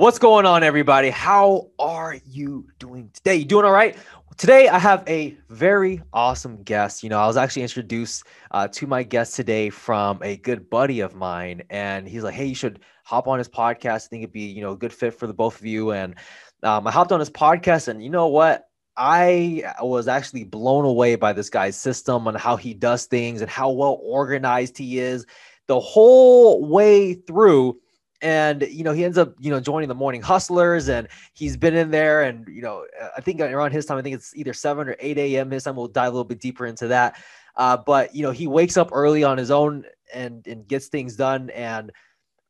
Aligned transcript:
What's 0.00 0.18
going 0.18 0.46
on, 0.46 0.62
everybody? 0.62 1.10
How 1.10 1.68
are 1.78 2.16
you 2.26 2.66
doing 2.78 3.10
today? 3.12 3.36
You 3.36 3.44
doing 3.44 3.66
all 3.66 3.70
right? 3.70 3.98
Today, 4.38 4.66
I 4.66 4.78
have 4.78 5.04
a 5.06 5.36
very 5.50 6.00
awesome 6.14 6.62
guest. 6.62 7.02
You 7.02 7.10
know, 7.10 7.18
I 7.18 7.26
was 7.26 7.36
actually 7.36 7.64
introduced 7.64 8.24
uh, 8.50 8.66
to 8.68 8.86
my 8.86 9.02
guest 9.02 9.36
today 9.36 9.68
from 9.68 10.18
a 10.22 10.38
good 10.38 10.70
buddy 10.70 11.00
of 11.00 11.14
mine, 11.14 11.64
and 11.68 12.08
he's 12.08 12.22
like, 12.22 12.32
"Hey, 12.32 12.46
you 12.46 12.54
should 12.54 12.80
hop 13.04 13.28
on 13.28 13.36
his 13.36 13.50
podcast. 13.50 14.06
I 14.06 14.08
think 14.08 14.22
it'd 14.22 14.32
be, 14.32 14.46
you 14.46 14.62
know, 14.62 14.72
a 14.72 14.76
good 14.76 14.94
fit 14.94 15.12
for 15.12 15.26
the 15.26 15.34
both 15.34 15.60
of 15.60 15.66
you." 15.66 15.90
And 15.90 16.14
um, 16.62 16.86
I 16.86 16.90
hopped 16.90 17.12
on 17.12 17.20
his 17.20 17.28
podcast, 17.28 17.88
and 17.88 18.02
you 18.02 18.08
know 18.08 18.28
what? 18.28 18.70
I 18.96 19.70
was 19.82 20.08
actually 20.08 20.44
blown 20.44 20.86
away 20.86 21.16
by 21.16 21.34
this 21.34 21.50
guy's 21.50 21.76
system 21.76 22.26
and 22.26 22.38
how 22.38 22.56
he 22.56 22.72
does 22.72 23.04
things 23.04 23.42
and 23.42 23.50
how 23.50 23.68
well 23.68 24.00
organized 24.02 24.78
he 24.78 24.98
is 24.98 25.26
the 25.66 25.78
whole 25.78 26.64
way 26.66 27.12
through 27.12 27.78
and 28.22 28.62
you 28.62 28.84
know 28.84 28.92
he 28.92 29.04
ends 29.04 29.18
up 29.18 29.34
you 29.38 29.50
know 29.50 29.60
joining 29.60 29.88
the 29.88 29.94
morning 29.94 30.20
hustlers 30.20 30.88
and 30.88 31.08
he's 31.34 31.56
been 31.56 31.74
in 31.74 31.90
there 31.90 32.22
and 32.22 32.46
you 32.48 32.62
know 32.62 32.86
i 33.16 33.20
think 33.20 33.40
around 33.40 33.72
his 33.72 33.86
time 33.86 33.96
i 33.96 34.02
think 34.02 34.14
it's 34.14 34.36
either 34.36 34.52
7 34.52 34.88
or 34.88 34.96
8 34.98 35.18
a.m 35.18 35.50
his 35.50 35.64
time 35.64 35.76
we'll 35.76 35.88
dive 35.88 36.08
a 36.08 36.10
little 36.10 36.24
bit 36.24 36.40
deeper 36.40 36.66
into 36.66 36.88
that. 36.88 37.20
Uh, 37.56 37.76
but 37.76 38.14
you 38.14 38.22
know 38.22 38.30
he 38.30 38.46
wakes 38.46 38.76
up 38.76 38.90
early 38.92 39.24
on 39.24 39.36
his 39.36 39.50
own 39.50 39.84
and 40.14 40.46
and 40.46 40.66
gets 40.68 40.86
things 40.86 41.16
done 41.16 41.50
and 41.50 41.90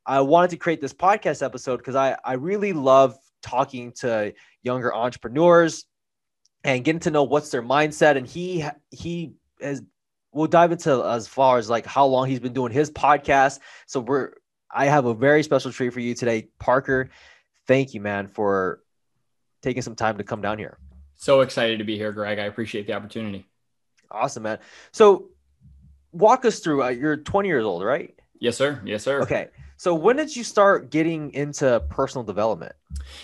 i 0.07 0.21
wanted 0.21 0.51
to 0.51 0.57
create 0.57 0.81
this 0.81 0.93
podcast 0.93 1.43
episode 1.43 1.79
because 1.79 1.97
i 1.97 2.17
i 2.25 2.35
really 2.35 2.73
love 2.73 3.17
talking 3.43 3.93
to 3.93 4.33
younger 4.63 4.95
entrepreneurs 4.95 5.87
and 6.65 6.85
getting 6.85 7.01
to 7.01 7.11
know 7.11 7.25
what's 7.25 7.51
their 7.51 7.63
mindset 7.63 8.17
and 8.17 8.27
he 8.27 8.65
he 8.91 9.33
has 9.61 9.83
we'll 10.33 10.47
dive 10.47 10.73
into 10.73 11.05
as 11.05 11.27
far 11.27 11.59
as 11.59 11.69
like 11.69 11.87
how 11.87 12.07
long 12.07 12.29
he's 12.29 12.41
been 12.41 12.53
doing 12.53 12.73
his 12.73 12.91
podcast. 12.91 13.59
So 13.87 14.01
we're 14.01 14.35
I 14.73 14.87
have 14.87 15.05
a 15.05 15.15
very 15.15 15.43
special 15.43 15.73
treat 15.73 15.93
for 15.93 16.01
you 16.01 16.15
today, 16.15 16.49
Parker. 16.59 17.11
Thank 17.67 17.95
you, 17.95 18.01
man, 18.01 18.29
for 18.29 18.81
taking 19.63 19.83
some 19.83 19.95
time 19.95 20.19
to 20.19 20.25
come 20.25 20.41
down 20.41 20.59
here. 20.59 20.79
So 21.17 21.41
excited 21.41 21.79
to 21.79 21.85
be 21.85 21.97
here, 21.97 22.13
Greg. 22.13 22.39
I 22.39 22.45
appreciate 22.45 22.87
the 22.87 22.95
opportunity. 22.95 23.47
Awesome, 24.11 24.45
man. 24.45 24.59
So, 24.93 25.29
walk 26.13 26.45
us 26.45 26.61
through. 26.61 26.83
Uh, 26.83 26.89
you're 26.89 27.17
20 27.17 27.49
years 27.49 27.65
old, 27.65 27.85
right? 27.85 28.15
Yes, 28.39 28.57
sir. 28.57 28.81
Yes, 28.85 29.03
sir. 29.03 29.21
Okay. 29.21 29.49
So 29.81 29.95
when 29.95 30.17
did 30.17 30.37
you 30.37 30.45
start 30.45 30.91
getting 30.91 31.33
into 31.33 31.83
personal 31.89 32.23
development? 32.23 32.75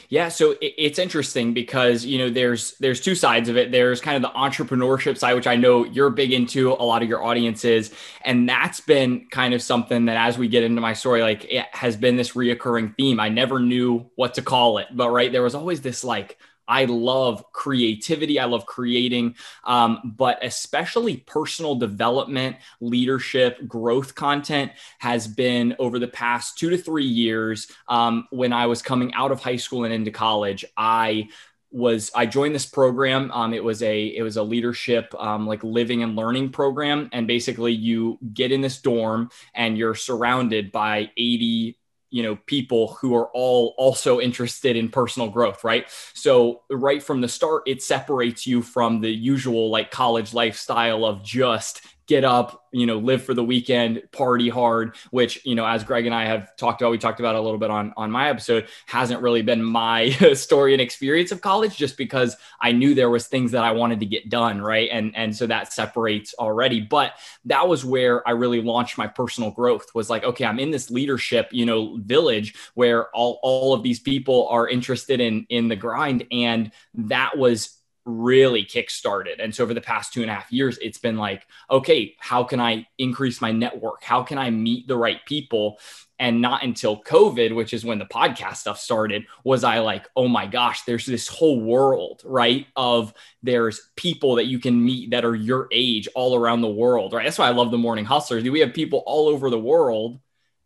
Yeah, 0.08 0.30
so 0.30 0.54
it's 0.62 0.98
interesting 0.98 1.52
because 1.52 2.06
you 2.06 2.16
know 2.16 2.30
there's 2.30 2.78
there's 2.78 2.98
two 2.98 3.14
sides 3.14 3.50
of 3.50 3.58
it. 3.58 3.72
There's 3.72 4.00
kind 4.00 4.16
of 4.16 4.22
the 4.22 4.34
entrepreneurship 4.38 5.18
side, 5.18 5.34
which 5.34 5.46
I 5.46 5.56
know 5.56 5.84
you're 5.84 6.08
big 6.08 6.32
into. 6.32 6.72
A 6.72 6.80
lot 6.80 7.02
of 7.02 7.10
your 7.10 7.22
audiences, 7.22 7.92
and 8.24 8.48
that's 8.48 8.80
been 8.80 9.26
kind 9.30 9.52
of 9.52 9.60
something 9.60 10.06
that 10.06 10.16
as 10.16 10.38
we 10.38 10.48
get 10.48 10.62
into 10.62 10.80
my 10.80 10.94
story, 10.94 11.20
like 11.20 11.44
it 11.44 11.66
has 11.72 11.94
been 11.94 12.16
this 12.16 12.32
reoccurring 12.32 12.96
theme. 12.96 13.20
I 13.20 13.28
never 13.28 13.60
knew 13.60 14.10
what 14.14 14.32
to 14.36 14.42
call 14.42 14.78
it, 14.78 14.86
but 14.90 15.10
right 15.10 15.30
there 15.30 15.42
was 15.42 15.54
always 15.54 15.82
this 15.82 16.04
like 16.04 16.38
I 16.68 16.84
love 16.86 17.52
creativity. 17.52 18.38
I 18.38 18.44
love 18.44 18.66
creating, 18.66 19.36
um, 19.64 20.14
but 20.16 20.38
especially 20.44 21.18
personal 21.18 21.76
development, 21.76 22.56
leadership, 22.80 23.66
growth 23.66 24.14
content 24.14 24.72
has 24.98 25.28
been 25.28 25.76
over 25.78 25.98
the 25.98 26.08
past 26.08 26.58
two 26.58 26.70
to 26.70 26.78
three 26.78 27.06
years. 27.06 27.70
Um, 27.88 28.26
when 28.30 28.52
I 28.52 28.66
was 28.66 28.82
coming 28.82 29.12
out 29.14 29.32
of 29.32 29.40
high 29.40 29.56
school 29.56 29.84
and 29.84 29.94
into 29.94 30.10
college, 30.10 30.64
I 30.76 31.28
was 31.70 32.10
I 32.14 32.26
joined 32.26 32.54
this 32.54 32.66
program. 32.66 33.30
Um, 33.32 33.52
it 33.52 33.62
was 33.62 33.82
a 33.82 34.06
it 34.06 34.22
was 34.22 34.36
a 34.36 34.42
leadership 34.42 35.14
um, 35.18 35.46
like 35.46 35.62
living 35.62 36.02
and 36.02 36.16
learning 36.16 36.50
program, 36.50 37.08
and 37.12 37.26
basically 37.26 37.72
you 37.72 38.18
get 38.32 38.52
in 38.52 38.60
this 38.60 38.80
dorm 38.80 39.30
and 39.54 39.76
you're 39.76 39.94
surrounded 39.94 40.72
by 40.72 41.10
80 41.16 41.78
you 42.16 42.22
know 42.22 42.36
people 42.46 42.94
who 42.94 43.14
are 43.14 43.28
all 43.34 43.74
also 43.76 44.20
interested 44.20 44.74
in 44.74 44.88
personal 44.88 45.28
growth 45.28 45.62
right? 45.64 45.84
So 46.14 46.62
right 46.70 47.02
from 47.02 47.20
the 47.20 47.28
start 47.28 47.64
it 47.66 47.82
separates 47.82 48.46
you 48.46 48.62
from 48.62 49.02
the 49.02 49.10
usual 49.10 49.68
like 49.68 49.90
college 49.90 50.32
lifestyle 50.32 51.04
of 51.04 51.22
just 51.22 51.82
get 52.06 52.24
up, 52.24 52.66
you 52.72 52.86
know, 52.86 52.98
live 52.98 53.22
for 53.24 53.34
the 53.34 53.42
weekend, 53.42 54.02
party 54.12 54.48
hard, 54.48 54.94
which, 55.10 55.44
you 55.44 55.54
know, 55.54 55.66
as 55.66 55.82
Greg 55.82 56.06
and 56.06 56.14
I 56.14 56.26
have 56.26 56.54
talked 56.56 56.80
about, 56.80 56.90
we 56.90 56.98
talked 56.98 57.18
about 57.18 57.34
a 57.34 57.40
little 57.40 57.58
bit 57.58 57.70
on, 57.70 57.92
on 57.96 58.10
my 58.10 58.28
episode, 58.28 58.68
hasn't 58.86 59.22
really 59.22 59.42
been 59.42 59.62
my 59.62 60.10
story 60.34 60.72
and 60.72 60.80
experience 60.80 61.32
of 61.32 61.40
college 61.40 61.76
just 61.76 61.96
because 61.96 62.36
I 62.60 62.72
knew 62.72 62.94
there 62.94 63.10
was 63.10 63.26
things 63.26 63.52
that 63.52 63.64
I 63.64 63.72
wanted 63.72 64.00
to 64.00 64.06
get 64.06 64.28
done. 64.28 64.62
Right. 64.62 64.88
And, 64.92 65.16
and 65.16 65.34
so 65.34 65.46
that 65.48 65.72
separates 65.72 66.34
already. 66.38 66.80
But 66.80 67.14
that 67.46 67.66
was 67.66 67.84
where 67.84 68.26
I 68.26 68.32
really 68.32 68.62
launched 68.62 68.98
my 68.98 69.08
personal 69.08 69.50
growth 69.50 69.94
was 69.94 70.08
like, 70.08 70.22
okay, 70.22 70.44
I'm 70.44 70.60
in 70.60 70.70
this 70.70 70.90
leadership, 70.90 71.48
you 71.50 71.66
know, 71.66 71.96
village 71.96 72.54
where 72.74 73.08
all, 73.10 73.40
all 73.42 73.74
of 73.74 73.82
these 73.82 73.98
people 73.98 74.46
are 74.48 74.68
interested 74.68 75.20
in, 75.20 75.46
in 75.48 75.68
the 75.68 75.76
grind. 75.76 76.24
And 76.30 76.70
that 76.94 77.36
was 77.36 77.75
really 78.06 78.64
kick-started. 78.64 79.40
And 79.40 79.54
so 79.54 79.66
for 79.66 79.74
the 79.74 79.80
past 79.80 80.12
two 80.12 80.22
and 80.22 80.30
a 80.30 80.34
half 80.34 80.50
years, 80.50 80.78
it's 80.78 80.98
been 80.98 81.18
like, 81.18 81.46
okay, 81.70 82.14
how 82.18 82.44
can 82.44 82.60
I 82.60 82.86
increase 82.98 83.40
my 83.40 83.52
network? 83.52 84.02
How 84.02 84.22
can 84.22 84.38
I 84.38 84.48
meet 84.50 84.88
the 84.88 84.96
right 84.96 85.18
people? 85.26 85.78
And 86.18 86.40
not 86.40 86.62
until 86.62 87.02
COVID, 87.02 87.54
which 87.54 87.74
is 87.74 87.84
when 87.84 87.98
the 87.98 88.06
podcast 88.06 88.56
stuff 88.56 88.78
started, 88.78 89.26
was 89.44 89.64
I 89.64 89.80
like, 89.80 90.08
oh 90.16 90.28
my 90.28 90.46
gosh, 90.46 90.84
there's 90.84 91.04
this 91.04 91.28
whole 91.28 91.60
world, 91.60 92.22
right? 92.24 92.66
Of 92.74 93.12
there's 93.42 93.90
people 93.96 94.36
that 94.36 94.46
you 94.46 94.58
can 94.58 94.82
meet 94.82 95.10
that 95.10 95.26
are 95.26 95.34
your 95.34 95.68
age 95.72 96.08
all 96.14 96.34
around 96.34 96.62
the 96.62 96.68
world, 96.68 97.12
right? 97.12 97.24
That's 97.24 97.38
why 97.38 97.48
I 97.48 97.52
love 97.52 97.70
the 97.70 97.76
morning 97.76 98.06
hustlers. 98.06 98.44
We 98.44 98.60
have 98.60 98.72
people 98.72 99.02
all 99.04 99.28
over 99.28 99.50
the 99.50 99.58
world 99.58 100.20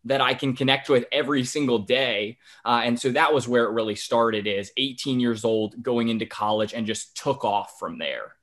that 0.05 0.21
I 0.21 0.35
can 0.35 0.57
connect 0.57 0.89
with 0.89 1.05
every 1.13 1.45
single 1.45 1.81
day. 1.81 2.39
Uh, 2.65 2.83
and 2.85 2.99
so 2.99 3.11
that 3.13 3.35
was 3.35 3.47
where 3.47 3.65
it 3.65 3.73
really 3.73 3.95
started 3.95 4.47
is 4.47 4.73
18 4.77 5.21
years 5.21 5.45
old 5.45 5.83
going 5.83 6.09
into 6.09 6.27
college 6.27 6.73
and 6.73 6.87
just 6.87 7.17
took 7.17 7.45
off 7.45 7.79
from 7.79 7.99
there. 7.99 8.35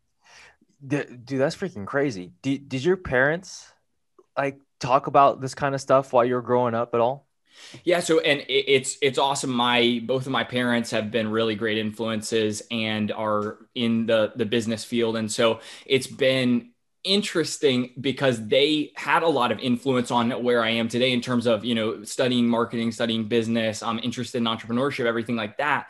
Dude, 0.86 1.26
that's 1.28 1.56
freaking 1.56 1.88
crazy. 1.88 2.34
Did, 2.42 2.70
did 2.70 2.84
your 2.84 2.98
parents 2.98 3.68
like 4.38 4.60
talk 4.80 5.08
about 5.08 5.42
this 5.42 5.56
kind 5.56 5.74
of 5.74 5.82
stuff 5.82 6.14
while 6.14 6.24
you 6.24 6.36
were 6.36 6.42
growing 6.42 6.76
up 6.76 6.94
at 6.94 7.00
all? 7.00 7.28
Yeah, 7.84 8.02
so 8.02 8.20
and 8.20 8.46
it's 8.48 8.98
it's 9.02 9.18
awesome. 9.18 9.50
My 9.50 10.00
both 10.06 10.28
of 10.28 10.32
my 10.32 10.44
parents 10.44 10.92
have 10.92 11.10
been 11.10 11.32
really 11.32 11.56
great 11.56 11.80
influences 11.80 12.62
and 12.70 13.12
are 13.12 13.58
in 13.74 14.06
the 14.06 14.32
the 14.36 14.46
business 14.46 14.84
field, 14.84 15.18
and 15.18 15.32
so 15.32 15.60
it's 15.86 16.06
been 16.06 16.70
interesting 17.08 17.94
because 18.00 18.46
they 18.48 18.92
had 18.96 19.24
a 19.24 19.28
lot 19.28 19.52
of 19.52 19.60
influence 19.60 20.12
on 20.12 20.32
where 20.44 20.64
I 20.64 20.72
am 20.72 20.90
today 20.90 21.14
in 21.14 21.22
terms 21.22 21.48
of, 21.48 21.64
you 21.64 21.74
know, 21.74 22.04
studying 22.04 22.48
marketing, 22.48 22.92
studying 22.92 23.28
business, 23.28 23.82
um, 23.82 23.98
I'm 23.98 24.04
interested 24.04 24.40
in 24.40 24.44
entrepreneurship, 24.44 25.06
everything 25.06 25.36
like 25.36 25.58
that. 25.58 25.88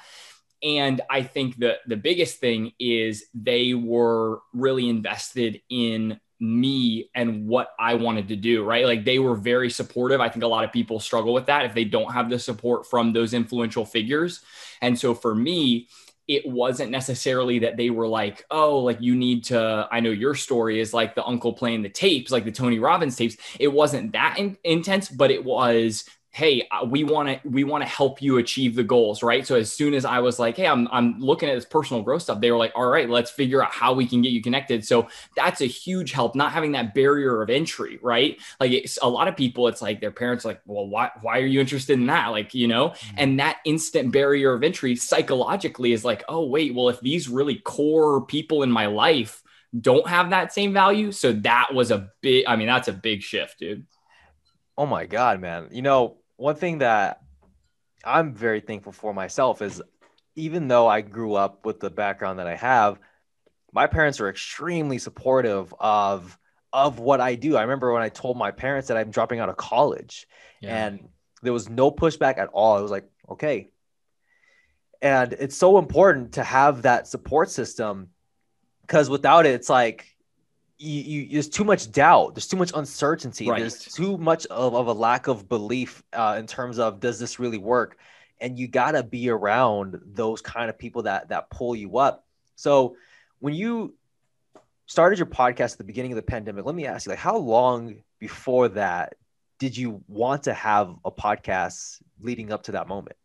And 0.63 1.01
I 1.09 1.23
think 1.23 1.57
the 1.57 1.77
the 1.85 1.97
biggest 1.97 2.39
thing 2.39 2.71
is 2.79 3.25
they 3.33 3.73
were 3.73 4.41
really 4.53 4.89
invested 4.89 5.61
in 5.69 6.19
me 6.39 7.09
and 7.15 7.47
what 7.47 7.73
I 7.79 7.95
wanted 7.95 8.27
to 8.29 8.35
do, 8.35 8.63
right? 8.63 8.85
Like 8.85 9.03
they 9.03 9.19
were 9.19 9.35
very 9.35 9.69
supportive. 9.69 10.21
I 10.21 10.29
think 10.29 10.43
a 10.43 10.47
lot 10.47 10.65
of 10.65 10.71
people 10.71 10.99
struggle 10.99 11.33
with 11.33 11.47
that 11.47 11.65
if 11.65 11.73
they 11.73 11.83
don't 11.83 12.11
have 12.11 12.29
the 12.29 12.39
support 12.39 12.87
from 12.87 13.13
those 13.13 13.33
influential 13.33 13.85
figures. 13.85 14.41
And 14.81 14.97
so 14.97 15.15
for 15.15 15.33
me, 15.33 15.89
it 16.27 16.45
wasn't 16.45 16.91
necessarily 16.91 17.59
that 17.59 17.77
they 17.77 17.89
were 17.89 18.07
like, 18.07 18.45
oh, 18.51 18.79
like 18.79 19.01
you 19.01 19.15
need 19.15 19.45
to. 19.45 19.87
I 19.91 19.99
know 19.99 20.09
your 20.09 20.35
story 20.35 20.79
is 20.79 20.93
like 20.93 21.15
the 21.15 21.25
uncle 21.25 21.53
playing 21.53 21.83
the 21.83 21.89
tapes, 21.89 22.31
like 22.31 22.45
the 22.45 22.51
Tony 22.51 22.79
Robbins 22.79 23.15
tapes. 23.15 23.37
It 23.59 23.69
wasn't 23.69 24.11
that 24.11 24.37
in- 24.37 24.57
intense, 24.63 25.09
but 25.09 25.31
it 25.31 25.43
was 25.43 26.05
hey 26.37 26.67
uh, 26.69 26.85
we 26.85 27.03
want 27.03 27.27
to 27.27 27.49
we 27.49 27.63
want 27.63 27.81
to 27.81 27.89
help 27.89 28.21
you 28.21 28.37
achieve 28.37 28.75
the 28.75 28.83
goals 28.83 29.23
right? 29.23 29.45
So 29.47 29.55
as 29.55 29.71
soon 29.71 29.95
as 29.95 30.05
i 30.05 30.19
was 30.19 30.37
like 30.37 30.55
hey 30.55 30.67
i'm 30.67 30.87
i'm 30.91 31.19
looking 31.19 31.49
at 31.49 31.55
this 31.55 31.65
personal 31.65 32.03
growth 32.03 32.21
stuff 32.21 32.39
they 32.39 32.51
were 32.51 32.57
like 32.57 32.73
all 32.75 32.87
right 32.87 33.09
let's 33.09 33.31
figure 33.31 33.63
out 33.63 33.71
how 33.71 33.93
we 33.93 34.05
can 34.05 34.21
get 34.21 34.31
you 34.31 34.41
connected. 34.41 34.85
So 34.85 35.07
that's 35.35 35.61
a 35.61 35.65
huge 35.65 36.11
help 36.11 36.35
not 36.35 36.51
having 36.51 36.73
that 36.73 36.93
barrier 36.93 37.41
of 37.41 37.49
entry 37.49 37.97
right? 38.03 38.37
Like 38.59 38.71
it's 38.71 38.99
a 39.01 39.09
lot 39.09 39.27
of 39.27 39.35
people 39.35 39.67
it's 39.67 39.81
like 39.81 39.99
their 39.99 40.11
parents 40.11 40.45
like 40.45 40.61
well 40.67 40.87
why 40.87 41.09
why 41.21 41.39
are 41.39 41.45
you 41.45 41.59
interested 41.59 41.93
in 41.93 42.05
that? 42.05 42.27
Like 42.27 42.53
you 42.53 42.67
know? 42.67 42.89
Mm-hmm. 42.89 43.15
and 43.17 43.39
that 43.39 43.57
instant 43.65 44.11
barrier 44.11 44.53
of 44.53 44.63
entry 44.63 44.95
psychologically 44.95 45.91
is 45.91 46.05
like 46.05 46.23
oh 46.29 46.45
wait 46.45 46.75
well 46.75 46.89
if 46.89 46.99
these 46.99 47.27
really 47.27 47.55
core 47.55 48.23
people 48.25 48.61
in 48.61 48.71
my 48.71 48.85
life 48.85 49.41
don't 49.79 50.07
have 50.07 50.29
that 50.29 50.53
same 50.53 50.71
value 50.71 51.11
so 51.11 51.33
that 51.33 51.73
was 51.73 51.89
a 51.89 52.09
big 52.21 52.45
i 52.47 52.55
mean 52.55 52.67
that's 52.67 52.87
a 52.87 52.93
big 52.93 53.23
shift 53.23 53.57
dude. 53.59 53.87
Oh 54.77 54.85
my 54.85 55.07
God, 55.07 55.41
man. 55.41 55.69
You 55.71 55.81
know, 55.81 56.17
one 56.37 56.55
thing 56.55 56.79
that 56.79 57.21
I'm 58.05 58.33
very 58.33 58.61
thankful 58.61 58.93
for 58.93 59.13
myself 59.13 59.61
is 59.61 59.81
even 60.35 60.67
though 60.67 60.87
I 60.87 61.01
grew 61.01 61.33
up 61.33 61.65
with 61.65 61.79
the 61.79 61.89
background 61.89 62.39
that 62.39 62.47
I 62.47 62.55
have, 62.55 62.99
my 63.73 63.87
parents 63.87 64.21
are 64.21 64.29
extremely 64.29 64.99
supportive 64.99 65.73
of 65.79 66.37
of 66.71 66.99
what 66.99 67.19
I 67.19 67.35
do. 67.35 67.57
I 67.57 67.63
remember 67.63 67.91
when 67.91 68.03
I 68.03 68.09
told 68.09 68.37
my 68.37 68.51
parents 68.51 68.89
that 68.89 68.97
I'm 68.97 69.09
dropping 69.09 69.39
out 69.39 69.49
of 69.49 69.57
college 69.57 70.27
yeah. 70.61 70.85
and 70.85 71.09
there 71.41 71.53
was 71.53 71.69
no 71.69 71.91
pushback 71.91 72.37
at 72.37 72.49
all. 72.49 72.77
It 72.77 72.81
was 72.81 72.91
like, 72.91 73.09
okay. 73.29 73.69
And 75.01 75.33
it's 75.33 75.55
so 75.55 75.77
important 75.77 76.33
to 76.33 76.43
have 76.43 76.83
that 76.83 77.07
support 77.07 77.49
system 77.49 78.09
because 78.81 79.09
without 79.09 79.45
it, 79.45 79.53
it's 79.55 79.69
like 79.69 80.16
you, 80.79 81.01
you, 81.01 81.29
there's 81.31 81.49
too 81.49 81.63
much 81.63 81.91
doubt 81.91 82.35
there's 82.35 82.47
too 82.47 82.57
much 82.57 82.71
uncertainty 82.75 83.49
right. 83.49 83.59
there's 83.59 83.79
too 83.79 84.17
much 84.17 84.45
of, 84.47 84.75
of 84.75 84.87
a 84.87 84.93
lack 84.93 85.27
of 85.27 85.49
belief 85.49 86.03
uh, 86.13 86.35
in 86.37 86.45
terms 86.45 86.77
of 86.77 86.99
does 86.99 87.19
this 87.19 87.39
really 87.39 87.57
work 87.57 87.97
and 88.39 88.57
you 88.57 88.67
got 88.67 88.91
to 88.91 89.03
be 89.03 89.29
around 89.29 89.99
those 90.05 90.41
kind 90.41 90.69
of 90.69 90.77
people 90.77 91.03
that 91.03 91.29
that 91.29 91.49
pull 91.49 91.75
you 91.75 91.97
up. 91.97 92.25
So 92.55 92.95
when 93.39 93.53
you 93.53 93.95
started 94.85 95.19
your 95.19 95.27
podcast 95.27 95.73
at 95.73 95.77
the 95.79 95.83
beginning 95.83 96.11
of 96.11 96.17
the 96.17 96.23
pandemic, 96.23 96.65
let 96.65 96.75
me 96.75 96.85
ask 96.85 97.05
you, 97.05 97.11
like, 97.11 97.19
how 97.19 97.37
long 97.37 98.03
before 98.19 98.69
that 98.69 99.15
did 99.59 99.75
you 99.75 100.03
want 100.07 100.43
to 100.43 100.53
have 100.53 100.93
a 101.03 101.11
podcast 101.11 102.01
leading 102.19 102.51
up 102.51 102.63
to 102.63 102.73
that 102.73 102.87
moment? 102.87 103.15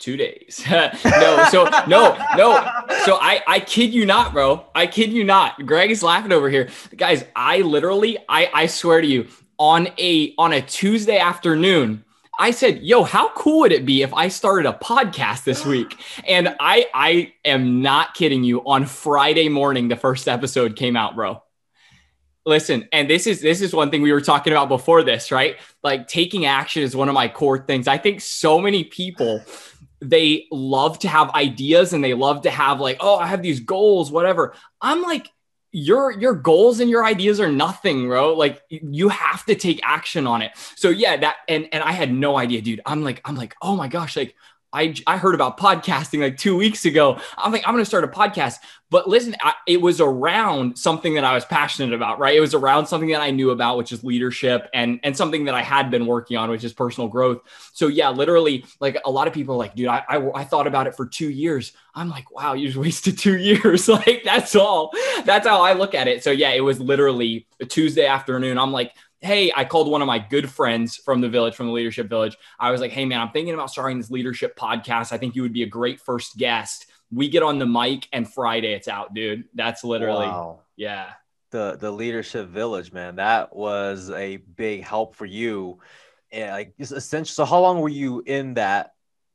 Two 0.00 0.16
days. 0.16 0.64
no, 0.70 1.46
so 1.50 1.68
no, 1.86 2.18
no. 2.36 2.72
So 3.04 3.18
I 3.20 3.42
I 3.46 3.60
kid 3.60 3.94
you 3.94 4.04
not, 4.04 4.32
bro. 4.32 4.64
I 4.74 4.86
kid 4.88 5.12
you 5.12 5.22
not. 5.22 5.64
Greg 5.64 5.90
is 5.90 6.02
laughing 6.02 6.32
over 6.32 6.50
here. 6.50 6.68
Guys, 6.96 7.24
I 7.36 7.60
literally, 7.60 8.18
I 8.28 8.50
I 8.52 8.66
swear 8.66 9.00
to 9.00 9.06
you, 9.06 9.28
on 9.58 9.88
a 9.98 10.34
on 10.38 10.52
a 10.52 10.62
Tuesday 10.62 11.18
afternoon, 11.18 12.04
I 12.38 12.50
said, 12.50 12.82
"Yo, 12.82 13.04
how 13.04 13.30
cool 13.34 13.60
would 13.60 13.72
it 13.72 13.84
be 13.86 14.02
if 14.02 14.12
I 14.14 14.28
started 14.28 14.68
a 14.68 14.72
podcast 14.72 15.44
this 15.44 15.64
week?" 15.64 15.96
And 16.26 16.56
I 16.58 16.86
I 16.94 17.34
am 17.44 17.82
not 17.82 18.14
kidding 18.14 18.42
you. 18.42 18.62
On 18.66 18.86
Friday 18.86 19.48
morning, 19.48 19.88
the 19.88 19.96
first 19.96 20.26
episode 20.26 20.74
came 20.74 20.96
out, 20.96 21.14
bro. 21.14 21.42
Listen, 22.46 22.88
and 22.90 23.08
this 23.08 23.26
is 23.26 23.42
this 23.42 23.60
is 23.60 23.74
one 23.74 23.90
thing 23.90 24.00
we 24.00 24.12
were 24.12 24.22
talking 24.22 24.54
about 24.54 24.70
before 24.70 25.02
this, 25.02 25.30
right? 25.30 25.56
Like 25.84 26.08
taking 26.08 26.46
action 26.46 26.82
is 26.82 26.96
one 26.96 27.10
of 27.10 27.14
my 27.14 27.28
core 27.28 27.58
things. 27.58 27.86
I 27.86 27.98
think 27.98 28.22
so 28.22 28.58
many 28.58 28.84
people 28.84 29.42
they 30.00 30.46
love 30.50 30.98
to 31.00 31.08
have 31.08 31.30
ideas 31.30 31.92
and 31.92 32.02
they 32.02 32.14
love 32.14 32.42
to 32.42 32.50
have 32.50 32.80
like, 32.80 32.98
"Oh, 33.00 33.16
I 33.16 33.26
have 33.26 33.42
these 33.42 33.60
goals, 33.60 34.10
whatever." 34.10 34.54
I'm 34.80 35.02
like, 35.02 35.30
your 35.72 36.10
your 36.10 36.34
goals 36.34 36.80
and 36.80 36.90
your 36.90 37.04
ideas 37.04 37.38
are 37.38 37.50
nothing 37.50 38.06
bro. 38.06 38.34
Like 38.34 38.62
you 38.68 39.08
have 39.08 39.44
to 39.46 39.54
take 39.54 39.80
action 39.84 40.26
on 40.26 40.42
it. 40.42 40.52
So 40.76 40.88
yeah 40.90 41.16
that 41.18 41.36
and 41.48 41.68
and 41.72 41.82
i 41.82 41.92
had 41.92 42.12
no 42.12 42.36
idea 42.36 42.60
dude. 42.60 42.80
I'm 42.84 43.02
like 43.04 43.20
i'm 43.24 43.36
like 43.36 43.54
oh 43.62 43.76
my 43.76 43.88
gosh 43.88 44.16
like 44.16 44.34
I, 44.72 44.94
I 45.06 45.16
heard 45.16 45.34
about 45.34 45.58
podcasting 45.58 46.20
like 46.20 46.36
two 46.36 46.56
weeks 46.56 46.84
ago. 46.84 47.18
I'm 47.36 47.52
like, 47.52 47.66
I'm 47.66 47.74
going 47.74 47.82
to 47.82 47.88
start 47.88 48.04
a 48.04 48.08
podcast. 48.08 48.56
But 48.88 49.08
listen, 49.08 49.36
I, 49.40 49.54
it 49.66 49.80
was 49.80 50.00
around 50.00 50.76
something 50.76 51.14
that 51.14 51.24
I 51.24 51.34
was 51.34 51.44
passionate 51.44 51.94
about, 51.94 52.18
right? 52.18 52.36
It 52.36 52.40
was 52.40 52.54
around 52.54 52.86
something 52.86 53.10
that 53.10 53.20
I 53.20 53.30
knew 53.30 53.50
about, 53.50 53.78
which 53.78 53.92
is 53.92 54.02
leadership 54.02 54.68
and, 54.74 54.98
and 55.02 55.16
something 55.16 55.44
that 55.44 55.54
I 55.54 55.62
had 55.62 55.90
been 55.90 56.06
working 56.06 56.36
on, 56.36 56.50
which 56.50 56.64
is 56.64 56.72
personal 56.72 57.08
growth. 57.08 57.40
So 57.72 57.86
yeah, 57.86 58.10
literally 58.10 58.64
like 58.80 59.00
a 59.04 59.10
lot 59.10 59.28
of 59.28 59.34
people 59.34 59.56
like, 59.56 59.74
dude, 59.74 59.88
I, 59.88 60.04
I, 60.08 60.40
I 60.40 60.44
thought 60.44 60.66
about 60.66 60.86
it 60.86 60.96
for 60.96 61.06
two 61.06 61.30
years. 61.30 61.72
I'm 61.94 62.08
like, 62.08 62.30
wow, 62.30 62.54
you 62.54 62.66
just 62.66 62.78
wasted 62.78 63.18
two 63.18 63.38
years. 63.38 63.88
like 63.88 64.22
that's 64.24 64.56
all, 64.56 64.92
that's 65.24 65.46
how 65.46 65.62
I 65.62 65.72
look 65.72 65.94
at 65.94 66.08
it. 66.08 66.24
So 66.24 66.30
yeah, 66.30 66.50
it 66.50 66.60
was 66.60 66.80
literally 66.80 67.46
a 67.60 67.66
Tuesday 67.66 68.06
afternoon. 68.06 68.58
I'm 68.58 68.72
like, 68.72 68.92
hey, 69.20 69.52
I 69.54 69.64
called 69.64 69.90
one 69.90 70.00
of 70.00 70.06
my 70.06 70.18
good 70.18 70.50
friends 70.50 70.96
from 70.96 71.20
the 71.20 71.28
village, 71.28 71.54
from 71.54 71.66
the 71.66 71.72
leadership 71.72 72.08
village. 72.08 72.36
I 72.58 72.70
was 72.70 72.80
like, 72.80 72.90
hey, 72.90 73.04
man, 73.04 73.20
I'm 73.20 73.30
thinking 73.30 73.52
about 73.54 73.70
starting 73.70 73.98
this 73.98 74.10
leadership 74.10 74.56
podcast. 74.56 75.12
I 75.12 75.18
think 75.18 75.34
you 75.34 75.42
would 75.42 75.52
be 75.52 75.62
a 75.62 75.68
great 75.68 76.00
first 76.00 76.36
guest. 76.38 76.86
We 77.12 77.28
get 77.28 77.42
on 77.42 77.58
the 77.58 77.66
mic 77.66 78.08
and 78.12 78.30
Friday 78.32 78.72
it's 78.72 78.88
out, 78.88 79.12
dude. 79.12 79.44
That's 79.54 79.84
literally, 79.84 80.26
wow. 80.26 80.60
yeah. 80.76 81.10
The, 81.50 81.76
the 81.78 81.90
leadership 81.90 82.48
village, 82.48 82.92
man, 82.92 83.16
that 83.16 83.54
was 83.54 84.10
a 84.10 84.36
big 84.36 84.84
help 84.84 85.16
for 85.16 85.26
you. 85.26 85.80
And 86.32 86.50
like 86.52 86.74
essentially, 86.78 87.34
so 87.34 87.44
how 87.44 87.60
long 87.60 87.80
were 87.80 87.88
you 87.88 88.22
in 88.24 88.54
that? 88.54 88.92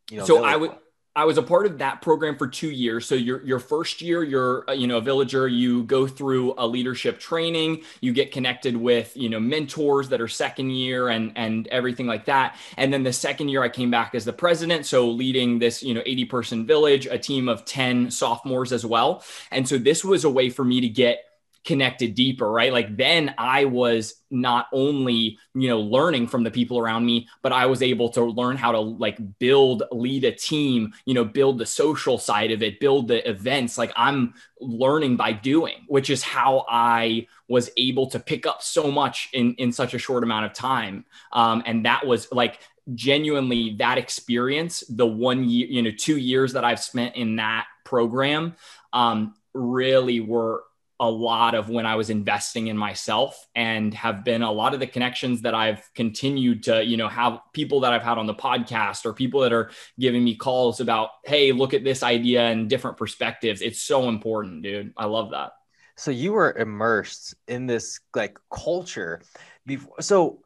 You 0.09 0.19
know, 0.19 0.25
so 0.25 0.35
village? 0.35 0.51
I 0.51 0.55
would, 0.55 0.71
I 1.17 1.23
was 1.23 1.37
a 1.37 1.43
part 1.43 1.65
of 1.65 1.77
that 1.77 2.01
program 2.01 2.37
for 2.37 2.45
two 2.45 2.71
years. 2.71 3.05
So 3.05 3.15
your 3.15 3.41
your 3.45 3.59
first 3.59 4.01
year, 4.01 4.21
you're 4.21 4.69
uh, 4.69 4.73
you 4.73 4.85
know 4.85 4.97
a 4.97 5.01
villager. 5.01 5.47
You 5.47 5.83
go 5.83 6.07
through 6.07 6.55
a 6.57 6.67
leadership 6.67 7.19
training. 7.19 7.83
You 8.01 8.11
get 8.11 8.33
connected 8.33 8.75
with 8.75 9.15
you 9.15 9.29
know 9.29 9.39
mentors 9.39 10.09
that 10.09 10.19
are 10.19 10.27
second 10.27 10.71
year 10.71 11.07
and 11.07 11.31
and 11.37 11.67
everything 11.67 12.05
like 12.05 12.25
that. 12.25 12.57
And 12.75 12.91
then 12.91 13.03
the 13.03 13.13
second 13.13 13.47
year, 13.47 13.63
I 13.63 13.69
came 13.69 13.89
back 13.89 14.13
as 14.13 14.25
the 14.25 14.33
president, 14.33 14.85
so 14.85 15.09
leading 15.09 15.57
this 15.57 15.81
you 15.81 15.93
know 15.93 16.01
80 16.05 16.25
person 16.25 16.65
village, 16.65 17.05
a 17.05 17.17
team 17.17 17.47
of 17.47 17.63
10 17.63 18.11
sophomores 18.11 18.73
as 18.73 18.85
well. 18.85 19.23
And 19.51 19.67
so 19.67 19.77
this 19.77 20.03
was 20.03 20.25
a 20.25 20.29
way 20.29 20.49
for 20.49 20.65
me 20.65 20.81
to 20.81 20.89
get 20.89 21.24
connected 21.65 22.13
deeper, 22.13 22.49
right? 22.49 22.71
Like 22.71 22.95
then 22.95 23.33
I 23.37 23.65
was 23.65 24.21
not 24.29 24.67
only, 24.71 25.39
you 25.55 25.67
know, 25.67 25.81
learning 25.81 26.27
from 26.27 26.43
the 26.43 26.51
people 26.51 26.77
around 26.77 27.05
me, 27.05 27.27
but 27.41 27.51
I 27.51 27.65
was 27.65 27.81
able 27.81 28.09
to 28.09 28.23
learn 28.23 28.55
how 28.55 28.71
to 28.71 28.79
like 28.79 29.17
build, 29.39 29.83
lead 29.91 30.23
a 30.23 30.31
team, 30.31 30.93
you 31.05 31.13
know, 31.15 31.25
build 31.25 31.57
the 31.57 31.65
social 31.65 32.17
side 32.17 32.51
of 32.51 32.61
it, 32.61 32.79
build 32.79 33.07
the 33.07 33.27
events. 33.27 33.77
Like 33.77 33.91
I'm 33.95 34.35
learning 34.61 35.17
by 35.17 35.33
doing, 35.33 35.85
which 35.87 36.09
is 36.09 36.21
how 36.21 36.65
I 36.69 37.27
was 37.47 37.69
able 37.77 38.07
to 38.11 38.19
pick 38.19 38.45
up 38.45 38.61
so 38.61 38.91
much 38.91 39.29
in 39.33 39.55
in 39.55 39.71
such 39.71 39.93
a 39.93 39.99
short 39.99 40.23
amount 40.23 40.45
of 40.45 40.53
time. 40.53 41.05
Um, 41.33 41.63
and 41.65 41.85
that 41.85 42.05
was 42.05 42.31
like 42.31 42.59
genuinely 42.93 43.75
that 43.79 43.97
experience, 43.97 44.83
the 44.87 45.07
one 45.07 45.49
year, 45.49 45.67
you 45.67 45.81
know, 45.81 45.91
two 45.91 46.17
years 46.17 46.53
that 46.53 46.63
I've 46.63 46.79
spent 46.79 47.15
in 47.15 47.37
that 47.37 47.65
program, 47.83 48.55
um, 48.93 49.33
really 49.53 50.19
were 50.19 50.63
a 50.99 51.09
lot 51.09 51.55
of 51.55 51.69
when 51.69 51.85
I 51.85 51.95
was 51.95 52.09
investing 52.09 52.67
in 52.67 52.77
myself 52.77 53.47
and 53.53 53.93
have 53.93 54.23
been 54.23 54.41
a 54.43 54.51
lot 54.51 54.73
of 54.73 54.79
the 54.79 54.87
connections 54.87 55.41
that 55.41 55.53
I've 55.53 55.87
continued 55.93 56.63
to, 56.63 56.83
you 56.83 56.95
know, 56.95 57.09
have 57.09 57.39
people 57.53 57.81
that 57.81 57.91
I've 57.91 58.03
had 58.03 58.17
on 58.17 58.27
the 58.27 58.33
podcast 58.33 59.05
or 59.05 59.13
people 59.13 59.41
that 59.41 59.51
are 59.51 59.71
giving 59.99 60.23
me 60.23 60.35
calls 60.35 60.79
about, 60.79 61.09
hey, 61.25 61.51
look 61.51 61.73
at 61.73 61.83
this 61.83 62.01
idea 62.01 62.43
and 62.43 62.69
different 62.69 62.97
perspectives. 62.97 63.61
It's 63.61 63.81
so 63.81 64.07
important, 64.07 64.63
dude. 64.63 64.93
I 64.95 65.05
love 65.05 65.31
that. 65.31 65.51
So 65.97 66.11
you 66.11 66.33
were 66.33 66.53
immersed 66.53 67.35
in 67.47 67.67
this 67.67 67.99
like 68.15 68.37
culture 68.53 69.21
before. 69.65 70.01
So 70.01 70.43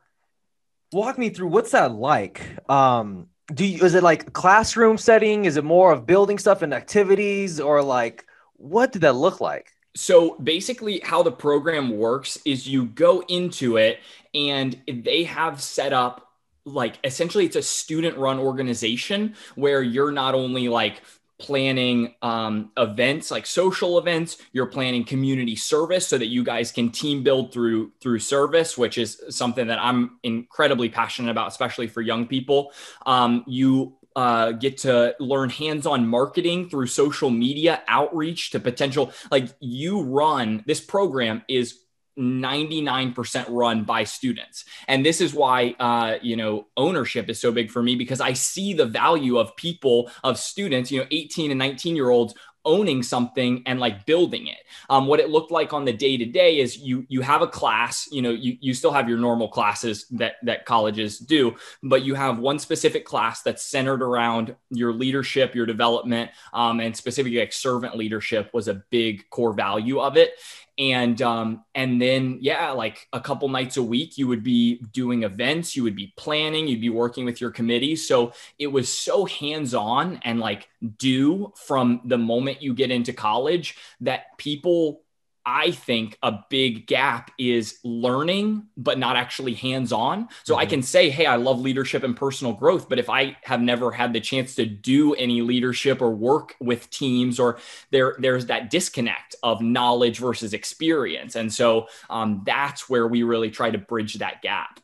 walk 0.92 1.18
me 1.18 1.30
through 1.30 1.50
what's 1.50 1.72
that 1.72 1.92
like? 1.92 2.42
Um, 2.70 3.28
do 3.54 3.66
you, 3.66 3.84
is 3.84 3.94
it 3.94 4.04
like 4.04 4.34
classroom 4.34 4.98
setting? 4.98 5.46
Is 5.46 5.58
it 5.58 5.64
more 5.64 5.92
of 5.92 6.06
building 6.06 6.40
stuff 6.40 6.62
and 6.64 6.74
activities 6.74 7.60
or 7.60 7.84
like, 7.84 8.26
what 8.56 8.92
did 8.92 9.02
that 9.02 9.16
look 9.16 9.42
like? 9.42 9.72
So 10.00 10.36
basically, 10.36 11.02
how 11.04 11.24
the 11.24 11.32
program 11.32 11.90
works 11.98 12.38
is 12.46 12.66
you 12.66 12.86
go 12.86 13.20
into 13.28 13.76
it 13.76 14.00
and 14.34 14.82
they 14.88 15.26
have 15.26 15.62
set 15.62 15.92
up 15.92 16.32
like 16.64 16.98
essentially 17.04 17.46
it's 17.46 17.58
a 17.58 17.62
student 17.62 18.18
run 18.18 18.40
organization 18.40 19.36
where 19.56 19.84
you're 19.84 20.12
not 20.12 20.36
only 20.36 20.70
like 20.70 21.02
planning 21.38 22.16
um, 22.22 22.72
events 22.78 23.30
like 23.32 23.46
social 23.46 23.98
events 23.98 24.38
you're 24.54 24.66
planning 24.66 25.04
community 25.04 25.56
service 25.56 26.08
so 26.08 26.18
that 26.18 26.28
you 26.28 26.44
guys 26.44 26.72
can 26.72 26.92
team 26.92 27.24
build 27.24 27.52
through 27.54 27.92
through 28.02 28.20
service 28.20 28.78
which 28.78 28.98
is 28.98 29.22
something 29.30 29.68
that 29.68 29.80
i'm 29.80 30.20
incredibly 30.24 30.90
passionate 30.90 31.32
about 31.32 31.48
especially 31.48 31.88
for 31.88 32.02
young 32.02 32.28
people. 32.28 32.74
Um, 33.06 33.44
you 33.48 33.96
uh, 34.16 34.52
get 34.52 34.78
to 34.80 35.16
learn 35.20 35.50
hands-on 35.50 36.08
marketing 36.08 36.70
through 36.70 36.88
social 36.88 37.30
media 37.30 37.82
outreach 37.88 38.52
to 38.52 38.60
potential 38.60 39.12
like 39.32 39.48
you 39.60 40.02
run 40.02 40.64
this 40.66 40.82
program 40.82 41.44
is 41.48 41.80
99% 42.20 43.46
run 43.50 43.84
by 43.86 44.04
students. 44.04 44.66
And 44.88 45.06
this 45.06 45.22
is 45.22 45.34
why 45.34 45.76
uh, 45.80 46.18
you 46.22 46.36
know 46.36 46.68
ownership 46.76 47.30
is 47.30 47.40
so 47.40 47.52
big 47.52 47.72
for 47.72 47.82
me 47.82 47.96
because 47.96 48.20
i 48.20 48.34
see 48.34 48.74
the 48.74 48.86
value 48.86 49.38
of 49.38 49.56
people 49.56 50.10
of 50.24 50.38
students 50.38 50.92
you 50.92 51.00
know 51.00 51.08
18 51.12 51.52
and 51.52 51.60
19 51.60 51.96
year 51.96 52.10
olds 52.10 52.34
owning 52.66 53.04
something 53.04 53.64
and 53.66 53.80
like 53.80 54.06
building 54.06 54.48
it. 54.48 54.58
Um, 54.90 55.08
what 55.08 55.20
it 55.20 55.30
looked 55.30 55.52
like 55.52 55.74
on 55.74 55.86
the 55.86 55.94
day 55.94 56.18
to 56.18 56.26
day 56.26 56.60
is 56.60 56.78
you 56.78 57.06
you 57.10 57.22
have 57.22 57.42
a 57.42 57.48
class, 57.48 58.08
you 58.12 58.22
know, 58.22 58.32
you, 58.32 58.58
you 58.60 58.74
still 58.74 58.92
have 58.92 59.10
your 59.10 59.18
normal 59.18 59.48
classes 59.48 60.06
that 60.12 60.34
that 60.44 60.66
colleges 60.66 61.20
do, 61.20 61.56
but 61.84 62.04
you 62.04 62.16
have 62.16 62.40
one 62.40 62.60
specific 62.60 63.06
class 63.06 63.42
that's 63.42 63.64
centered 63.64 64.02
around 64.02 64.56
your 64.70 64.94
leadership, 64.94 65.56
your 65.56 65.66
development, 65.66 66.32
um, 66.54 66.80
and 66.80 66.96
specifically 66.96 67.40
like 67.40 67.54
servant 67.54 67.96
leadership 67.96 68.54
was 68.54 68.68
a 68.68 68.84
big 68.90 69.30
core 69.30 69.54
value 69.54 70.00
of 70.00 70.18
it 70.18 70.34
and 70.80 71.22
um, 71.22 71.64
and 71.76 72.02
then 72.02 72.38
yeah 72.42 72.72
like 72.72 73.08
a 73.12 73.20
couple 73.20 73.50
nights 73.50 73.78
a 73.78 73.84
week 73.84 74.18
you 74.18 74.28
would 74.28 74.44
be 74.44 74.82
doing 74.94 75.24
events 75.24 75.76
you 75.76 75.84
would 75.84 75.96
be 75.96 76.14
planning 76.16 76.68
you'd 76.68 76.82
be 76.82 76.90
working 76.90 77.26
with 77.26 77.42
your 77.42 77.52
committee. 77.52 77.96
So 77.96 78.34
it 78.58 78.68
was 78.68 78.88
so 78.90 79.26
hands 79.26 79.74
on 79.74 80.22
and 80.24 80.40
like 80.40 80.70
do 80.98 81.54
from 81.56 82.02
the 82.06 82.18
moment 82.18 82.62
you 82.62 82.74
get 82.74 82.90
into 82.90 83.14
college 83.14 83.78
that 84.02 84.38
people 84.38 85.02
I 85.46 85.72
think 85.72 86.18
a 86.22 86.40
big 86.50 86.86
gap 86.86 87.32
is 87.40 87.80
learning, 87.84 88.68
but 88.78 89.00
not 89.00 89.16
actually 89.16 89.54
hands 89.54 89.92
on. 89.92 90.28
So 90.44 90.54
mm-hmm. 90.54 90.62
I 90.62 90.66
can 90.66 90.82
say, 90.82 91.10
hey, 91.10 91.26
I 91.26 91.38
love 91.38 91.60
leadership 91.60 92.04
and 92.04 92.16
personal 92.16 92.54
growth. 92.54 92.88
But 92.90 93.00
if 93.00 93.10
I 93.10 93.38
have 93.44 93.62
never 93.62 93.92
had 93.92 94.14
the 94.14 94.20
chance 94.20 94.56
to 94.56 94.66
do 94.66 95.14
any 95.16 95.42
leadership 95.42 96.02
or 96.02 96.12
work 96.12 96.56
with 96.60 96.90
teams, 96.90 97.40
or 97.40 97.60
there, 97.92 98.16
there's 98.20 98.48
that 98.48 98.70
disconnect 98.70 99.36
of 99.42 99.62
knowledge 99.62 100.20
versus 100.20 100.54
experience. 100.54 101.36
And 101.36 101.52
so 101.52 101.88
um, 102.10 102.44
that's 102.46 102.90
where 102.90 103.08
we 103.08 103.24
really 103.24 103.50
try 103.50 103.72
to 103.72 103.78
bridge 103.78 104.16
that 104.16 104.42
gap. 104.42 104.80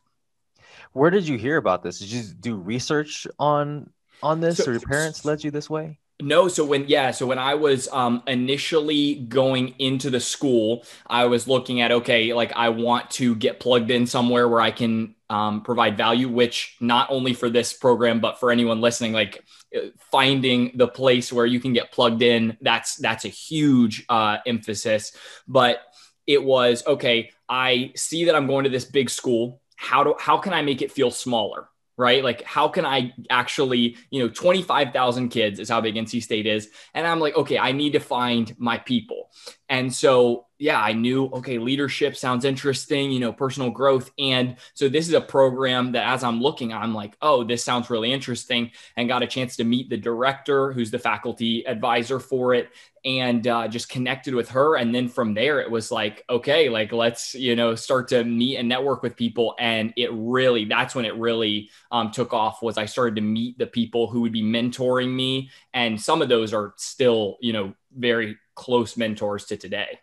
Where 0.94 1.10
did 1.10 1.28
you 1.28 1.38
hear 1.38 1.58
about 1.58 1.84
this? 1.84 2.00
Did 2.00 2.12
you 2.12 2.24
do 2.24 2.56
research 2.56 3.28
on 3.38 3.92
on 4.24 4.40
this, 4.40 4.58
so, 4.58 4.68
or 4.68 4.72
your 4.72 4.82
parents 4.82 5.26
led 5.26 5.44
you 5.44 5.52
this 5.52 5.70
way? 5.70 6.00
No, 6.22 6.48
so 6.48 6.64
when 6.64 6.86
yeah, 6.88 7.12
so 7.12 7.26
when 7.28 7.40
I 7.40 7.56
was 7.56 7.90
um, 7.90 8.24
initially 8.26 9.16
going 9.16 9.76
into 9.80 10.10
the 10.10 10.22
school, 10.22 10.86
I 11.06 11.26
was 11.26 11.46
looking 11.46 11.82
at 11.82 11.92
okay, 11.92 12.34
like 12.34 12.54
I 12.56 12.70
want 12.70 13.10
to 13.12 13.36
get 13.36 13.60
plugged 13.60 13.92
in 13.92 14.08
somewhere 14.08 14.48
where 14.48 14.62
I 14.62 14.72
can 14.72 15.16
um, 15.30 15.62
provide 15.62 15.98
value. 15.98 16.30
Which 16.30 16.78
not 16.80 17.12
only 17.12 17.34
for 17.34 17.50
this 17.50 17.74
program, 17.74 18.22
but 18.22 18.40
for 18.40 18.50
anyone 18.50 18.80
listening, 18.80 19.12
like 19.12 19.44
uh, 19.76 19.88
finding 20.10 20.72
the 20.76 20.88
place 20.88 21.34
where 21.34 21.46
you 21.46 21.60
can 21.60 21.74
get 21.74 21.92
plugged 21.92 22.22
in. 22.22 22.58
That's 22.62 22.96
that's 22.96 23.26
a 23.26 23.30
huge 23.30 24.06
uh, 24.08 24.38
emphasis. 24.48 25.12
But 25.50 25.82
it 26.26 26.42
was 26.42 26.82
okay. 26.88 27.32
I 27.50 27.92
see 27.98 28.26
that 28.26 28.36
I'm 28.36 28.48
going 28.48 28.64
to 28.64 28.70
this 28.70 28.86
big 28.86 29.10
school. 29.10 29.62
How 29.76 30.06
do 30.06 30.16
how 30.18 30.38
can 30.38 30.54
I 30.54 30.62
make 30.62 30.82
it 30.82 30.94
feel 30.94 31.12
smaller? 31.12 31.68
Right? 31.98 32.24
Like, 32.24 32.44
how 32.44 32.68
can 32.68 32.86
I 32.86 33.14
actually, 33.30 33.98
you 34.10 34.22
know, 34.22 34.30
25,000 34.30 35.30
kids 35.30 35.60
is 35.60 35.70
how 35.70 35.82
big 35.82 35.96
NC 35.96 36.22
State 36.22 36.46
is. 36.46 36.70
And 36.94 37.08
I'm 37.08 37.20
like, 37.20 37.36
okay, 37.36 37.58
I 37.58 37.72
need 37.72 37.94
to 37.94 38.00
find 38.00 38.54
my 38.58 38.78
people. 38.78 39.30
And 39.68 39.94
so, 39.94 40.46
yeah, 40.58 40.80
I 40.80 40.94
knew, 40.94 41.26
okay, 41.26 41.58
leadership 41.58 42.16
sounds 42.16 42.46
interesting, 42.46 43.12
you 43.12 43.20
know, 43.20 43.34
personal 43.34 43.72
growth. 43.72 44.12
And 44.20 44.56
so 44.74 44.88
this 44.88 45.08
is 45.08 45.14
a 45.14 45.20
program 45.20 45.92
that 45.94 46.08
as 46.08 46.24
I'm 46.24 46.40
looking, 46.40 46.72
I'm 46.72 46.94
like, 46.94 47.18
oh, 47.22 47.44
this 47.44 47.64
sounds 47.64 47.90
really 47.90 48.14
interesting. 48.14 48.72
And 48.96 49.10
got 49.10 49.24
a 49.24 49.28
chance 49.28 49.58
to 49.58 49.64
meet 49.64 49.90
the 49.90 49.98
director, 49.98 50.72
who's 50.72 50.92
the 50.92 51.00
faculty 51.00 51.68
advisor 51.68 52.20
for 52.20 52.54
it, 52.54 52.70
and 53.04 53.46
uh, 53.48 53.68
just 53.68 53.90
connected 53.90 54.34
with 54.34 54.50
her. 54.50 54.78
And 54.78 54.94
then 54.94 55.10
from 55.10 55.34
there, 55.34 55.60
it 55.60 55.70
was 55.70 55.92
like, 55.92 56.24
okay, 56.30 56.70
like 56.70 56.94
let's, 56.94 57.34
you 57.36 57.56
know, 57.56 57.76
start 57.76 58.08
to 58.10 58.24
meet 58.24 58.58
and 58.58 58.70
network 58.70 59.04
with 59.04 59.18
people. 59.18 59.56
And 59.60 59.94
it 59.98 60.10
really, 60.14 60.66
that's 60.66 60.96
when 60.96 61.06
it 61.06 61.16
really 61.18 61.70
um, 61.92 62.12
took 62.12 62.34
off 62.34 62.62
was 62.62 62.78
I 62.78 62.86
started 62.86 63.16
to 63.16 63.22
meet 63.22 63.58
the 63.58 63.68
people 63.68 64.08
who 64.08 64.22
would 64.22 64.32
be 64.32 64.44
mentoring 64.44 65.14
me. 65.14 65.50
And 65.74 66.00
some 66.00 66.22
of 66.22 66.30
those 66.30 66.54
are 66.54 66.74
still, 66.78 67.38
you 67.42 67.52
know, 67.52 67.74
very 67.96 68.38
close 68.56 68.98
mentors 68.98 69.46
to 69.46 69.58
today. 69.58 70.00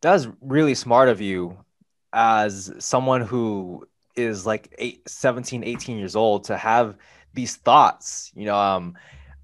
That's 0.00 0.28
really 0.40 0.74
smart 0.74 1.08
of 1.08 1.20
you 1.20 1.58
as 2.12 2.72
someone 2.78 3.20
who 3.20 3.86
is 4.16 4.46
like 4.46 4.74
eight, 4.78 5.08
17, 5.08 5.62
18 5.62 5.98
years 5.98 6.16
old 6.16 6.44
to 6.44 6.56
have 6.56 6.96
these 7.34 7.56
thoughts, 7.56 8.32
you 8.34 8.46
know, 8.46 8.56
um, 8.56 8.96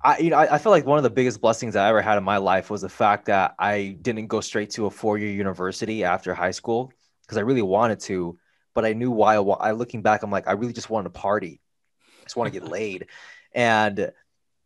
I, 0.03 0.19
you 0.19 0.31
know, 0.31 0.37
I, 0.37 0.55
I 0.55 0.59
feel 0.59 0.71
like 0.71 0.87
one 0.87 0.99
of 0.99 1.05
the 1.05 1.11
biggest 1.11 1.41
blessings 1.41 1.75
I 1.75 1.89
ever 1.89 2.03
had 2.03 2.19
in 2.19 2.25
my 2.25 2.37
life 2.37 2.71
was 2.71 2.83
the 2.83 2.89
fact 2.89 3.27
that 3.27 3.55
I 3.59 3.97
didn't 4.03 4.27
go 4.27 4.41
straight 4.41 4.71
to 4.71 4.87
a 4.87 4.91
four-year 4.91 5.31
university 5.31 6.05
after 6.05 6.35
high 6.35 6.51
school 6.51 6.93
because 7.23 7.39
I 7.39 7.43
really 7.43 7.63
wanted 7.63 8.01
to, 8.01 8.39
but 8.75 8.85
I 8.85 8.93
knew 8.93 9.11
why. 9.11 9.35
I 9.37 9.73
looking 9.73 10.03
back, 10.03 10.23
I'm 10.23 10.31
like, 10.31 10.47
I 10.47 10.53
really 10.53 10.73
just 10.73 10.91
wanted 10.91 11.13
to 11.13 11.19
party, 11.19 11.61
I 12.21 12.23
just 12.23 12.37
want 12.37 12.53
to 12.53 12.61
get 12.61 12.69
laid, 12.71 13.07
and 13.53 14.13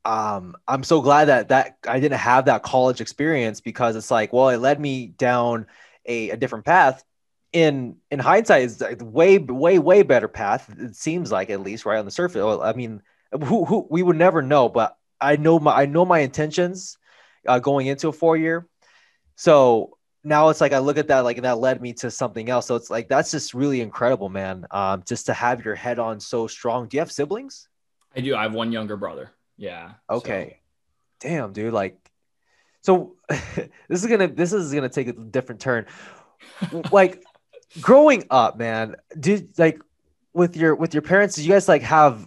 um, 0.04 0.56
I'm 0.66 0.82
so 0.82 1.00
glad 1.00 1.26
that 1.26 1.48
that 1.48 1.76
I 1.86 2.00
didn't 2.00 2.18
have 2.18 2.46
that 2.46 2.62
college 2.62 3.00
experience 3.00 3.60
because 3.60 3.96
it's 3.96 4.10
like, 4.10 4.32
well, 4.32 4.48
it 4.48 4.58
led 4.58 4.80
me 4.80 5.08
down 5.08 5.66
a, 6.06 6.30
a 6.30 6.36
different 6.36 6.64
path. 6.64 7.04
In 7.52 7.96
in 8.12 8.20
hindsight, 8.20 8.80
like 8.80 9.00
way 9.02 9.38
way 9.38 9.80
way 9.80 10.02
better 10.02 10.28
path. 10.28 10.72
It 10.78 10.94
seems 10.94 11.32
like 11.32 11.50
at 11.50 11.60
least 11.60 11.84
right 11.84 11.98
on 11.98 12.04
the 12.04 12.10
surface. 12.12 12.42
Well, 12.42 12.62
I 12.62 12.74
mean, 12.74 13.02
who, 13.32 13.64
who 13.64 13.86
we 13.90 14.04
would 14.04 14.16
never 14.16 14.40
know, 14.40 14.68
but 14.68 14.96
I 15.20 15.36
know 15.36 15.58
my 15.58 15.72
I 15.72 15.86
know 15.86 16.04
my 16.04 16.20
intentions 16.20 16.96
uh, 17.48 17.58
going 17.58 17.88
into 17.88 18.08
a 18.08 18.12
four 18.12 18.36
year. 18.36 18.68
So 19.34 19.96
now 20.22 20.50
it's 20.50 20.60
like 20.60 20.72
I 20.72 20.78
look 20.78 20.96
at 20.96 21.08
that 21.08 21.20
like 21.20 21.42
that 21.42 21.58
led 21.58 21.82
me 21.82 21.92
to 21.94 22.10
something 22.10 22.48
else. 22.48 22.66
So 22.66 22.76
it's 22.76 22.88
like 22.88 23.08
that's 23.08 23.32
just 23.32 23.52
really 23.52 23.80
incredible, 23.80 24.28
man. 24.28 24.66
Um, 24.70 25.02
just 25.06 25.26
to 25.26 25.34
have 25.34 25.64
your 25.64 25.74
head 25.74 25.98
on 25.98 26.20
so 26.20 26.46
strong. 26.46 26.86
Do 26.86 26.96
you 26.96 27.00
have 27.00 27.10
siblings? 27.10 27.68
I 28.14 28.20
do. 28.20 28.36
I 28.36 28.42
have 28.42 28.54
one 28.54 28.70
younger 28.70 28.96
brother. 28.96 29.32
Yeah. 29.60 29.92
Okay. 30.08 30.56
So. 31.20 31.28
Damn, 31.28 31.52
dude. 31.52 31.74
Like, 31.74 31.98
so 32.80 33.16
this 33.28 33.70
is 34.02 34.06
gonna 34.06 34.26
this 34.26 34.54
is 34.54 34.72
gonna 34.72 34.88
take 34.88 35.08
a 35.08 35.12
different 35.12 35.60
turn. 35.60 35.86
like, 36.92 37.22
growing 37.80 38.24
up, 38.30 38.58
man, 38.58 38.96
did 39.18 39.58
like 39.58 39.80
with 40.32 40.56
your 40.56 40.74
with 40.74 40.94
your 40.94 41.02
parents? 41.02 41.36
Did 41.36 41.44
you 41.44 41.52
guys 41.52 41.68
like 41.68 41.82
have 41.82 42.26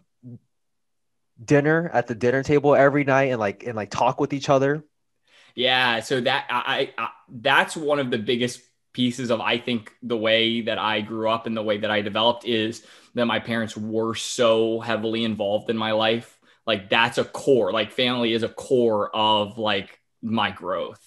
dinner 1.44 1.90
at 1.92 2.06
the 2.06 2.14
dinner 2.14 2.44
table 2.44 2.76
every 2.76 3.04
night 3.04 3.32
and 3.32 3.40
like 3.40 3.64
and 3.64 3.76
like 3.76 3.90
talk 3.90 4.22
with 4.22 4.32
each 4.32 4.48
other? 4.48 4.86
Yeah. 5.56 6.02
So 6.02 6.22
that 6.22 6.46
I, 6.52 6.94
I 6.96 7.10
that's 7.30 7.76
one 7.76 7.98
of 7.98 8.12
the 8.12 8.20
biggest 8.20 8.62
pieces 8.94 9.32
of 9.32 9.42
I 9.42 9.58
think 9.58 9.92
the 10.04 10.18
way 10.18 10.62
that 10.62 10.78
I 10.78 11.02
grew 11.02 11.28
up 11.28 11.48
and 11.48 11.58
the 11.58 11.64
way 11.64 11.80
that 11.80 11.90
I 11.90 12.02
developed 12.02 12.46
is 12.46 12.86
that 13.16 13.26
my 13.26 13.40
parents 13.40 13.76
were 13.76 14.14
so 14.14 14.80
heavily 14.82 15.24
involved 15.24 15.72
in 15.72 15.78
my 15.78 15.94
life 15.94 16.38
like 16.66 16.90
that's 16.90 17.18
a 17.18 17.24
core 17.24 17.72
like 17.72 17.92
family 17.92 18.34
is 18.34 18.44
a 18.44 18.50
core 18.50 19.14
of 19.16 19.58
like 19.58 20.00
my 20.22 20.52
growth. 20.52 21.02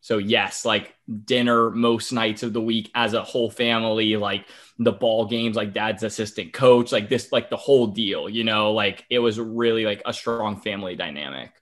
So 0.00 0.18
yes 0.18 0.64
like 0.64 0.94
dinner 1.24 1.70
most 1.70 2.12
nights 2.12 2.42
of 2.42 2.52
the 2.52 2.60
week 2.60 2.90
as 2.94 3.14
a 3.14 3.22
whole 3.22 3.50
family 3.50 4.16
like 4.16 4.46
the 4.78 4.92
ball 4.92 5.26
games 5.26 5.56
like 5.56 5.72
dad's 5.72 6.02
assistant 6.02 6.52
coach 6.52 6.92
like 6.92 7.08
this 7.08 7.32
like 7.32 7.48
the 7.48 7.56
whole 7.56 7.88
deal 7.88 8.28
you 8.28 8.44
know? 8.44 8.72
Like 8.72 9.04
it 9.10 9.18
was 9.18 9.38
really 9.38 9.84
like 9.84 10.02
a 10.04 10.12
strong 10.12 10.60
family 10.60 10.96
dynamic. 10.96 11.52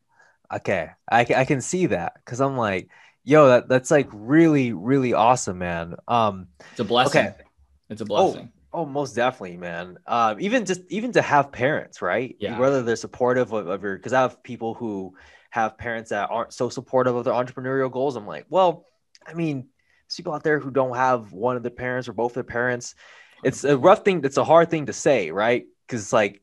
Okay. 0.52 0.90
I, 1.10 1.20
I 1.20 1.44
can 1.44 1.60
see 1.60 1.86
that 1.86 2.14
because 2.16 2.40
i'm 2.40 2.56
like 2.56 2.88
yo 3.24 3.48
that, 3.48 3.68
that's 3.68 3.90
like 3.90 4.08
really 4.12 4.72
really 4.72 5.12
awesome 5.12 5.58
man. 5.58 5.96
Um 6.08 6.48
it's 6.72 6.80
a 6.80 6.84
blessing. 6.84 7.26
okay. 7.26 7.34
It's 7.88 8.00
a 8.00 8.06
blessing. 8.06 8.50
Oh 8.52 8.61
Oh, 8.74 8.86
most 8.86 9.14
definitely, 9.14 9.58
man. 9.58 9.98
Um, 10.06 10.40
even 10.40 10.64
just 10.64 10.80
even 10.88 11.12
to 11.12 11.22
have 11.22 11.52
parents, 11.52 12.00
right? 12.00 12.36
Yeah. 12.40 12.58
Whether 12.58 12.82
they're 12.82 12.96
supportive 12.96 13.52
of, 13.52 13.66
of 13.66 13.82
your, 13.82 13.96
because 13.96 14.14
I 14.14 14.22
have 14.22 14.42
people 14.42 14.74
who 14.74 15.14
have 15.50 15.76
parents 15.76 16.10
that 16.10 16.30
aren't 16.30 16.54
so 16.54 16.70
supportive 16.70 17.14
of 17.14 17.24
their 17.24 17.34
entrepreneurial 17.34 17.92
goals. 17.92 18.16
I'm 18.16 18.26
like, 18.26 18.46
well, 18.48 18.86
I 19.26 19.34
mean, 19.34 19.68
people 20.16 20.32
out 20.32 20.42
there 20.42 20.58
who 20.58 20.70
don't 20.70 20.96
have 20.96 21.32
one 21.32 21.56
of 21.56 21.62
their 21.62 21.70
parents 21.70 22.08
or 22.08 22.14
both 22.14 22.32
of 22.32 22.34
their 22.34 22.44
parents. 22.44 22.94
It's 23.44 23.64
a 23.64 23.76
rough 23.76 24.04
thing. 24.04 24.24
It's 24.24 24.38
a 24.38 24.44
hard 24.44 24.70
thing 24.70 24.86
to 24.86 24.94
say, 24.94 25.30
right? 25.30 25.66
Because 25.86 26.02
it's 26.02 26.12
like 26.12 26.40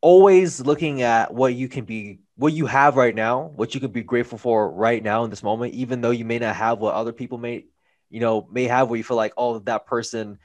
always 0.00 0.60
looking 0.60 1.02
at 1.02 1.34
what 1.34 1.52
you 1.52 1.68
can 1.68 1.84
be, 1.84 2.20
what 2.36 2.52
you 2.54 2.64
have 2.64 2.96
right 2.96 3.14
now, 3.14 3.42
what 3.42 3.74
you 3.74 3.80
can 3.80 3.90
be 3.90 4.02
grateful 4.02 4.38
for 4.38 4.70
right 4.70 5.02
now 5.02 5.24
in 5.24 5.30
this 5.30 5.42
moment, 5.42 5.74
even 5.74 6.00
though 6.00 6.12
you 6.12 6.24
may 6.24 6.38
not 6.38 6.56
have 6.56 6.78
what 6.78 6.94
other 6.94 7.12
people 7.12 7.36
may, 7.36 7.66
you 8.08 8.20
know, 8.20 8.48
may 8.50 8.64
have. 8.64 8.88
Where 8.88 8.96
you 8.96 9.04
feel 9.04 9.16
like, 9.16 9.34
oh, 9.36 9.58
that 9.60 9.86
person 9.86 10.38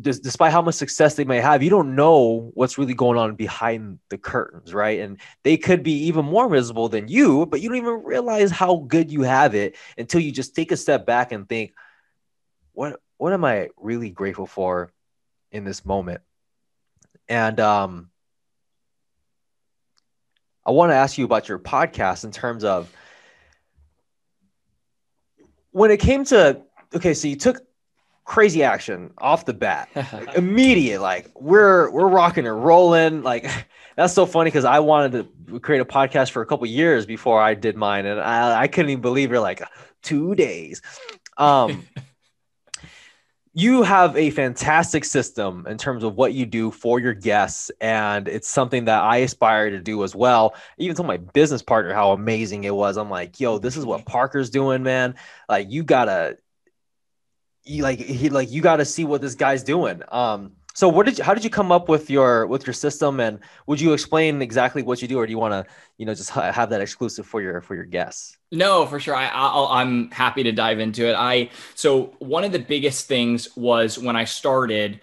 despite 0.00 0.52
how 0.52 0.62
much 0.62 0.74
success 0.74 1.14
they 1.14 1.24
may 1.24 1.40
have, 1.40 1.62
you 1.62 1.70
don't 1.70 1.94
know 1.94 2.50
what's 2.54 2.78
really 2.78 2.94
going 2.94 3.18
on 3.18 3.34
behind 3.34 3.98
the 4.08 4.18
curtains, 4.18 4.72
right? 4.74 5.00
And 5.00 5.18
they 5.42 5.56
could 5.56 5.82
be 5.82 6.04
even 6.06 6.24
more 6.24 6.48
miserable 6.48 6.88
than 6.88 7.08
you, 7.08 7.46
but 7.46 7.60
you 7.60 7.68
don't 7.68 7.78
even 7.78 8.02
realize 8.04 8.50
how 8.50 8.76
good 8.76 9.10
you 9.10 9.22
have 9.22 9.54
it 9.54 9.76
until 9.98 10.20
you 10.20 10.32
just 10.32 10.54
take 10.54 10.72
a 10.72 10.76
step 10.76 11.06
back 11.06 11.32
and 11.32 11.48
think, 11.48 11.72
what 12.72 13.00
what 13.18 13.32
am 13.32 13.44
I 13.44 13.70
really 13.76 14.10
grateful 14.10 14.46
for 14.46 14.92
in 15.50 15.64
this 15.64 15.84
moment? 15.84 16.20
And 17.28 17.58
um, 17.58 18.10
I 20.64 20.70
want 20.70 20.90
to 20.90 20.96
ask 20.96 21.16
you 21.16 21.24
about 21.24 21.48
your 21.48 21.58
podcast 21.58 22.24
in 22.24 22.30
terms 22.30 22.64
of 22.64 22.92
when 25.70 25.90
it 25.90 26.00
came 26.00 26.24
to 26.26 26.62
okay, 26.94 27.14
so 27.14 27.28
you 27.28 27.36
took 27.36 27.65
crazy 28.26 28.62
action 28.62 29.12
off 29.18 29.46
the 29.46 29.54
bat. 29.54 29.88
Like, 29.94 30.34
immediate 30.36 31.00
like 31.00 31.30
we're 31.40 31.90
we're 31.90 32.08
rocking 32.08 32.46
and 32.46 32.62
rolling. 32.62 33.22
Like 33.22 33.48
that's 33.96 34.12
so 34.12 34.26
funny 34.26 34.48
because 34.48 34.66
i 34.66 34.78
wanted 34.78 35.30
to 35.48 35.60
create 35.60 35.80
a 35.80 35.84
podcast 35.84 36.30
for 36.30 36.42
a 36.42 36.46
couple 36.46 36.66
years 36.66 37.06
before 37.06 37.40
i 37.40 37.54
did 37.54 37.76
mine 37.76 38.04
and 38.04 38.20
i, 38.20 38.62
I 38.62 38.68
couldn't 38.68 38.90
even 38.90 39.00
believe 39.00 39.30
you're 39.30 39.40
like 39.40 39.62
two 40.02 40.34
days. 40.34 40.82
Um 41.38 41.86
you 43.54 43.82
have 43.84 44.14
a 44.18 44.28
fantastic 44.30 45.02
system 45.02 45.66
in 45.66 45.78
terms 45.78 46.04
of 46.04 46.14
what 46.14 46.34
you 46.34 46.44
do 46.44 46.70
for 46.70 47.00
your 47.00 47.14
guests 47.14 47.70
and 47.80 48.28
it's 48.28 48.48
something 48.48 48.84
that 48.84 49.02
i 49.02 49.18
aspire 49.18 49.70
to 49.70 49.80
do 49.80 50.02
as 50.04 50.14
well. 50.14 50.54
I 50.56 50.60
even 50.78 50.96
told 50.96 51.06
my 51.06 51.16
business 51.16 51.62
partner 51.62 51.94
how 51.94 52.12
amazing 52.12 52.64
it 52.64 52.74
was. 52.74 52.98
I'm 52.98 53.08
like 53.08 53.38
yo 53.38 53.58
this 53.58 53.76
is 53.76 53.86
what 53.86 54.04
parker's 54.04 54.50
doing 54.50 54.82
man. 54.82 55.14
Like 55.48 55.70
you 55.70 55.84
gotta 55.84 56.36
you 57.66 57.82
like 57.82 57.98
he 57.98 58.28
like 58.30 58.50
you 58.50 58.62
got 58.62 58.76
to 58.76 58.84
see 58.84 59.04
what 59.04 59.20
this 59.20 59.34
guy's 59.34 59.62
doing. 59.62 60.02
Um, 60.10 60.52
so 60.74 60.88
what 60.88 61.06
did 61.06 61.16
you, 61.16 61.24
how 61.24 61.32
did 61.32 61.42
you 61.42 61.48
come 61.48 61.72
up 61.72 61.88
with 61.88 62.10
your 62.10 62.46
with 62.46 62.66
your 62.66 62.74
system, 62.74 63.18
and 63.18 63.40
would 63.66 63.80
you 63.80 63.92
explain 63.92 64.42
exactly 64.42 64.82
what 64.82 65.00
you 65.00 65.08
do, 65.08 65.18
or 65.18 65.26
do 65.26 65.32
you 65.32 65.38
want 65.38 65.52
to 65.52 65.72
you 65.96 66.04
know 66.04 66.14
just 66.14 66.30
have 66.30 66.70
that 66.70 66.80
exclusive 66.80 67.26
for 67.26 67.40
your 67.40 67.60
for 67.60 67.74
your 67.74 67.84
guests? 67.84 68.36
No, 68.52 68.86
for 68.86 69.00
sure. 69.00 69.14
I 69.14 69.28
I'll, 69.28 69.66
i 69.66 69.82
am 69.82 70.10
happy 70.10 70.42
to 70.42 70.52
dive 70.52 70.78
into 70.78 71.08
it. 71.08 71.14
I 71.14 71.50
so 71.74 72.14
one 72.18 72.44
of 72.44 72.52
the 72.52 72.58
biggest 72.58 73.08
things 73.08 73.56
was 73.56 73.98
when 73.98 74.16
I 74.16 74.24
started 74.24 75.00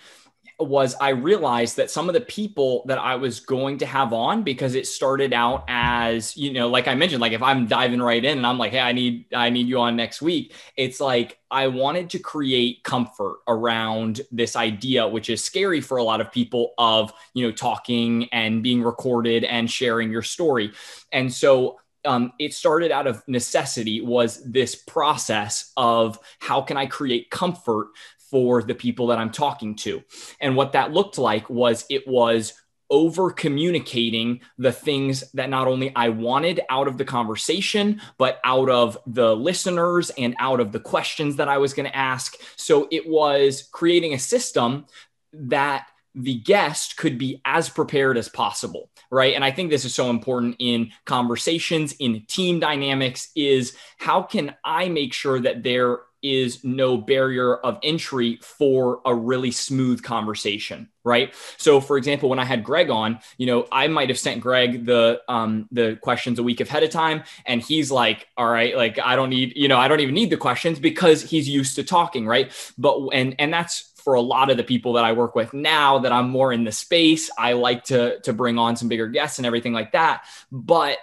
was 0.60 0.96
I 1.02 1.10
realized 1.10 1.78
that 1.78 1.90
some 1.90 2.10
of 2.10 2.14
the 2.14 2.22
people 2.22 2.84
that 2.88 2.98
I 2.98 3.16
was 3.16 3.40
going 3.40 3.80
to 3.80 3.86
have 3.86 4.14
on 4.14 4.44
because 4.44 4.76
it 4.76 4.88
started 4.88 5.34
out 5.34 5.66
as, 5.68 6.38
you 6.38 6.54
know, 6.54 6.68
like 6.68 6.88
I 6.88 6.96
mentioned, 6.96 7.22
like 7.22 7.34
if 7.34 7.42
I'm 7.42 7.68
diving 7.68 8.02
right 8.02 8.24
in 8.24 8.38
and 8.38 8.48
I'm 8.48 8.58
like, 8.58 8.72
hey, 8.72 8.80
I 8.80 8.92
need 8.92 9.26
I 9.34 9.50
need 9.50 9.68
you 9.68 9.80
on 9.80 9.96
next 9.96 10.22
week, 10.22 10.54
it's 10.78 11.00
like 11.00 11.40
I 11.50 11.68
wanted 11.68 12.10
to 12.12 12.20
create 12.20 12.84
comfort 12.84 13.40
around 13.48 14.22
this 14.32 14.56
idea, 14.56 15.08
which 15.08 15.30
is 15.30 15.44
scary 15.44 15.82
for 15.82 15.98
a 15.98 16.04
lot 16.04 16.22
of 16.22 16.32
people 16.32 16.74
of, 16.78 17.14
you 17.34 17.46
know, 17.46 17.52
talking 17.52 18.30
and 18.32 18.64
being 18.64 18.84
recorded 18.84 19.44
and 19.44 19.70
sharing 19.70 20.12
your 20.12 20.24
story. 20.24 20.72
And 21.12 21.32
so 21.32 21.80
um, 22.06 22.34
it 22.40 22.54
started 22.54 22.92
out 22.92 23.08
of 23.08 23.24
necessity 23.28 24.02
was 24.02 24.44
this 24.44 24.76
process 24.76 25.72
of 25.78 26.20
how 26.40 26.62
can 26.62 26.78
i 26.78 26.86
create 26.86 27.30
comfort 27.30 27.88
for 28.34 28.64
the 28.64 28.74
people 28.74 29.06
that 29.06 29.20
I'm 29.20 29.30
talking 29.30 29.76
to. 29.76 30.02
And 30.42 30.56
what 30.56 30.72
that 30.72 30.92
looked 30.92 31.20
like 31.20 31.52
was 31.52 31.86
it 31.88 32.08
was 32.08 32.54
over 32.90 33.30
communicating 33.30 34.42
the 34.58 34.72
things 34.72 35.24
that 35.34 35.52
not 35.52 35.68
only 35.68 35.96
I 35.96 36.10
wanted 36.10 36.62
out 36.68 36.88
of 36.88 36.98
the 36.98 37.06
conversation, 37.06 38.02
but 38.18 38.40
out 38.44 38.72
of 38.72 38.98
the 39.06 39.36
listeners 39.36 40.10
and 40.18 40.36
out 40.40 40.60
of 40.60 40.72
the 40.72 40.80
questions 40.80 41.36
that 41.36 41.48
I 41.48 41.60
was 41.60 41.76
going 41.76 41.86
to 41.86 41.96
ask. 41.96 42.36
So 42.56 42.88
it 42.90 43.08
was 43.08 43.70
creating 43.72 44.16
a 44.16 44.20
system 44.20 44.88
that 45.34 45.86
the 46.16 46.40
guest 46.40 46.98
could 46.98 47.20
be 47.20 47.40
as 47.46 47.70
prepared 47.70 48.20
as 48.20 48.30
possible 48.30 48.92
right 49.10 49.34
and 49.34 49.44
i 49.44 49.50
think 49.50 49.72
this 49.72 49.84
is 49.84 49.96
so 49.96 50.12
important 50.12 50.56
in 50.60 50.92
conversations 51.08 51.94
in 51.94 52.24
team 52.28 52.60
dynamics 52.60 53.32
is 53.36 53.76
how 53.98 54.22
can 54.22 54.54
i 54.64 54.88
make 54.88 55.12
sure 55.12 55.40
that 55.40 55.64
there 55.64 56.02
is 56.24 56.64
no 56.64 56.98
barrier 56.98 57.56
of 57.56 57.78
entry 57.84 58.40
for 58.42 59.02
a 59.06 59.14
really 59.14 59.52
smooth 59.52 60.02
conversation 60.02 60.90
right? 61.06 61.34
So 61.58 61.82
for 61.82 61.98
example 61.98 62.30
when 62.30 62.40
i 62.40 62.46
had 62.46 62.64
greg 62.64 62.90
on 62.90 63.20
you 63.38 63.46
know 63.46 63.68
i 63.72 63.88
might 63.88 64.10
have 64.10 64.18
sent 64.18 64.42
greg 64.42 64.86
the 64.86 65.22
um 65.28 65.68
the 65.72 65.98
questions 66.02 66.40
a 66.40 66.44
week 66.44 66.62
ahead 66.62 66.84
of 66.84 66.90
time 66.92 67.24
and 67.46 67.62
he's 67.62 67.92
like 67.92 68.28
all 68.38 68.48
right 68.48 68.76
like 68.76 68.98
i 69.00 69.16
don't 69.18 69.30
need 69.30 69.52
you 69.58 69.68
know 69.68 69.78
i 69.78 69.88
don't 69.90 70.00
even 70.00 70.16
need 70.16 70.30
the 70.30 70.38
questions 70.38 70.80
because 70.80 71.22
he's 71.22 71.50
used 71.50 71.76
to 71.76 71.84
talking 71.84 72.26
right? 72.26 72.52
But 72.78 73.10
and 73.14 73.36
and 73.40 73.54
that's 73.54 73.92
for 74.04 74.16
a 74.16 74.22
lot 74.22 74.50
of 74.50 74.58
the 74.58 74.64
people 74.64 74.94
that 74.94 75.06
I 75.06 75.14
work 75.14 75.36
with 75.36 75.54
now 75.54 76.00
that 76.00 76.12
I'm 76.12 76.30
more 76.30 76.52
in 76.52 76.66
the 76.66 76.72
space, 76.72 77.30
I 77.38 77.54
like 77.54 77.86
to 77.86 78.20
to 78.22 78.34
bring 78.34 78.58
on 78.58 78.76
some 78.76 78.90
bigger 78.90 79.08
guests 79.08 79.40
and 79.40 79.46
everything 79.46 79.74
like 79.74 79.94
that. 79.94 80.26
But 80.52 80.98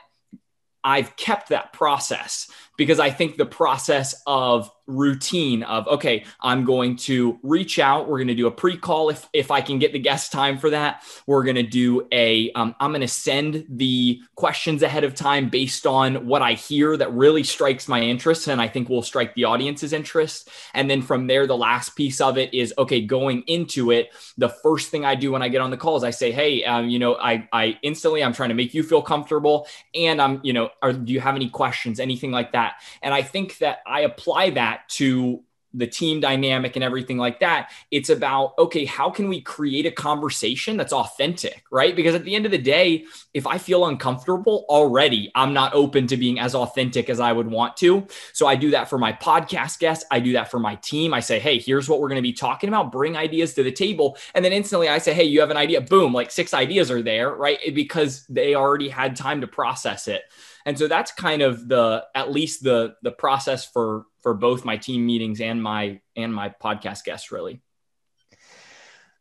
I've 0.83 1.15
kept 1.17 1.51
that 1.51 1.73
process 1.73 2.51
because 2.81 2.99
I 2.99 3.11
think 3.11 3.37
the 3.37 3.45
process 3.45 4.15
of 4.27 4.71
routine 4.87 5.63
of 5.63 5.87
okay 5.87 6.25
i'm 6.41 6.65
going 6.65 6.97
to 6.97 7.39
reach 7.45 7.79
out. 7.79 8.09
We're 8.09 8.19
going 8.19 8.29
to 8.29 8.35
do 8.35 8.49
a 8.49 8.51
pre-call 8.51 9.11
if 9.11 9.29
if 9.33 9.53
i 9.53 9.61
can 9.61 9.79
get 9.79 9.93
the 9.93 10.01
guest 10.01 10.33
time 10.33 10.59
for 10.59 10.71
that. 10.71 11.05
We're 11.29 11.45
going 11.45 11.57
to 11.57 11.63
do 11.63 12.09
a 12.11 12.51
um, 12.53 12.75
i'm 12.81 12.91
going 12.91 13.01
to 13.03 13.07
send 13.07 13.67
the 13.69 14.21
questions 14.35 14.83
ahead 14.83 15.05
of 15.05 15.15
time 15.15 15.49
based 15.49 15.87
on 15.87 16.27
what 16.27 16.43
i 16.43 16.55
hear 16.55 16.97
that 16.97 17.13
really 17.13 17.45
strikes 17.45 17.87
my 17.87 18.01
interest 18.01 18.49
and 18.49 18.61
i 18.61 18.67
think 18.67 18.89
will 18.89 19.03
strike 19.03 19.35
the 19.35 19.45
audience's 19.45 19.93
interest. 19.93 20.49
And 20.75 20.91
then 20.91 21.03
from 21.03 21.29
there 21.29 21.47
the 21.47 21.57
last 21.57 21.91
piece 21.91 22.21
of 22.21 22.37
it 22.37 22.53
is 22.53 22.75
okay 22.77 23.01
going 23.01 23.43
into 23.43 23.93
it 23.93 24.11
the 24.39 24.49
first 24.49 24.91
thing 24.91 25.05
i 25.05 25.15
do 25.15 25.31
when 25.31 25.43
i 25.43 25.49
get 25.49 25.61
on 25.61 25.71
the 25.71 25.77
call 25.77 25.97
is 25.97 26.03
i 26.03 26.11
say 26.11 26.33
hey 26.33 26.65
um, 26.65 26.89
you 26.89 26.99
know 26.99 27.15
i 27.17 27.49
i 27.53 27.79
instantly 27.83 28.25
i'm 28.25 28.33
trying 28.33 28.49
to 28.49 28.57
make 28.57 28.75
you 28.75 28.83
feel 28.83 29.03
comfortable 29.03 29.69
and 29.95 30.21
i'm 30.21 30.41
you 30.43 30.53
know 30.53 30.69
are, 30.83 30.93
do 30.93 31.13
you 31.13 31.21
have 31.21 31.37
any 31.37 31.49
questions? 31.49 32.01
Anything 32.01 32.31
like 32.31 32.53
that 32.53 32.70
and 33.03 33.13
i 33.15 33.23
think 33.23 33.59
that 33.59 33.81
i 33.87 34.01
apply 34.01 34.51
that 34.51 34.89
to 34.89 35.43
the 35.73 35.87
team 35.87 36.21
dynamic 36.21 36.77
and 36.77 36.85
everything 36.85 37.17
like 37.17 37.41
that. 37.41 37.71
It's 37.91 38.11
about, 38.11 38.55
okay, 38.59 38.85
how 38.85 39.11
can 39.11 39.29
we 39.29 39.41
create 39.41 39.87
a 39.87 39.91
conversation 39.91 40.77
that's 40.77 40.93
authentic, 40.93 41.65
right? 41.71 41.95
Because 41.95 42.15
at 42.15 42.25
the 42.25 42.35
end 42.35 42.45
of 42.45 42.53
the 42.53 42.59
day, 42.59 43.05
if 43.35 43.47
I 43.47 43.59
feel 43.59 43.87
uncomfortable 43.87 44.65
already, 44.69 45.31
I'm 45.35 45.53
not 45.53 45.75
open 45.75 46.07
to 46.09 46.17
being 46.17 46.41
as 46.41 46.55
authentic 46.55 47.09
as 47.09 47.21
I 47.21 47.33
would 47.33 47.47
want 47.47 47.77
to. 47.79 48.07
So 48.33 48.47
I 48.47 48.57
do 48.57 48.73
that 48.73 48.91
for 48.91 48.99
my 48.99 49.13
podcast 49.13 49.79
guests. 49.79 50.05
I 50.11 50.19
do 50.19 50.33
that 50.33 50.51
for 50.51 50.59
my 50.59 50.75
team. 50.77 51.15
I 51.15 51.21
say, 51.21 51.39
hey, 51.39 51.59
here's 51.59 51.89
what 51.89 52.01
we're 52.01 52.09
going 52.09 52.17
to 52.17 52.23
be 52.23 52.33
talking 52.33 52.69
about. 52.69 52.93
Bring 52.93 53.17
ideas 53.17 53.55
to 53.55 53.63
the 53.63 53.73
table. 53.73 54.17
And 54.35 54.45
then 54.45 54.53
instantly 54.53 54.89
I 54.89 54.99
say, 54.99 55.15
hey, 55.15 55.25
you 55.25 55.41
have 55.41 55.51
an 55.51 55.57
idea. 55.57 55.81
Boom, 55.81 56.13
like 56.13 56.31
six 56.33 56.53
ideas 56.53 56.91
are 56.91 57.03
there, 57.03 57.33
right? 57.33 57.59
Because 57.73 58.27
they 58.27 58.55
already 58.55 58.89
had 58.89 59.15
time 59.15 59.43
to 59.43 59.47
process 59.47 60.09
it. 60.09 60.23
And 60.67 60.79
so 60.79 60.89
that's 60.89 61.13
kind 61.13 61.43
of 61.43 61.69
the 61.69 62.05
at 62.15 62.31
least 62.31 62.63
the 62.63 62.95
the 63.03 63.11
process 63.11 63.65
for 63.65 64.05
for 64.21 64.35
both 64.35 64.65
my 64.65 64.77
team 64.77 65.07
meetings 65.07 65.41
and 65.41 65.63
my 65.63 66.01
and 66.17 66.35
my 66.35 66.55
podcast 66.63 67.05
guests 67.05 67.33
really. 67.33 67.61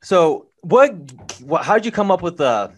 So 0.01 0.47
what, 0.61 0.93
what 1.41 1.63
how 1.63 1.75
did 1.75 1.85
you 1.85 1.91
come 1.91 2.11
up 2.11 2.21
with 2.21 2.37
the 2.37 2.71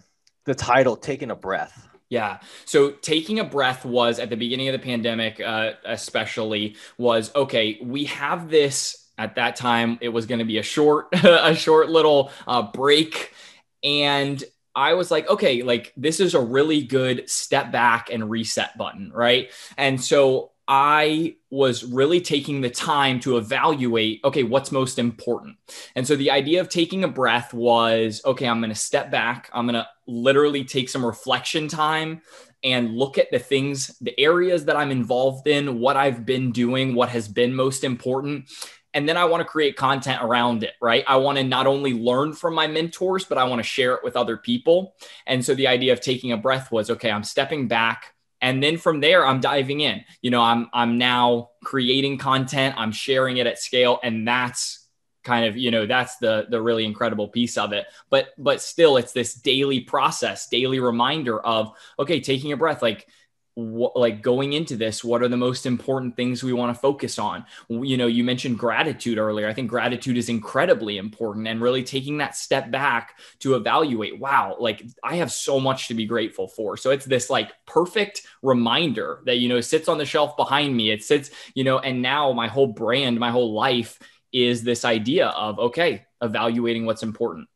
the 0.46 0.56
title 0.56 0.96
taking 0.96 1.32
a 1.32 1.36
breath? 1.36 1.88
Yeah. 2.10 2.39
So 2.65 2.91
taking 2.91 3.39
a 3.39 3.44
breath 3.44 3.86
was 3.86 4.20
at 4.20 4.30
the 4.30 4.36
beginning 4.36 4.68
of 4.68 4.74
the 4.74 4.80
pandemic, 4.80 5.39
uh, 5.39 5.74
especially 5.86 6.75
was 6.98 7.33
okay. 7.35 7.79
We 7.81 8.05
have 8.05 8.50
this 8.50 9.07
at 9.18 9.35
that 9.35 9.55
time. 9.55 9.98
It 10.01 10.09
was 10.09 10.25
going 10.25 10.40
to 10.40 10.46
be 10.46 10.57
a 10.57 10.64
short, 10.64 11.07
a 11.14 11.55
short 11.55 11.90
little 11.90 12.31
uh, 12.46 12.64
break, 12.64 13.33
and 13.81 14.44
I 14.75 14.94
was 14.94 15.12
like, 15.12 15.29
okay, 15.29 15.64
like 15.64 15.94
this 15.98 16.20
is 16.20 16.34
a 16.34 16.40
really 16.40 16.84
good 16.84 17.29
step 17.29 17.72
back 17.72 18.10
and 18.12 18.29
reset 18.29 18.77
button, 18.77 19.12
right? 19.14 19.51
And 19.77 20.01
so 20.01 20.51
I 20.68 21.36
was 21.50 21.84
really 21.84 22.22
taking 22.22 22.62
the 22.62 22.70
time 22.70 23.20
to 23.22 23.38
evaluate, 23.38 24.22
okay, 24.24 24.44
what's 24.44 24.72
most 24.72 25.00
important. 25.00 25.57
And 25.96 26.07
so 26.07 26.16
the 26.16 26.31
idea 26.31 26.62
of 26.62 26.70
taking 26.70 27.03
a 27.03 27.10
breath 27.10 27.53
was, 27.53 28.22
okay, 28.24 28.48
I'm 28.48 28.62
going 28.62 28.70
to 28.70 28.75
step 28.75 29.12
back. 29.12 29.50
I'm 29.51 29.66
going 29.66 29.74
to 29.74 29.88
literally 30.07 30.64
take 30.64 30.88
some 30.88 31.05
reflection 31.05 31.68
time 31.68 32.22
and 32.64 32.96
look 32.96 33.18
at 33.18 33.31
the 33.31 33.40
things, 33.40 33.98
the 34.00 34.18
areas 34.20 34.66
that 34.66 34.77
I'm 34.77 34.92
involved 34.92 35.48
in, 35.48 35.79
what 35.79 35.98
I've 35.98 36.25
been 36.25 36.51
doing, 36.51 36.96
what 36.96 37.10
has 37.10 37.27
been 37.27 37.53
most 37.55 37.84
important, 37.84 38.50
and 38.94 39.08
then 39.08 39.18
I 39.18 39.25
want 39.25 39.42
to 39.42 39.46
create 39.46 39.75
content 39.75 40.22
around 40.22 40.64
it, 40.64 40.74
right? 40.82 41.04
I 41.08 41.18
want 41.18 41.38
to 41.38 41.44
not 41.44 41.68
only 41.68 41.94
learn 41.94 42.34
from 42.34 42.54
my 42.54 42.68
mentors, 42.68 43.25
but 43.25 43.38
I 43.38 43.46
want 43.46 43.60
to 43.60 43.64
share 43.64 43.94
it 43.94 44.04
with 44.04 44.18
other 44.18 44.38
people. 44.38 44.96
And 45.25 45.44
so 45.44 45.56
the 45.56 45.68
idea 45.68 45.94
of 45.94 46.01
taking 46.01 46.32
a 46.32 46.38
breath 46.38 46.72
was 46.72 46.90
okay, 46.90 47.12
I'm 47.12 47.24
stepping 47.24 47.68
back. 47.68 48.14
And 48.42 48.62
then 48.62 48.77
from 48.77 49.01
there, 49.01 49.25
I'm 49.25 49.40
diving 49.40 49.82
in. 49.82 50.04
You 50.22 50.32
know, 50.32 50.42
I'm 50.42 50.70
I'm 50.74 50.98
now 50.98 51.51
creating 51.64 52.18
content, 52.18 52.75
I'm 52.77 52.92
sharing 52.92 53.38
it 53.38 53.48
at 53.48 53.60
scale, 53.60 54.00
and 54.04 54.27
that's 54.27 54.82
kind 55.24 55.46
of 55.46 55.56
you 55.56 55.70
know 55.70 55.86
that's 55.86 56.18
the 56.18 56.48
the 56.50 56.60
really 56.60 56.84
incredible 56.84 57.27
piece 57.27 57.58
of 57.58 57.74
it 57.74 57.86
but 58.10 58.30
but 58.38 58.60
still 58.60 58.98
it's 58.98 59.14
this 59.14 59.36
daily 59.36 59.80
process 59.80 60.48
daily 60.48 60.80
reminder 60.80 61.40
of 61.40 61.74
okay 62.00 62.20
taking 62.20 62.51
a 62.54 62.58
breath 62.58 62.82
like 62.82 63.08
what, 63.55 63.98
like 63.98 64.22
going 64.22 64.53
into 64.53 64.77
this 64.77 65.03
what 65.03 65.22
are 65.22 65.27
the 65.27 65.37
most 65.37 65.66
important 65.66 66.16
things 66.16 66.44
we 66.44 66.53
want 66.53 66.74
to 66.74 66.79
focus 66.79 67.20
on? 67.20 67.46
You 67.70 67.98
know 67.98 68.07
you 68.07 68.24
mentioned 68.24 68.57
gratitude 68.57 69.18
earlier. 69.18 69.48
I 69.48 69.53
think 69.53 69.70
gratitude 69.70 70.18
is 70.18 70.29
incredibly 70.29 70.98
important 70.98 71.48
and 71.48 71.61
really 71.61 71.83
taking 71.83 72.20
that 72.20 72.35
step 72.35 72.72
back 72.72 73.20
to 73.40 73.55
evaluate 73.55 74.20
wow 74.20 74.55
like 74.59 74.83
i 75.03 75.16
have 75.16 75.31
so 75.31 75.59
much 75.59 75.87
to 75.90 75.94
be 75.94 76.05
grateful 76.05 76.48
for. 76.48 76.77
So 76.77 76.92
it's 76.92 77.05
this 77.05 77.29
like 77.29 77.51
perfect 77.66 78.22
reminder 78.42 79.22
that 79.25 79.37
you 79.37 79.50
know 79.50 79.61
sits 79.61 79.90
on 79.90 79.98
the 79.98 80.05
shelf 80.05 80.37
behind 80.37 80.75
me. 80.75 80.92
It 80.92 81.03
sits 81.03 81.31
you 81.53 81.64
know 81.64 81.79
and 81.79 82.01
now 82.01 82.31
my 82.31 82.48
whole 82.48 82.68
brand 82.68 83.20
my 83.20 83.31
whole 83.31 83.53
life 83.53 84.00
is 84.31 84.64
this 84.64 84.85
idea 84.85 85.27
of 85.27 85.59
okay 85.59 86.05
evaluating 86.22 86.85
what's 86.85 87.03
important. 87.03 87.50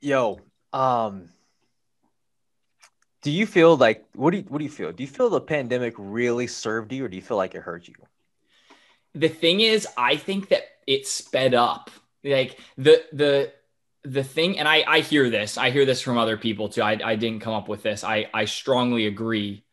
Yo 0.00 0.40
um 0.74 1.30
do 3.24 3.30
you 3.30 3.46
feel 3.46 3.76
like 3.76 4.04
what 4.14 4.32
do 4.32 4.36
you 4.36 4.44
what 4.44 4.58
do 4.58 4.64
you 4.64 4.70
feel? 4.70 4.92
Do 4.92 5.02
you 5.02 5.08
feel 5.08 5.30
the 5.30 5.40
pandemic 5.40 5.94
really 5.96 6.46
served 6.46 6.92
you 6.92 7.06
or 7.06 7.08
do 7.08 7.16
you 7.16 7.22
feel 7.22 7.38
like 7.38 7.54
it 7.54 7.62
hurt 7.62 7.88
you? 7.88 7.94
The 9.14 9.30
thing 9.30 9.60
is, 9.60 9.88
I 9.96 10.16
think 10.16 10.50
that 10.50 10.64
it 10.86 11.06
sped 11.06 11.54
up. 11.54 11.90
Like 12.22 12.60
the 12.76 13.02
the 13.12 13.52
the 14.02 14.22
thing, 14.22 14.58
and 14.58 14.68
I 14.68 14.84
I 14.86 15.00
hear 15.00 15.30
this, 15.30 15.56
I 15.56 15.70
hear 15.70 15.86
this 15.86 16.02
from 16.02 16.18
other 16.18 16.36
people 16.36 16.68
too. 16.68 16.82
I, 16.82 16.98
I 17.02 17.16
didn't 17.16 17.40
come 17.40 17.54
up 17.54 17.66
with 17.66 17.82
this. 17.82 18.04
I 18.04 18.28
I 18.34 18.44
strongly 18.44 19.06
agree 19.06 19.64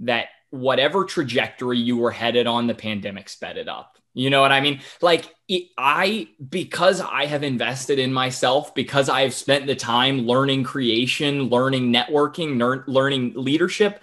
that 0.00 0.28
whatever 0.50 1.04
trajectory 1.04 1.78
you 1.78 1.96
were 1.96 2.12
headed 2.12 2.46
on, 2.46 2.68
the 2.68 2.74
pandemic 2.76 3.28
sped 3.28 3.56
it 3.56 3.68
up. 3.68 3.98
You 4.12 4.28
know 4.28 4.40
what 4.40 4.52
I 4.52 4.60
mean? 4.60 4.80
Like 5.00 5.34
I, 5.78 6.28
because 6.48 7.00
I 7.00 7.26
have 7.26 7.42
invested 7.42 7.98
in 7.98 8.12
myself, 8.12 8.74
because 8.74 9.08
I 9.08 9.22
have 9.22 9.34
spent 9.34 9.66
the 9.66 9.76
time 9.76 10.26
learning 10.26 10.64
creation, 10.64 11.44
learning 11.44 11.92
networking, 11.92 12.84
learning 12.86 13.32
leadership, 13.36 14.02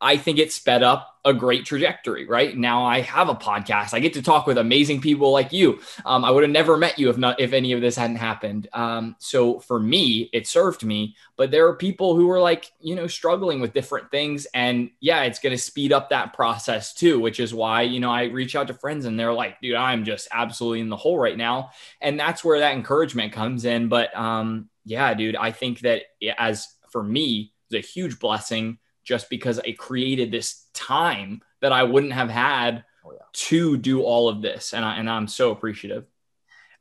I 0.00 0.18
think 0.18 0.38
it 0.38 0.52
sped 0.52 0.82
up 0.82 1.16
a 1.24 1.32
great 1.32 1.64
trajectory, 1.64 2.26
right? 2.26 2.56
Now 2.56 2.84
I 2.84 3.00
have 3.00 3.28
a 3.30 3.34
podcast. 3.34 3.94
I 3.94 4.00
get 4.00 4.12
to 4.14 4.22
talk 4.22 4.46
with 4.46 4.58
amazing 4.58 5.00
people 5.00 5.32
like 5.32 5.52
you. 5.52 5.80
Um, 6.04 6.24
I 6.24 6.30
would 6.30 6.44
have 6.44 6.52
never 6.52 6.76
met 6.76 6.98
you 6.98 7.08
if 7.08 7.16
not 7.16 7.40
if 7.40 7.52
any 7.52 7.72
of 7.72 7.80
this 7.80 7.96
hadn't 7.96 8.16
happened. 8.16 8.68
Um, 8.74 9.16
so 9.18 9.58
for 9.58 9.80
me, 9.80 10.28
it 10.32 10.46
served 10.46 10.84
me. 10.84 11.16
But 11.36 11.50
there 11.50 11.66
are 11.66 11.74
people 11.74 12.14
who 12.14 12.30
are 12.30 12.40
like, 12.40 12.70
you 12.78 12.94
know, 12.94 13.06
struggling 13.06 13.58
with 13.60 13.72
different 13.72 14.10
things, 14.10 14.46
and 14.52 14.90
yeah, 15.00 15.22
it's 15.22 15.38
going 15.38 15.56
to 15.56 15.62
speed 15.62 15.92
up 15.92 16.10
that 16.10 16.34
process 16.34 16.92
too. 16.92 17.18
Which 17.18 17.40
is 17.40 17.54
why 17.54 17.82
you 17.82 17.98
know 17.98 18.10
I 18.10 18.24
reach 18.24 18.54
out 18.54 18.68
to 18.68 18.74
friends 18.74 19.06
and 19.06 19.18
they're 19.18 19.32
like, 19.32 19.60
dude, 19.60 19.76
I'm 19.76 20.04
just 20.04 20.28
absolutely 20.30 20.80
in 20.80 20.90
the 20.90 20.96
hole 20.96 21.18
right 21.18 21.36
now, 21.36 21.70
and 22.00 22.20
that's 22.20 22.44
where 22.44 22.60
that 22.60 22.74
encouragement 22.74 23.32
comes 23.32 23.64
in. 23.64 23.88
But 23.88 24.16
um, 24.16 24.68
yeah, 24.84 25.14
dude, 25.14 25.36
I 25.36 25.52
think 25.52 25.80
that 25.80 26.02
as 26.38 26.68
for 26.90 27.02
me, 27.02 27.52
it's 27.70 27.86
a 27.86 27.90
huge 27.90 28.20
blessing 28.20 28.78
just 29.06 29.30
because 29.30 29.60
it 29.64 29.78
created 29.78 30.30
this 30.30 30.66
time 30.74 31.40
that 31.60 31.72
I 31.72 31.84
wouldn't 31.84 32.12
have 32.12 32.28
had 32.28 32.84
oh, 33.04 33.12
yeah. 33.12 33.20
to 33.32 33.76
do 33.76 34.02
all 34.02 34.28
of 34.28 34.42
this. 34.42 34.74
And 34.74 34.84
I, 34.84 34.96
and 34.96 35.08
I'm 35.08 35.28
so 35.28 35.52
appreciative. 35.52 36.04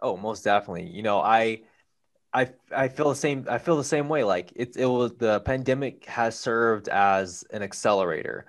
Oh, 0.01 0.17
most 0.17 0.43
definitely. 0.43 0.87
You 0.87 1.03
know, 1.03 1.19
I, 1.19 1.61
I, 2.33 2.49
I 2.75 2.87
feel 2.89 3.09
the 3.09 3.15
same. 3.15 3.45
I 3.49 3.59
feel 3.59 3.77
the 3.77 3.83
same 3.83 4.09
way. 4.09 4.25
Like 4.25 4.51
it, 4.55 4.75
it 4.75 4.85
was 4.85 5.13
the 5.13 5.39
pandemic 5.39 6.03
has 6.05 6.37
served 6.37 6.89
as 6.89 7.45
an 7.49 7.63
accelerator, 7.63 8.45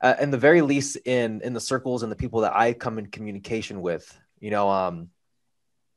uh, 0.00 0.14
in 0.20 0.30
the 0.30 0.38
very 0.38 0.62
least 0.62 0.96
in 1.04 1.40
in 1.40 1.52
the 1.52 1.60
circles 1.60 2.04
and 2.04 2.12
the 2.12 2.16
people 2.16 2.42
that 2.42 2.54
I 2.54 2.72
come 2.72 2.98
in 2.98 3.06
communication 3.06 3.80
with. 3.80 4.16
You 4.38 4.50
know, 4.50 4.70
um, 4.70 5.10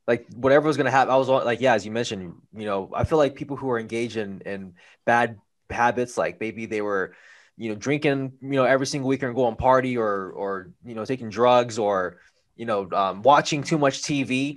like 0.08 0.26
whatever 0.34 0.66
was 0.66 0.76
going 0.76 0.86
to 0.86 0.92
happen. 0.92 1.14
I 1.14 1.18
was 1.18 1.30
like, 1.30 1.62
yeah, 1.62 1.76
as 1.76 1.86
you 1.86 1.92
mentioned, 1.92 2.34
you 2.52 2.66
know, 2.66 2.90
I 2.96 3.04
feel 3.04 3.20
like 3.20 3.36
people 3.36 3.58
who 3.58 3.70
are 3.70 3.80
engaged 3.80 4.18
in 4.18 4.42
in 4.42 4.74
bad 5.06 5.38
habits 5.72 6.18
like 6.18 6.40
maybe 6.40 6.66
they 6.66 6.82
were 6.82 7.14
you 7.58 7.70
know 7.70 7.76
drinking 7.76 8.34
you 8.42 8.50
know 8.52 8.64
every 8.64 8.88
single 8.88 9.08
week 9.08 9.22
and 9.22 9.36
go 9.36 9.46
on 9.46 9.56
party 9.56 9.98
or 9.98 10.32
or 10.32 10.72
you 10.86 10.96
know 10.96 11.06
taking 11.06 11.30
drugs 11.30 11.78
or 11.78 12.20
you 12.56 12.66
know 12.66 12.90
um, 12.92 13.22
watching 13.22 13.64
too 13.64 13.78
much 13.78 14.02
tv 14.02 14.56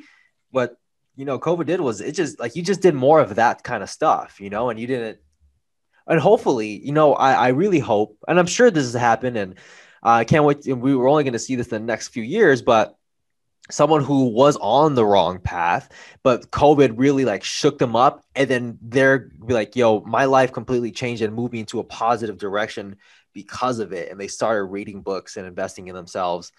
what 0.51 0.77
you 1.17 1.25
know 1.25 1.39
covid 1.39 1.67
did 1.67 1.81
was 1.81 2.01
it 2.01 2.13
just 2.13 2.39
like 2.39 2.57
you 2.57 2.63
just 2.63 2.81
did 2.81 2.95
more 2.95 3.21
of 3.21 3.35
that 3.35 3.63
kind 3.63 3.83
of 3.83 3.91
stuff 3.91 4.41
you 4.41 4.51
know 4.51 4.71
and 4.71 4.79
you 4.79 4.87
didn't 4.87 5.19
and 6.07 6.21
hopefully 6.21 6.81
you 6.85 6.93
know 6.93 7.15
i, 7.15 7.33
I 7.33 7.49
really 7.49 7.81
hope 7.81 8.17
and 8.29 8.39
i'm 8.39 8.47
sure 8.47 8.71
this 8.71 8.85
has 8.85 8.95
happened 8.95 9.37
and 9.37 9.55
uh, 10.05 10.23
i 10.23 10.25
can't 10.25 10.45
wait 10.45 10.65
we 10.67 10.95
were 10.95 11.09
only 11.09 11.25
going 11.25 11.33
to 11.33 11.39
see 11.39 11.57
this 11.57 11.69
in 11.69 11.83
the 11.83 11.93
next 11.93 12.09
few 12.09 12.23
years 12.23 12.63
but 12.63 12.97
someone 13.73 14.05
who 14.05 14.27
was 14.27 14.57
on 14.59 14.95
the 14.95 15.05
wrong 15.05 15.39
path, 15.39 15.89
but 16.23 16.51
COVID 16.51 16.95
really 16.97 17.25
like 17.25 17.43
shook 17.43 17.79
them 17.79 17.97
up. 17.97 18.23
And 18.37 18.49
then 18.49 18.79
they're 18.83 19.31
like, 19.41 19.75
yo, 19.75 20.01
my 20.01 20.27
life 20.27 20.53
completely 20.53 20.93
changed 20.93 21.23
and 21.23 21.35
moved 21.35 21.55
me 21.55 21.61
into 21.61 21.81
a 21.81 21.85
positive 21.85 22.37
direction 22.37 22.97
because 23.33 23.79
of 23.79 23.93
it. 23.93 24.11
And 24.11 24.21
they 24.21 24.29
started 24.29 24.65
reading 24.65 25.01
books 25.01 25.39
and 25.39 25.47
investing 25.47 25.89
in 25.89 25.95
themselves. 25.95 26.53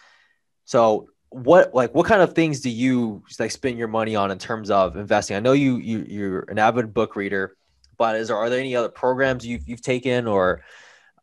So 0.66 1.10
what 1.30 1.74
like 1.74 1.94
what 1.94 2.08
kind 2.08 2.22
of 2.22 2.34
things 2.34 2.62
do 2.62 2.70
you 2.70 3.24
like 3.40 3.52
spend 3.52 3.78
your 3.78 3.88
money 3.88 4.16
on 4.16 4.32
in 4.32 4.40
terms 4.40 4.72
of 4.72 4.98
investing? 4.98 5.38
I 5.38 5.40
know 5.40 5.54
you 5.54 5.78
you 5.78 6.06
you're 6.08 6.40
an 6.42 6.58
avid 6.58 6.94
book 6.96 7.16
reader, 7.16 7.56
but 7.98 8.16
is 8.16 8.30
there 8.30 8.38
are 8.38 8.50
there 8.50 8.60
any 8.60 8.76
other 8.76 8.90
programs 8.90 9.46
you've 9.46 9.68
you've 9.68 9.82
taken 9.82 10.28
or 10.28 10.64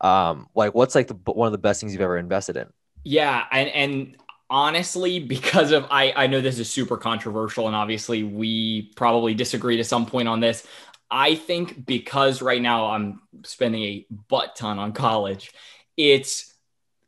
um 0.01 0.47
like 0.55 0.75
what's 0.75 0.95
like 0.95 1.09
the 1.09 1.15
one 1.33 1.47
of 1.47 1.53
the 1.53 1.59
best 1.59 1.81
things 1.81 1.93
you've 1.93 2.03
ever 2.03 2.17
invested 2.17 2.57
in? 2.57 2.67
Yeah, 3.03 3.45
and 3.51 3.69
and 3.71 4.17
honestly 4.51 5.21
because 5.21 5.73
of 5.73 5.87
I 5.91 6.13
I 6.15 6.27
know 6.27 6.41
this 6.41 6.59
is 6.59 6.71
super 6.71 6.97
controversial 6.97 7.67
and 7.69 7.77
obviously 7.77 8.25
we 8.25 8.93
probably 8.97 9.35
disagree 9.35 9.77
to 9.79 9.85
some 9.85 10.05
point 10.05 10.29
on 10.29 10.41
this. 10.41 10.67
I 11.11 11.35
think 11.35 11.87
because 11.87 12.43
right 12.43 12.61
now 12.61 12.87
I'm 12.91 13.23
spending 13.45 13.83
a 13.83 14.07
butt 14.29 14.57
ton 14.57 14.79
on 14.79 14.93
college, 14.93 15.53
it's 15.97 16.55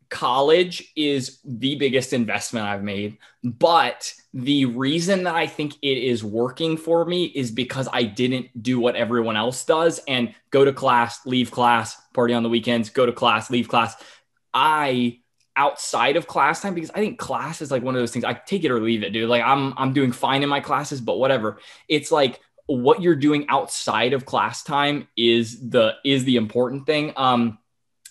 college 0.09 0.91
is 0.95 1.39
the 1.43 1.75
biggest 1.75 2.13
investment 2.13 2.67
I've 2.67 2.83
made. 2.83 3.17
But 3.43 4.13
the 4.33 4.65
reason 4.65 5.23
that 5.23 5.33
I 5.33 5.47
think 5.47 5.73
it 5.81 5.97
is 5.97 6.23
working 6.23 6.77
for 6.77 7.03
me 7.03 7.25
is 7.25 7.49
because 7.49 7.87
I 7.91 8.03
didn't 8.03 8.61
do 8.61 8.79
what 8.79 8.95
everyone 8.95 9.37
else 9.37 9.65
does 9.65 9.99
and 10.07 10.35
go 10.51 10.63
to 10.63 10.71
class, 10.71 11.25
leave 11.25 11.49
class, 11.49 11.99
party 12.13 12.35
on 12.35 12.43
the 12.43 12.49
weekends, 12.49 12.89
go 12.89 13.07
to 13.07 13.11
class, 13.11 13.49
leave 13.49 13.67
class. 13.67 13.95
I 14.53 15.22
outside 15.55 16.15
of 16.15 16.27
class 16.27 16.61
time 16.61 16.73
because 16.73 16.91
I 16.91 16.95
think 16.95 17.19
class 17.19 17.61
is 17.61 17.71
like 17.71 17.83
one 17.83 17.95
of 17.95 18.01
those 18.01 18.11
things 18.11 18.25
I 18.25 18.33
take 18.33 18.63
it 18.63 18.71
or 18.71 18.79
leave 18.79 19.03
it, 19.03 19.11
dude. 19.11 19.29
Like 19.29 19.43
I'm 19.43 19.73
I'm 19.77 19.93
doing 19.93 20.11
fine 20.11 20.43
in 20.43 20.49
my 20.49 20.59
classes, 20.59 21.01
but 21.01 21.17
whatever. 21.17 21.59
It's 21.87 22.11
like 22.11 22.39
what 22.65 23.01
you're 23.01 23.15
doing 23.15 23.45
outside 23.49 24.13
of 24.13 24.25
class 24.25 24.63
time 24.63 25.07
is 25.17 25.69
the 25.69 25.95
is 26.03 26.23
the 26.25 26.37
important 26.37 26.85
thing. 26.85 27.13
Um 27.15 27.59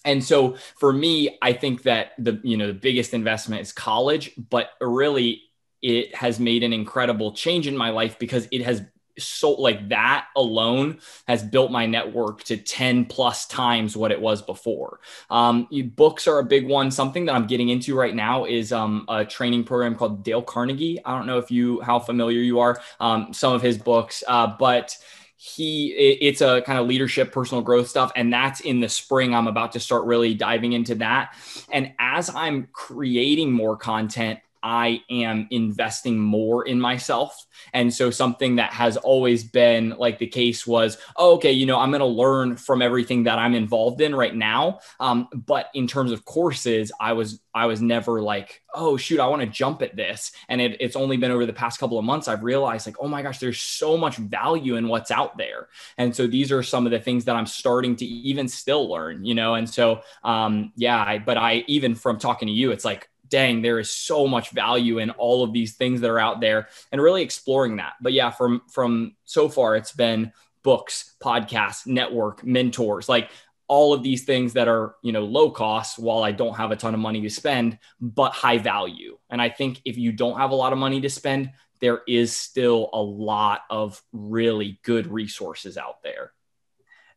and 0.04 0.22
so 0.22 0.56
for 0.78 0.92
me, 0.92 1.38
I 1.40 1.52
think 1.52 1.82
that 1.82 2.12
the 2.18 2.40
you 2.42 2.56
know 2.56 2.66
the 2.66 2.74
biggest 2.74 3.14
investment 3.14 3.62
is 3.62 3.72
college, 3.72 4.32
but 4.50 4.70
really 4.80 5.42
it 5.80 6.14
has 6.14 6.38
made 6.38 6.62
an 6.62 6.72
incredible 6.72 7.32
change 7.32 7.66
in 7.66 7.76
my 7.76 7.90
life 7.90 8.18
because 8.18 8.46
it 8.52 8.62
has 8.62 8.82
so 9.18 9.52
like 9.52 9.88
that 9.88 10.26
alone 10.36 10.98
has 11.28 11.42
built 11.42 11.70
my 11.70 11.86
network 11.86 12.42
to 12.44 12.56
10 12.56 13.06
plus 13.06 13.46
times 13.46 13.96
what 13.96 14.12
it 14.12 14.20
was 14.20 14.42
before. 14.42 15.00
Um, 15.30 15.68
books 15.96 16.26
are 16.26 16.38
a 16.38 16.44
big 16.44 16.66
one. 16.66 16.90
Something 16.90 17.26
that 17.26 17.34
i'm 17.34 17.46
getting 17.46 17.68
into 17.68 17.94
right 17.94 18.14
now 18.14 18.44
is 18.44 18.72
um, 18.72 19.04
a 19.08 19.24
training 19.24 19.64
program 19.64 19.94
called 19.94 20.24
dale 20.24 20.42
carnegie. 20.42 21.04
I 21.04 21.16
don't 21.16 21.26
know 21.26 21.38
if 21.38 21.50
you 21.50 21.80
how 21.80 21.98
familiar 21.98 22.40
you 22.40 22.60
are 22.60 22.80
um, 23.00 23.32
some 23.32 23.52
of 23.52 23.62
his 23.62 23.78
books 23.78 24.22
uh, 24.26 24.46
but 24.58 24.96
he 25.36 25.88
it's 25.88 26.40
a 26.40 26.62
kind 26.62 26.78
of 26.78 26.86
leadership 26.86 27.32
personal 27.32 27.62
growth 27.62 27.88
stuff 27.88 28.12
and 28.14 28.32
that's 28.32 28.60
in 28.60 28.78
the 28.78 28.88
spring 28.88 29.34
i'm 29.34 29.48
about 29.48 29.72
to 29.72 29.80
start 29.80 30.04
really 30.04 30.34
diving 30.34 30.72
into 30.72 30.94
that. 30.94 31.34
And 31.68 31.92
as 31.98 32.30
i'm 32.32 32.68
creating 32.72 33.50
more 33.50 33.76
content 33.76 34.38
I 34.62 35.02
am 35.10 35.48
investing 35.50 36.18
more 36.18 36.66
in 36.66 36.80
myself. 36.80 37.46
And 37.72 37.92
so 37.92 38.10
something 38.10 38.56
that 38.56 38.72
has 38.72 38.96
always 38.96 39.44
been 39.44 39.90
like 39.90 40.18
the 40.18 40.26
case 40.26 40.66
was, 40.66 40.98
oh, 41.16 41.34
okay, 41.34 41.52
you 41.52 41.66
know, 41.66 41.78
I'm 41.78 41.90
going 41.90 42.00
to 42.00 42.06
learn 42.06 42.56
from 42.56 42.82
everything 42.82 43.24
that 43.24 43.38
I'm 43.38 43.54
involved 43.54 44.00
in 44.00 44.14
right 44.14 44.34
now. 44.34 44.80
Um, 45.00 45.28
but 45.32 45.68
in 45.74 45.86
terms 45.86 46.12
of 46.12 46.24
courses, 46.24 46.92
I 47.00 47.12
was 47.12 47.40
I 47.54 47.66
was 47.66 47.82
never 47.82 48.22
like, 48.22 48.62
oh 48.74 48.96
shoot, 48.96 49.20
I 49.20 49.26
want 49.26 49.42
to 49.42 49.48
jump 49.48 49.82
at 49.82 49.94
this. 49.94 50.32
And 50.48 50.60
it, 50.60 50.76
it's 50.80 50.96
only 50.96 51.16
been 51.16 51.30
over 51.30 51.44
the 51.44 51.52
past 51.52 51.78
couple 51.78 51.98
of 51.98 52.04
months 52.04 52.28
I've 52.28 52.42
realized 52.42 52.86
like, 52.86 52.96
oh 52.98 53.08
my 53.08 53.22
gosh, 53.22 53.38
there's 53.38 53.60
so 53.60 53.96
much 53.96 54.16
value 54.16 54.76
in 54.76 54.88
what's 54.88 55.10
out 55.10 55.36
there. 55.36 55.68
And 55.98 56.16
so 56.16 56.26
these 56.26 56.50
are 56.50 56.62
some 56.62 56.86
of 56.86 56.92
the 56.92 57.00
things 57.00 57.26
that 57.26 57.36
I'm 57.36 57.46
starting 57.46 57.96
to 57.96 58.06
even 58.06 58.48
still 58.48 58.88
learn, 58.88 59.24
you 59.24 59.34
know. 59.34 59.54
And 59.54 59.68
so 59.68 60.00
um, 60.24 60.72
yeah, 60.76 61.02
I, 61.02 61.18
but 61.18 61.36
I 61.36 61.64
even 61.66 61.94
from 61.94 62.18
talking 62.18 62.48
to 62.48 62.54
you, 62.54 62.72
it's 62.72 62.84
like 62.84 63.08
dang, 63.32 63.62
there 63.62 63.80
is 63.80 63.90
so 63.90 64.28
much 64.28 64.50
value 64.50 64.98
in 64.98 65.10
all 65.10 65.42
of 65.42 65.52
these 65.52 65.74
things 65.74 66.02
that 66.02 66.10
are 66.10 66.20
out 66.20 66.40
there 66.40 66.68
and 66.92 67.00
really 67.00 67.22
exploring 67.22 67.76
that. 67.76 67.94
But 68.00 68.12
yeah, 68.12 68.30
from 68.30 68.62
from 68.70 69.16
so 69.24 69.48
far 69.48 69.74
it's 69.74 69.92
been 69.92 70.32
books, 70.62 71.16
podcasts, 71.20 71.86
network, 71.86 72.44
mentors, 72.44 73.08
like 73.08 73.30
all 73.68 73.94
of 73.94 74.02
these 74.02 74.24
things 74.24 74.52
that 74.52 74.68
are, 74.68 74.96
you 75.02 75.12
know, 75.12 75.24
low 75.24 75.50
cost 75.50 75.98
while 75.98 76.22
I 76.22 76.30
don't 76.30 76.56
have 76.56 76.72
a 76.72 76.76
ton 76.76 76.92
of 76.92 77.00
money 77.00 77.22
to 77.22 77.30
spend, 77.30 77.78
but 78.00 78.32
high 78.32 78.58
value. 78.58 79.16
And 79.30 79.40
I 79.40 79.48
think 79.48 79.80
if 79.86 79.96
you 79.96 80.12
don't 80.12 80.36
have 80.36 80.50
a 80.50 80.54
lot 80.54 80.74
of 80.74 80.78
money 80.78 81.00
to 81.00 81.08
spend, 81.08 81.50
there 81.80 82.02
is 82.06 82.36
still 82.36 82.90
a 82.92 83.00
lot 83.00 83.62
of 83.70 84.00
really 84.12 84.78
good 84.84 85.06
resources 85.06 85.78
out 85.78 86.02
there. 86.02 86.32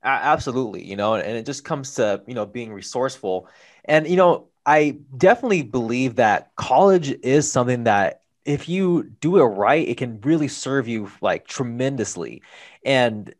Absolutely, 0.02 0.86
you 0.86 0.96
know, 0.96 1.16
and 1.16 1.38
it 1.38 1.46
just 1.46 1.66
comes 1.66 1.96
to, 1.96 2.24
you 2.26 2.36
know, 2.36 2.46
being 2.46 2.72
resourceful. 2.72 3.50
And 3.84 4.08
you 4.08 4.16
know, 4.16 4.48
I 4.66 4.98
definitely 5.16 5.62
believe 5.62 6.16
that 6.16 6.52
college 6.56 7.12
is 7.24 7.52
something 7.52 7.84
that 7.84 8.22
if 8.46 8.70
you 8.70 9.04
do 9.04 9.38
it 9.38 9.44
right, 9.44 9.88
it 9.88 9.98
can 9.98 10.22
really 10.22 10.48
serve 10.48 10.88
you 10.88 11.12
like 11.22 11.48
tremendously. 11.48 12.42
And 12.84 13.34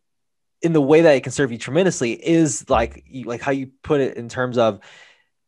in 0.62 0.72
the 0.72 0.80
way 0.80 1.02
that 1.02 1.16
it 1.16 1.22
can 1.22 1.32
serve 1.32 1.52
you 1.52 1.58
tremendously 1.58 2.12
is 2.12 2.68
like 2.70 3.04
like 3.24 3.40
how 3.40 3.52
you 3.52 3.70
put 3.82 4.00
it 4.00 4.16
in 4.16 4.28
terms 4.28 4.58
of 4.58 4.80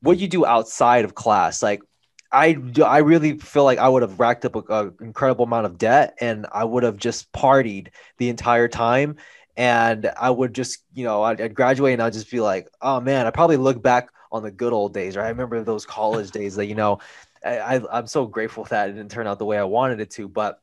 what 0.00 0.18
you 0.18 0.28
do 0.28 0.46
outside 0.46 1.04
of 1.04 1.14
class. 1.14 1.62
Like 1.62 1.82
I 2.32 2.56
I 2.84 2.98
really 2.98 3.38
feel 3.38 3.64
like 3.64 3.78
I 3.78 3.88
would 3.88 4.02
have 4.02 4.20
racked 4.20 4.44
up 4.44 4.56
an 4.70 4.94
incredible 5.00 5.44
amount 5.44 5.66
of 5.66 5.78
debt 5.78 6.16
and 6.20 6.46
I 6.52 6.64
would 6.64 6.82
have 6.82 6.96
just 6.98 7.32
partied 7.32 7.88
the 8.18 8.28
entire 8.28 8.68
time 8.68 9.16
and 9.56 10.10
I 10.20 10.30
would 10.30 10.54
just 10.54 10.84
you 10.94 11.04
know 11.04 11.22
I'd, 11.22 11.40
I'd 11.40 11.54
graduate 11.54 11.94
and 11.94 12.02
I'd 12.02 12.12
just 12.12 12.30
be 12.30 12.40
like 12.40 12.68
oh 12.82 13.00
man 13.00 13.26
I 13.26 13.30
probably 13.30 13.56
look 13.56 13.82
back 13.82 14.10
on 14.30 14.42
the 14.42 14.50
good 14.50 14.72
old 14.72 14.94
days, 14.94 15.16
right? 15.16 15.26
I 15.26 15.30
remember 15.30 15.62
those 15.62 15.86
college 15.86 16.30
days 16.30 16.56
that, 16.56 16.66
you 16.66 16.74
know, 16.74 16.98
I, 17.44 17.80
I'm 17.90 18.06
so 18.06 18.26
grateful 18.26 18.64
that 18.64 18.90
it 18.90 18.92
didn't 18.92 19.10
turn 19.10 19.26
out 19.26 19.38
the 19.38 19.44
way 19.44 19.58
I 19.58 19.64
wanted 19.64 20.00
it 20.00 20.10
to. 20.12 20.28
But, 20.28 20.60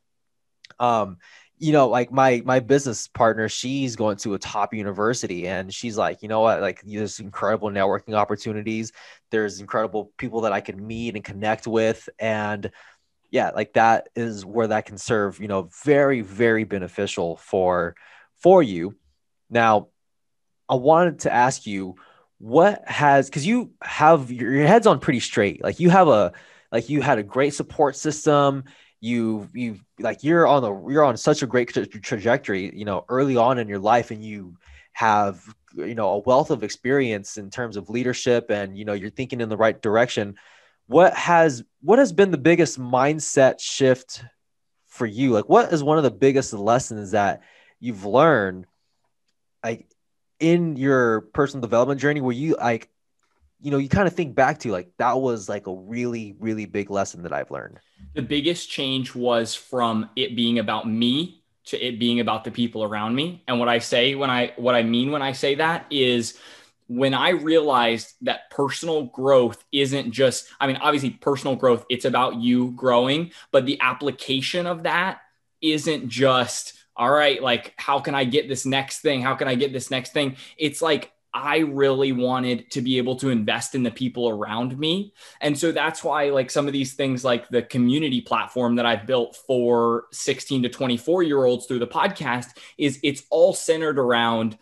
um, 0.79 1.17
you 1.57 1.71
know, 1.71 1.87
like 1.87 2.11
my 2.11 2.41
my 2.45 2.59
business 2.59 3.07
partner, 3.07 3.47
she's 3.47 3.95
going 3.95 4.17
to 4.17 4.33
a 4.33 4.39
top 4.39 4.73
university, 4.73 5.47
and 5.47 5.73
she's 5.73 5.97
like, 5.97 6.21
you 6.21 6.27
know 6.27 6.41
what, 6.41 6.59
like 6.59 6.81
there's 6.81 7.19
incredible 7.19 7.69
networking 7.69 8.13
opportunities. 8.13 8.91
There's 9.31 9.61
incredible 9.61 10.11
people 10.17 10.41
that 10.41 10.51
I 10.51 10.59
can 10.59 10.85
meet 10.85 11.15
and 11.15 11.23
connect 11.23 11.65
with, 11.65 12.09
and 12.19 12.69
yeah, 13.31 13.51
like 13.51 13.73
that 13.73 14.09
is 14.15 14.45
where 14.45 14.67
that 14.67 14.85
can 14.85 14.97
serve, 14.97 15.39
you 15.39 15.47
know, 15.47 15.69
very 15.85 16.21
very 16.21 16.65
beneficial 16.65 17.37
for 17.37 17.95
for 18.35 18.61
you. 18.61 18.95
Now, 19.49 19.87
I 20.67 20.75
wanted 20.75 21.19
to 21.19 21.33
ask 21.33 21.65
you 21.65 21.95
what 22.45 22.87
has 22.87 23.27
because 23.27 23.43
you 23.43 23.71
have 23.81 24.31
your, 24.31 24.67
head's 24.67 24.85
on 24.85 24.99
pretty 24.99 25.19
straight. 25.19 25.63
Like 25.63 25.79
you 25.79 25.89
have 25.89 26.07
a 26.07 26.31
like 26.71 26.89
you 26.89 27.01
had 27.01 27.17
a 27.17 27.23
great 27.23 27.55
support 27.55 27.95
system. 27.95 28.65
You 29.01 29.49
you 29.51 29.79
like 29.97 30.23
you're 30.23 30.45
on 30.45 30.61
the 30.61 30.91
you're 30.93 31.03
on 31.03 31.17
such 31.17 31.41
a 31.41 31.47
great 31.47 31.69
tra- 31.69 31.87
trajectory. 31.87 32.71
You 32.77 32.85
know, 32.85 33.03
early 33.09 33.35
on 33.35 33.57
in 33.57 33.67
your 33.67 33.79
life, 33.79 34.11
and 34.11 34.23
you 34.23 34.57
have 34.93 35.43
you 35.73 35.95
know 35.95 36.09
a 36.09 36.17
wealth 36.19 36.51
of 36.51 36.61
experience 36.61 37.37
in 37.37 37.49
terms 37.49 37.77
of 37.77 37.89
leadership, 37.89 38.51
and 38.51 38.77
you 38.77 38.85
know 38.85 38.93
you're 38.93 39.09
thinking 39.09 39.41
in 39.41 39.49
the 39.49 39.57
right 39.57 39.81
direction. 39.81 40.35
What 40.85 41.15
has 41.15 41.63
what 41.81 41.97
has 41.97 42.13
been 42.13 42.29
the 42.29 42.37
biggest 42.37 42.79
mindset 42.79 43.59
shift 43.59 44.23
for 44.85 45.07
you? 45.07 45.31
Like, 45.31 45.49
what 45.49 45.73
is 45.73 45.83
one 45.83 45.97
of 45.97 46.03
the 46.03 46.11
biggest 46.11 46.53
lessons 46.53 47.09
that 47.09 47.41
you've 47.79 48.05
learned, 48.05 48.67
like 49.63 49.87
in 50.39 50.75
your 50.75 51.21
personal 51.33 51.61
development 51.61 51.99
journey, 51.99 52.21
where 52.21 52.35
you 52.35 52.55
like, 52.55 52.89
you 53.61 53.71
know, 53.71 53.77
you 53.77 53.89
kind 53.89 54.07
of 54.07 54.13
think 54.13 54.35
back 54.35 54.59
to 54.59 54.71
like 54.71 54.91
that 54.97 55.19
was 55.19 55.49
like 55.49 55.67
a 55.67 55.73
really, 55.73 56.35
really 56.39 56.65
big 56.65 56.89
lesson 56.89 57.23
that 57.23 57.33
I've 57.33 57.51
learned. 57.51 57.79
The 58.13 58.21
biggest 58.21 58.69
change 58.69 59.15
was 59.15 59.55
from 59.55 60.09
it 60.15 60.35
being 60.35 60.59
about 60.59 60.87
me 60.87 61.41
to 61.65 61.77
it 61.77 61.99
being 61.99 62.19
about 62.19 62.43
the 62.43 62.51
people 62.51 62.83
around 62.83 63.15
me. 63.15 63.43
And 63.47 63.59
what 63.59 63.69
I 63.69 63.79
say 63.79 64.15
when 64.15 64.29
I, 64.29 64.53
what 64.55 64.75
I 64.75 64.83
mean 64.83 65.11
when 65.11 65.21
I 65.21 65.31
say 65.31 65.55
that 65.55 65.85
is, 65.89 66.37
when 66.87 67.15
I 67.15 67.29
realized 67.29 68.13
that 68.21 68.51
personal 68.51 69.05
growth 69.05 69.65
isn't 69.71 70.11
just, 70.11 70.47
I 70.59 70.67
mean, 70.67 70.75
obviously, 70.75 71.09
personal 71.09 71.55
growth, 71.55 71.83
it's 71.89 72.05
about 72.05 72.35
you 72.35 72.73
growing, 72.73 73.31
but 73.51 73.65
the 73.65 73.79
application 73.81 74.67
of 74.67 74.83
that 74.83 75.21
isn't 75.61 76.09
just, 76.09 76.73
all 76.95 77.11
right, 77.11 77.41
like, 77.41 77.73
how 77.77 77.99
can 77.99 78.15
I 78.15 78.23
get 78.23 78.47
this 78.47 78.65
next 78.65 78.99
thing? 78.99 79.21
How 79.21 79.35
can 79.35 79.47
I 79.47 79.55
get 79.55 79.73
this 79.73 79.91
next 79.91 80.13
thing? 80.13 80.37
It's 80.57 80.81
like, 80.81 81.11
I 81.33 81.57
really 81.57 82.13
wanted 82.13 82.71
to 82.71 82.81
be 82.81 82.97
able 82.97 83.17
to 83.17 83.29
invest 83.29 83.75
in 83.75 83.83
the 83.83 83.91
people 83.91 84.29
around 84.29 84.79
me. 84.79 85.13
And 85.41 85.57
so 85.57 85.73
that's 85.73 86.01
why, 86.01 86.29
like, 86.29 86.49
some 86.49 86.65
of 86.67 86.71
these 86.71 86.93
things, 86.93 87.25
like 87.25 87.49
the 87.49 87.61
community 87.61 88.21
platform 88.21 88.77
that 88.77 88.85
I've 88.85 89.05
built 89.05 89.35
for 89.35 90.05
16 90.13 90.63
to 90.63 90.69
24 90.69 91.23
year 91.23 91.43
olds 91.43 91.65
through 91.65 91.79
the 91.79 91.87
podcast, 91.87 92.57
is 92.77 93.01
it's 93.03 93.23
all 93.29 93.53
centered 93.53 93.99
around 93.99 94.57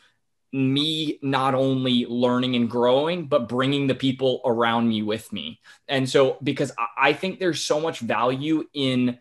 me 0.52 1.20
not 1.22 1.54
only 1.54 2.08
learning 2.08 2.56
and 2.56 2.70
growing, 2.70 3.28
but 3.28 3.48
bringing 3.48 3.86
the 3.86 3.96
people 3.96 4.42
around 4.44 4.90
me 4.90 5.04
with 5.04 5.32
me. 5.32 5.60
And 5.88 6.10
so, 6.10 6.38
because 6.42 6.72
I 6.98 7.14
think 7.14 7.40
there's 7.40 7.62
so 7.62 7.80
much 7.80 8.00
value 8.00 8.66
in 8.74 9.20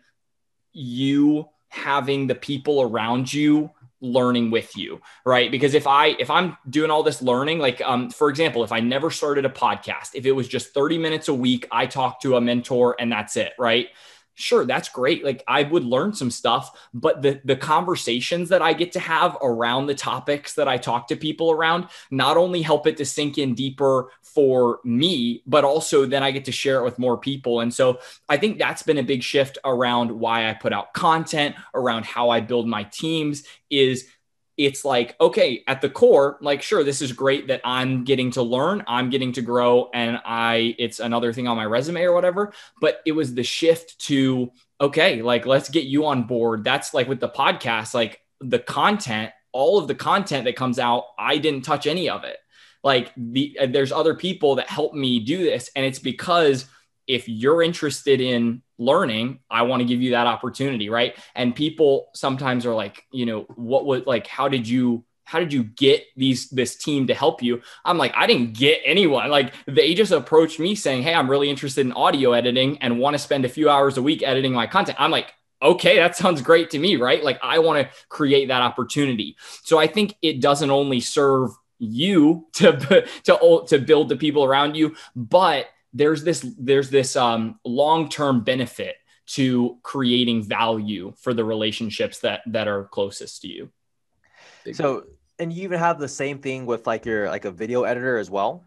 you 0.71 1.49
having 1.73 2.27
the 2.27 2.35
people 2.35 2.81
around 2.81 3.33
you 3.33 3.69
learning 3.99 4.51
with 4.51 4.75
you 4.77 5.01
right? 5.25 5.49
Because 5.49 5.73
if 5.73 5.87
i 5.87 6.07
if 6.19 6.29
i'm 6.29 6.57
doing 6.69 6.91
all 6.91 7.03
this 7.03 7.21
learning 7.21 7.59
like 7.59 7.81
um 7.81 8.09
for 8.09 8.29
example 8.29 8.63
if 8.63 8.71
i 8.71 8.79
never 8.79 9.09
started 9.09 9.45
a 9.45 9.49
podcast 9.49 10.09
if 10.13 10.25
it 10.25 10.33
was 10.33 10.47
just 10.47 10.73
30 10.73 10.97
minutes 10.97 11.29
a 11.29 11.33
week 11.33 11.67
i 11.71 11.85
talk 11.85 12.21
to 12.21 12.35
a 12.35 12.41
mentor 12.41 12.95
and 12.99 13.11
that's 13.11 13.37
it 13.37 13.53
right 13.57 13.87
sure 14.35 14.65
that's 14.65 14.89
great. 14.89 15.23
Like 15.23 15.43
i 15.47 15.63
would 15.63 15.83
learn 15.83 16.13
some 16.13 16.31
stuff 16.31 16.89
but 16.93 17.21
the 17.21 17.41
the 17.45 17.55
conversations 17.55 18.49
that 18.49 18.61
i 18.61 18.73
get 18.73 18.91
to 18.93 18.99
have 18.99 19.37
around 19.41 19.85
the 19.85 19.95
topics 19.95 20.53
that 20.55 20.67
i 20.67 20.77
talk 20.77 21.07
to 21.07 21.15
people 21.15 21.51
around 21.51 21.87
not 22.11 22.37
only 22.37 22.61
help 22.61 22.87
it 22.87 22.97
to 22.97 23.05
sink 23.05 23.37
in 23.37 23.53
deeper 23.53 24.11
for 24.21 24.79
me 24.83 25.43
but 25.45 25.63
also 25.63 26.05
then 26.05 26.23
i 26.23 26.31
get 26.31 26.45
to 26.45 26.51
share 26.51 26.79
it 26.79 26.83
with 26.83 26.99
more 26.99 27.17
people. 27.17 27.59
And 27.61 27.73
so 27.73 27.99
i 28.29 28.37
think 28.37 28.57
that's 28.57 28.83
been 28.83 28.97
a 28.97 29.03
big 29.03 29.23
shift 29.23 29.57
around 29.63 30.11
why 30.11 30.49
i 30.49 30.53
put 30.53 30.73
out 30.73 30.93
content 30.93 31.55
around 31.73 32.05
how 32.05 32.29
i 32.29 32.39
build 32.39 32.67
my 32.67 32.83
teams 32.83 33.43
is 33.69 34.07
it's 34.55 34.85
like 34.85 35.15
okay 35.19 35.63
at 35.67 35.81
the 35.81 35.89
core 35.89 36.37
like 36.41 36.61
sure 36.61 36.83
this 36.83 37.01
is 37.01 37.11
great 37.11 37.47
that 37.47 37.59
i'm 37.63 38.03
getting 38.03 38.29
to 38.29 38.43
learn 38.43 38.83
i'm 38.85 39.09
getting 39.09 39.31
to 39.31 39.41
grow 39.41 39.89
and 39.93 40.19
i 40.25 40.75
it's 40.77 40.99
another 40.99 41.33
thing 41.33 41.47
on 41.47 41.57
my 41.57 41.65
resume 41.65 42.03
or 42.03 42.13
whatever 42.13 42.53
but 42.79 43.01
it 43.05 43.13
was 43.13 43.33
the 43.33 43.43
shift 43.43 43.97
to 43.99 44.51
okay 44.83 45.21
like 45.21 45.45
let's 45.45 45.69
get 45.69 45.85
you 45.85 46.05
on 46.05 46.23
board. 46.23 46.63
That's 46.63 46.93
like 46.93 47.07
with 47.07 47.19
the 47.19 47.29
podcast 47.29 47.93
like 47.93 48.19
the 48.41 48.59
content 48.59 49.31
all 49.51 49.77
of 49.77 49.87
the 49.87 49.95
content 49.95 50.45
that 50.45 50.55
comes 50.55 50.77
out 50.77 51.05
i 51.17 51.37
didn't 51.37 51.63
touch 51.63 51.87
any 51.87 52.09
of 52.09 52.23
it. 52.23 52.37
Like 52.83 53.13
the 53.15 53.57
there's 53.69 53.93
other 53.93 54.13
people 54.13 54.55
that 54.55 54.69
help 54.69 54.93
me 54.93 55.19
do 55.19 55.37
this 55.37 55.71
and 55.75 55.85
it's 55.85 55.99
because 55.99 56.65
if 57.07 57.27
you're 57.27 57.61
interested 57.61 58.21
in 58.21 58.61
learning, 58.77 59.39
I 59.49 59.63
want 59.63 59.81
to 59.81 59.85
give 59.85 60.01
you 60.01 60.11
that 60.11 60.27
opportunity, 60.27 60.89
right? 60.89 61.15
And 61.35 61.55
people 61.55 62.09
sometimes 62.13 62.65
are 62.65 62.73
like, 62.73 63.05
you 63.11 63.25
know, 63.25 63.41
what 63.55 63.85
was 63.85 64.03
like, 64.05 64.27
how 64.27 64.47
did 64.47 64.67
you 64.67 65.03
how 65.25 65.39
did 65.39 65.53
you 65.53 65.63
get 65.63 66.03
these 66.17 66.49
this 66.49 66.75
team 66.75 67.07
to 67.07 67.13
help 67.13 67.41
you? 67.41 67.61
I'm 67.85 67.97
like 67.97 68.13
i 68.15 68.27
didn't 68.27 68.53
get 68.53 68.81
anyone. 68.85 69.29
Like 69.29 69.53
they 69.65 69.93
just 69.93 70.11
approached 70.11 70.59
me 70.59 70.75
saying 70.75 71.03
hey 71.03 71.13
i'm 71.13 71.29
really 71.29 71.49
interested 71.49 71.85
in 71.85 71.93
audio 71.93 72.33
editing 72.33 72.77
and 72.79 72.99
want 72.99 73.13
to 73.13 73.19
spend 73.19 73.45
a 73.45 73.49
few 73.49 73.69
hours 73.69 73.97
a 73.97 74.01
week 74.01 74.21
editing 74.23 74.53
my 74.53 74.67
content. 74.67 74.99
I'm 74.99 75.11
like 75.11 75.33
okay 75.61 75.95
that 75.95 76.17
sounds 76.17 76.41
great 76.41 76.69
to 76.71 76.79
me 76.79 76.97
right? 76.97 77.23
Like 77.23 77.39
i 77.41 77.59
want 77.59 77.87
to 77.87 77.95
create 78.09 78.49
that 78.49 78.61
opportunity. 78.61 79.37
So 79.63 79.79
i 79.79 79.87
think 79.87 80.15
it 80.21 80.41
doesn't 80.41 80.69
only 80.69 80.99
serve 80.99 81.51
you 81.79 82.47
to 82.53 83.05
to 83.23 83.63
to 83.67 83.79
build 83.79 84.09
the 84.09 84.15
people 84.15 84.43
around 84.43 84.75
you 84.75 84.95
but 85.15 85.67
there's 85.93 86.23
this 86.23 86.45
there's 86.57 86.89
this 86.89 87.15
um, 87.15 87.59
long-term 87.63 88.43
benefit 88.43 88.95
to 89.25 89.77
creating 89.83 90.43
value 90.43 91.13
for 91.17 91.33
the 91.33 91.45
relationships 91.45 92.19
that 92.19 92.41
that 92.47 92.67
are 92.67 92.85
closest 92.85 93.41
to 93.43 93.47
you. 93.47 93.69
So 94.73 95.05
and 95.39 95.51
you 95.51 95.63
even 95.63 95.79
have 95.79 95.99
the 95.99 96.07
same 96.07 96.39
thing 96.39 96.65
with 96.65 96.87
like 96.87 97.05
your 97.05 97.27
like 97.27 97.45
a 97.45 97.51
video 97.51 97.83
editor 97.83 98.17
as 98.17 98.29
well? 98.29 98.65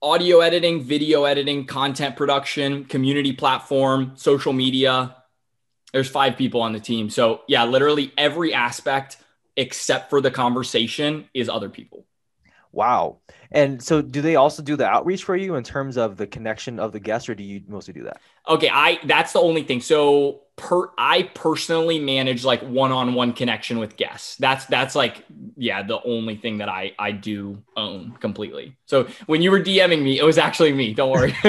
Audio 0.00 0.40
editing 0.40 0.82
video 0.82 1.24
editing 1.24 1.66
content 1.66 2.16
production 2.16 2.84
community 2.84 3.32
platform 3.32 4.12
social 4.16 4.52
media. 4.52 5.16
There's 5.92 6.08
five 6.08 6.36
people 6.36 6.60
on 6.62 6.72
the 6.72 6.80
team. 6.80 7.10
So 7.10 7.42
yeah 7.48 7.64
literally 7.64 8.12
every 8.16 8.54
aspect 8.54 9.18
except 9.56 10.08
for 10.10 10.20
the 10.20 10.30
conversation 10.30 11.28
is 11.34 11.48
other 11.48 11.68
people 11.68 12.06
Wow. 12.72 13.18
And 13.50 13.82
so 13.82 14.02
do 14.02 14.20
they 14.20 14.36
also 14.36 14.62
do 14.62 14.76
the 14.76 14.86
outreach 14.86 15.24
for 15.24 15.34
you 15.36 15.54
in 15.54 15.64
terms 15.64 15.96
of 15.96 16.16
the 16.16 16.26
connection 16.26 16.78
of 16.78 16.92
the 16.92 17.00
guests 17.00 17.28
or 17.28 17.34
do 17.34 17.42
you 17.42 17.62
mostly 17.66 17.94
do 17.94 18.04
that? 18.04 18.20
Okay, 18.48 18.70
I 18.72 18.98
that's 19.04 19.32
the 19.32 19.40
only 19.40 19.62
thing. 19.62 19.80
So 19.80 20.42
per 20.56 20.90
I 20.98 21.30
personally 21.34 21.98
manage 21.98 22.44
like 22.44 22.60
one-on-one 22.62 23.32
connection 23.32 23.78
with 23.78 23.96
guests. 23.96 24.36
That's 24.36 24.66
that's 24.66 24.94
like 24.94 25.24
yeah, 25.56 25.82
the 25.82 26.02
only 26.02 26.36
thing 26.36 26.58
that 26.58 26.68
I 26.68 26.92
I 26.98 27.12
do 27.12 27.62
own 27.76 28.12
completely. 28.20 28.76
So 28.86 29.08
when 29.26 29.40
you 29.40 29.50
were 29.50 29.60
DMing 29.60 30.02
me, 30.02 30.18
it 30.18 30.24
was 30.24 30.36
actually 30.36 30.72
me. 30.72 30.92
Don't 30.92 31.10
worry. 31.10 31.34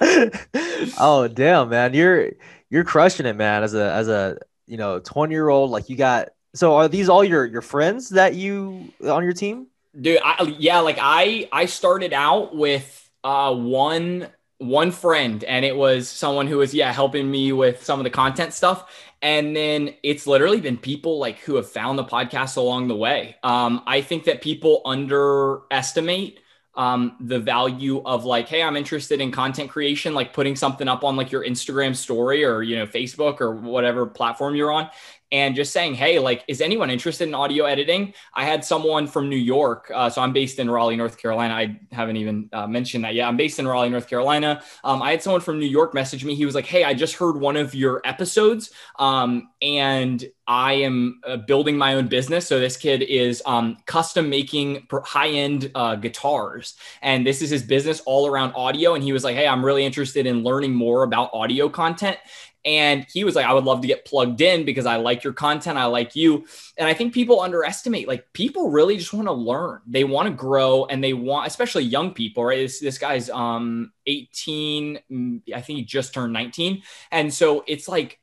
oh, 0.98 1.28
damn, 1.32 1.68
man. 1.68 1.94
You're 1.94 2.30
you're 2.70 2.84
crushing 2.84 3.26
it, 3.26 3.36
man. 3.36 3.62
As 3.62 3.74
a 3.74 3.92
as 3.92 4.08
a, 4.08 4.38
you 4.66 4.76
know, 4.76 5.00
20-year-old 5.00 5.70
like 5.70 5.88
you 5.88 5.96
got 5.96 6.30
so 6.54 6.76
are 6.76 6.88
these 6.88 7.08
all 7.08 7.24
your 7.24 7.44
your 7.44 7.62
friends 7.62 8.10
that 8.10 8.34
you 8.34 8.92
on 9.04 9.24
your 9.24 9.32
team? 9.32 9.66
Dude, 9.98 10.20
I, 10.24 10.54
yeah, 10.58 10.80
like 10.80 10.98
I 11.00 11.48
I 11.52 11.66
started 11.66 12.12
out 12.12 12.54
with 12.54 13.10
uh 13.24 13.54
one 13.54 14.28
one 14.58 14.90
friend 14.90 15.44
and 15.44 15.64
it 15.64 15.76
was 15.76 16.08
someone 16.08 16.46
who 16.46 16.58
was 16.58 16.74
yeah 16.74 16.92
helping 16.92 17.30
me 17.30 17.52
with 17.52 17.84
some 17.84 18.00
of 18.00 18.04
the 18.04 18.10
content 18.10 18.52
stuff. 18.52 18.92
And 19.20 19.54
then 19.54 19.94
it's 20.02 20.26
literally 20.26 20.60
been 20.60 20.76
people 20.76 21.18
like 21.18 21.38
who 21.40 21.56
have 21.56 21.68
found 21.68 21.98
the 21.98 22.04
podcast 22.04 22.56
along 22.56 22.88
the 22.88 22.96
way. 22.96 23.36
Um, 23.42 23.82
i 23.86 24.00
think 24.00 24.24
that 24.24 24.42
people 24.42 24.82
underestimate 24.84 26.40
um, 26.74 27.16
the 27.18 27.40
value 27.40 28.00
of 28.04 28.24
like 28.24 28.48
hey 28.48 28.62
i'm 28.62 28.76
interested 28.76 29.20
in 29.20 29.32
content 29.32 29.68
creation 29.68 30.14
like 30.14 30.32
putting 30.32 30.54
something 30.54 30.86
up 30.86 31.02
on 31.02 31.16
like 31.16 31.32
your 31.32 31.44
instagram 31.44 31.94
story 31.94 32.44
or 32.44 32.62
you 32.62 32.76
know 32.76 32.86
facebook 32.86 33.40
or 33.40 33.50
whatever 33.50 34.06
platform 34.06 34.54
you're 34.54 34.70
on 34.70 34.88
and 35.30 35.54
just 35.54 35.72
saying, 35.72 35.94
hey, 35.94 36.18
like, 36.18 36.44
is 36.48 36.60
anyone 36.60 36.90
interested 36.90 37.28
in 37.28 37.34
audio 37.34 37.64
editing? 37.64 38.14
I 38.34 38.44
had 38.44 38.64
someone 38.64 39.06
from 39.06 39.28
New 39.28 39.36
York. 39.36 39.90
Uh, 39.94 40.08
so 40.08 40.22
I'm 40.22 40.32
based 40.32 40.58
in 40.58 40.70
Raleigh, 40.70 40.96
North 40.96 41.18
Carolina. 41.18 41.54
I 41.54 41.80
haven't 41.92 42.16
even 42.16 42.48
uh, 42.52 42.66
mentioned 42.66 43.04
that 43.04 43.14
yet. 43.14 43.28
I'm 43.28 43.36
based 43.36 43.58
in 43.58 43.66
Raleigh, 43.66 43.90
North 43.90 44.08
Carolina. 44.08 44.62
Um, 44.84 45.02
I 45.02 45.10
had 45.10 45.22
someone 45.22 45.40
from 45.40 45.58
New 45.58 45.66
York 45.66 45.94
message 45.94 46.24
me. 46.24 46.34
He 46.34 46.46
was 46.46 46.54
like, 46.54 46.66
hey, 46.66 46.84
I 46.84 46.94
just 46.94 47.14
heard 47.14 47.38
one 47.38 47.56
of 47.56 47.74
your 47.74 48.00
episodes 48.04 48.70
um, 48.98 49.50
and 49.60 50.24
I 50.48 50.72
am 50.72 51.20
uh, 51.26 51.36
building 51.36 51.76
my 51.76 51.94
own 51.94 52.08
business. 52.08 52.46
So 52.46 52.58
this 52.58 52.78
kid 52.78 53.02
is 53.02 53.42
um, 53.44 53.76
custom 53.84 54.30
making 54.30 54.86
high 55.04 55.28
end 55.28 55.70
uh, 55.74 55.96
guitars. 55.96 56.74
And 57.02 57.26
this 57.26 57.42
is 57.42 57.50
his 57.50 57.62
business 57.62 58.00
all 58.06 58.26
around 58.26 58.54
audio. 58.54 58.94
And 58.94 59.04
he 59.04 59.12
was 59.12 59.24
like, 59.24 59.36
hey, 59.36 59.46
I'm 59.46 59.62
really 59.62 59.84
interested 59.84 60.24
in 60.24 60.42
learning 60.42 60.72
more 60.72 61.02
about 61.02 61.30
audio 61.34 61.68
content. 61.68 62.16
And 62.64 63.06
he 63.12 63.24
was 63.24 63.34
like, 63.34 63.46
I 63.46 63.54
would 63.54 63.64
love 63.64 63.80
to 63.82 63.86
get 63.86 64.04
plugged 64.04 64.40
in 64.40 64.64
because 64.64 64.84
I 64.84 64.96
like 64.96 65.24
your 65.24 65.32
content. 65.32 65.78
I 65.78 65.86
like 65.86 66.16
you. 66.16 66.44
And 66.76 66.88
I 66.88 66.94
think 66.94 67.14
people 67.14 67.40
underestimate, 67.40 68.08
like, 68.08 68.32
people 68.32 68.70
really 68.70 68.96
just 68.96 69.12
want 69.12 69.26
to 69.26 69.32
learn. 69.32 69.80
They 69.86 70.04
want 70.04 70.28
to 70.28 70.34
grow 70.34 70.84
and 70.86 71.02
they 71.02 71.12
want, 71.12 71.46
especially 71.46 71.84
young 71.84 72.12
people, 72.12 72.44
right? 72.44 72.58
This, 72.58 72.80
this 72.80 72.98
guy's 72.98 73.30
um 73.30 73.92
18. 74.06 74.98
Mm, 75.10 75.42
I 75.54 75.60
think 75.60 75.78
he 75.78 75.84
just 75.84 76.12
turned 76.12 76.32
19. 76.32 76.82
And 77.10 77.32
so 77.32 77.64
it's 77.66 77.88
like, 77.88 78.20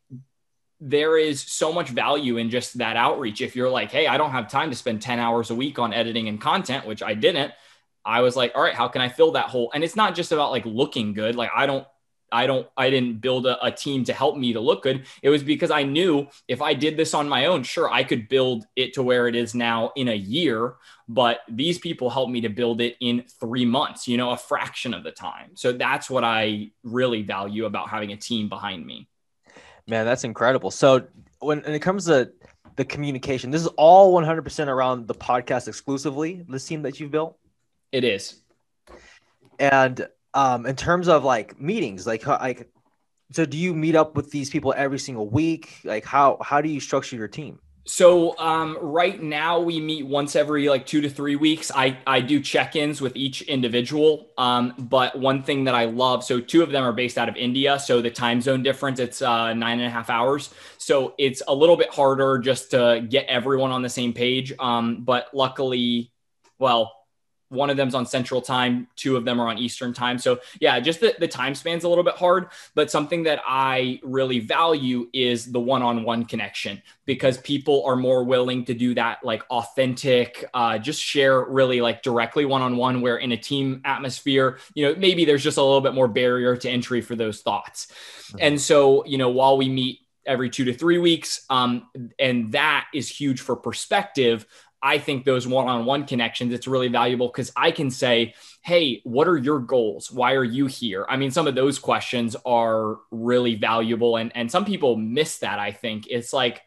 there 0.81 1.17
is 1.17 1.41
so 1.41 1.71
much 1.71 1.89
value 1.89 2.37
in 2.37 2.49
just 2.49 2.77
that 2.77 2.97
outreach. 2.97 3.41
If 3.41 3.55
you're 3.55 3.69
like, 3.69 3.91
hey, 3.91 4.07
I 4.07 4.17
don't 4.17 4.31
have 4.31 4.49
time 4.51 4.69
to 4.69 4.75
spend 4.75 5.01
10 5.01 5.19
hours 5.19 5.49
a 5.49 5.55
week 5.55 5.79
on 5.79 5.93
editing 5.93 6.27
and 6.27 6.39
content, 6.39 6.85
which 6.85 7.01
I 7.01 7.13
didn't, 7.13 7.53
I 8.03 8.21
was 8.21 8.35
like, 8.35 8.51
all 8.53 8.61
right, 8.61 8.75
how 8.75 8.87
can 8.87 9.01
I 9.01 9.09
fill 9.09 9.31
that 9.31 9.47
hole? 9.47 9.71
And 9.73 9.83
it's 9.83 9.95
not 9.95 10.13
just 10.13 10.31
about 10.31 10.51
like 10.51 10.65
looking 10.65 11.13
good. 11.13 11.35
Like, 11.35 11.49
I 11.55 11.65
don't, 11.65 11.87
I 12.31 12.47
don't, 12.47 12.67
I 12.75 12.89
didn't 12.89 13.21
build 13.21 13.45
a, 13.45 13.63
a, 13.63 13.71
team 13.71 14.03
to 14.05 14.13
help 14.13 14.37
me 14.37 14.53
to 14.53 14.59
look 14.59 14.83
good. 14.83 15.05
It 15.21 15.29
was 15.29 15.43
because 15.43 15.71
I 15.71 15.83
knew 15.83 16.27
if 16.47 16.61
I 16.61 16.73
did 16.73 16.97
this 16.97 17.13
on 17.13 17.29
my 17.29 17.45
own, 17.45 17.63
sure, 17.63 17.89
I 17.89 18.03
could 18.03 18.27
build 18.27 18.65
it 18.75 18.93
to 18.95 19.03
where 19.03 19.27
it 19.27 19.35
is 19.35 19.53
now 19.55 19.91
in 19.95 20.09
a 20.09 20.15
year. 20.15 20.75
But 21.07 21.39
these 21.49 21.77
people 21.77 22.09
helped 22.09 22.31
me 22.31 22.41
to 22.41 22.49
build 22.49 22.81
it 22.81 22.95
in 22.99 23.25
three 23.39 23.65
months, 23.65 24.07
you 24.07 24.17
know, 24.17 24.31
a 24.31 24.37
fraction 24.37 24.93
of 24.93 25.03
the 25.03 25.11
time. 25.11 25.51
So 25.55 25.71
that's 25.71 26.09
what 26.09 26.23
I 26.23 26.71
really 26.83 27.21
value 27.21 27.65
about 27.65 27.89
having 27.89 28.11
a 28.11 28.17
team 28.17 28.49
behind 28.49 28.85
me. 28.85 29.07
Man, 29.87 30.05
that's 30.05 30.23
incredible. 30.23 30.71
So 30.71 31.05
when, 31.39 31.61
when 31.61 31.73
it 31.73 31.79
comes 31.79 32.05
to 32.05 32.31
the 32.75 32.85
communication, 32.85 33.51
this 33.51 33.61
is 33.61 33.67
all 33.77 34.13
100% 34.13 34.67
around 34.67 35.07
the 35.07 35.15
podcast 35.15 35.67
exclusively, 35.67 36.43
this 36.49 36.65
team 36.65 36.81
that 36.81 36.99
you've 36.99 37.11
built? 37.11 37.37
It 37.91 38.03
is. 38.03 38.41
And 39.59 40.07
um, 40.35 40.65
in 40.65 40.75
terms 40.75 41.07
of 41.07 41.23
like 41.23 41.59
meetings, 41.59 42.05
like 42.05 42.27
like, 42.27 42.69
so 43.31 43.45
do 43.45 43.57
you 43.57 43.73
meet 43.73 43.95
up 43.95 44.15
with 44.15 44.29
these 44.29 44.49
people 44.49 44.73
every 44.77 44.99
single 44.99 45.27
week? 45.29 45.79
Like 45.83 46.05
how 46.05 46.37
how 46.41 46.61
do 46.61 46.69
you 46.69 46.79
structure 46.79 47.15
your 47.15 47.29
team? 47.29 47.59
So 47.87 48.35
um, 48.39 48.79
right 48.81 49.21
now 49.21 49.59
we 49.59 49.79
meet 49.79 50.07
once 50.07 50.35
every 50.35 50.67
like 50.69 50.87
two 50.87 51.01
to 51.01 51.09
three 51.09 51.35
weeks. 51.35 51.71
I 51.73 51.97
I 52.05 52.19
do 52.19 52.41
check-ins 52.41 52.99
with 52.99 53.15
each 53.15 53.43
individual. 53.43 54.31
Um, 54.37 54.73
but 54.77 55.17
one 55.17 55.43
thing 55.43 55.65
that 55.65 55.75
I 55.75 55.85
love, 55.85 56.23
so 56.23 56.41
two 56.41 56.63
of 56.63 56.71
them 56.71 56.83
are 56.83 56.93
based 56.93 57.17
out 57.17 57.29
of 57.29 57.35
India, 57.35 57.79
so 57.79 58.01
the 58.01 58.09
time 58.09 58.41
zone 58.41 58.63
difference 58.63 58.99
it's 58.99 59.21
uh, 59.21 59.53
nine 59.53 59.79
and 59.79 59.87
a 59.87 59.91
half 59.91 60.09
hours. 60.09 60.53
So 60.79 61.13
it's 61.17 61.43
a 61.47 61.53
little 61.53 61.77
bit 61.77 61.93
harder 61.93 62.39
just 62.39 62.71
to 62.71 63.05
get 63.07 63.27
everyone 63.27 63.71
on 63.71 63.83
the 63.83 63.89
same 63.89 64.13
page. 64.13 64.51
Um, 64.59 65.03
but 65.05 65.27
luckily, 65.31 66.11
well, 66.57 67.04
one 67.49 67.69
of 67.69 67.77
them's 67.77 67.93
on 67.93 68.05
central 68.05 68.41
time 68.41 68.87
two 68.95 69.15
of 69.15 69.25
them 69.25 69.39
are 69.39 69.47
on 69.47 69.57
eastern 69.57 69.93
time 69.93 70.17
so 70.17 70.39
yeah 70.59 70.79
just 70.79 70.99
the, 70.99 71.15
the 71.19 71.27
time 71.27 71.53
span's 71.53 71.83
a 71.83 71.89
little 71.89 72.03
bit 72.03 72.15
hard 72.15 72.47
but 72.73 72.89
something 72.89 73.23
that 73.23 73.39
i 73.47 73.99
really 74.03 74.39
value 74.39 75.07
is 75.13 75.51
the 75.51 75.59
one-on-one 75.59 76.25
connection 76.25 76.81
because 77.05 77.37
people 77.39 77.83
are 77.85 77.95
more 77.95 78.23
willing 78.23 78.65
to 78.65 78.73
do 78.73 78.93
that 78.95 79.23
like 79.23 79.43
authentic 79.51 80.45
uh, 80.53 80.77
just 80.77 81.01
share 81.01 81.43
really 81.43 81.81
like 81.81 82.01
directly 82.01 82.45
one-on-one 82.45 83.01
where 83.01 83.17
in 83.17 83.31
a 83.31 83.37
team 83.37 83.81
atmosphere 83.85 84.57
you 84.73 84.85
know 84.85 84.95
maybe 84.99 85.25
there's 85.25 85.43
just 85.43 85.57
a 85.57 85.63
little 85.63 85.81
bit 85.81 85.93
more 85.93 86.07
barrier 86.07 86.55
to 86.57 86.69
entry 86.69 87.01
for 87.01 87.15
those 87.15 87.41
thoughts 87.41 87.87
mm-hmm. 88.27 88.37
and 88.41 88.59
so 88.59 89.05
you 89.05 89.17
know 89.17 89.29
while 89.29 89.57
we 89.57 89.69
meet 89.69 89.99
every 90.25 90.49
two 90.49 90.65
to 90.65 90.73
three 90.73 90.97
weeks 90.97 91.45
um, 91.49 91.87
and 92.19 92.51
that 92.51 92.87
is 92.93 93.07
huge 93.07 93.41
for 93.41 93.55
perspective 93.55 94.45
I 94.85 94.99
think 94.99 95.25
those 95.25 95.47
one 95.47 95.67
on 95.67 95.85
one 95.85 96.05
connections, 96.05 96.53
it's 96.53 96.67
really 96.67 96.89
valuable 96.89 97.27
because 97.27 97.51
I 97.55 97.71
can 97.71 97.89
say, 97.89 98.35
Hey, 98.61 99.01
what 99.03 99.27
are 99.27 99.35
your 99.35 99.57
goals? 99.57 100.11
Why 100.11 100.33
are 100.33 100.43
you 100.43 100.67
here? 100.67 101.07
I 101.09 101.17
mean, 101.17 101.31
some 101.31 101.47
of 101.47 101.55
those 101.55 101.79
questions 101.79 102.35
are 102.45 102.97
really 103.09 103.55
valuable. 103.55 104.17
And, 104.17 104.31
and 104.35 104.49
some 104.49 104.63
people 104.63 104.95
miss 104.95 105.39
that. 105.39 105.57
I 105.57 105.71
think 105.71 106.05
it's 106.07 106.31
like, 106.31 106.61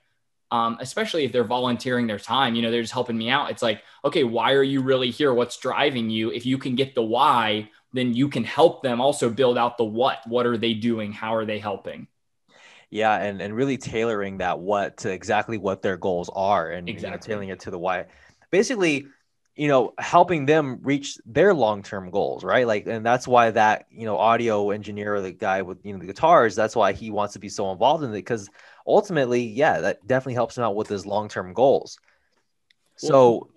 um, 0.51 0.79
especially 0.81 1.27
if 1.27 1.33
they're 1.33 1.45
volunteering 1.45 2.09
their 2.09 2.19
time, 2.19 2.57
you 2.57 2.63
know, 2.63 2.73
they're 2.73 2.83
just 2.83 2.93
helping 2.93 3.17
me 3.17 3.31
out. 3.31 3.53
It's 3.53 3.63
like, 3.63 3.83
okay, 4.05 4.25
why 4.25 4.55
are 4.55 4.65
you 4.65 4.83
really 4.83 5.13
here? 5.13 5.33
What's 5.33 5.57
driving 5.57 6.11
you? 6.11 6.33
If 6.33 6.45
you 6.45 6.59
can 6.59 6.75
get 6.75 6.97
the 6.97 7.03
why, 7.03 7.71
then 7.93 8.15
you 8.15 8.29
can 8.29 8.43
help 8.43 8.83
them 8.83 9.01
also 9.01 9.31
build 9.31 9.57
out 9.57 9.79
the 9.79 9.85
what. 9.85 10.27
What 10.27 10.45
are 10.45 10.59
they 10.59 10.75
doing? 10.75 11.13
How 11.13 11.37
are 11.37 11.45
they 11.45 11.61
helping? 11.61 12.09
Yeah, 12.91 13.17
and 13.17 13.43
and 13.43 13.55
really 13.55 13.77
tailoring 13.77 14.39
that 14.39 14.59
what 14.59 14.99
to 14.99 15.13
exactly 15.13 15.59
what 15.59 15.83
their 15.83 15.97
goals 15.97 16.31
are, 16.35 16.71
and 16.71 16.89
exactly. 16.89 17.09
you 17.09 17.13
know, 17.13 17.21
tailoring 17.21 17.49
it 17.51 17.61
to 17.61 17.71
the 17.71 17.79
why. 17.79 18.07
Basically, 18.51 19.07
you 19.57 19.67
know, 19.67 19.93
helping 19.99 20.47
them 20.47 20.79
reach 20.83 21.19
their 21.27 21.53
long 21.53 21.83
term 21.83 22.11
goals, 22.11 22.45
right? 22.45 22.67
Like, 22.67 22.87
and 22.87 23.05
that's 23.05 23.29
why 23.29 23.51
that 23.51 23.87
you 23.91 24.07
know 24.07 24.17
audio 24.17 24.71
engineer 24.71 25.17
or 25.17 25.21
the 25.21 25.33
guy 25.33 25.63
with 25.63 25.79
you 25.85 25.93
know 25.93 25.99
the 25.99 26.07
guitars, 26.07 26.55
that's 26.55 26.77
why 26.77 26.93
he 26.93 27.11
wants 27.11 27.35
to 27.35 27.41
be 27.41 27.49
so 27.49 27.71
involved 27.73 28.05
in 28.05 28.11
it 28.11 28.15
because 28.15 28.49
ultimately, 28.87 29.43
yeah, 29.43 29.81
that 29.81 30.07
definitely 30.07 30.35
helps 30.35 30.57
him 30.57 30.65
out 30.65 30.77
with 30.77 30.89
his 30.89 31.05
long 31.05 31.29
term 31.29 31.53
goals. 31.53 31.99
So. 32.97 33.49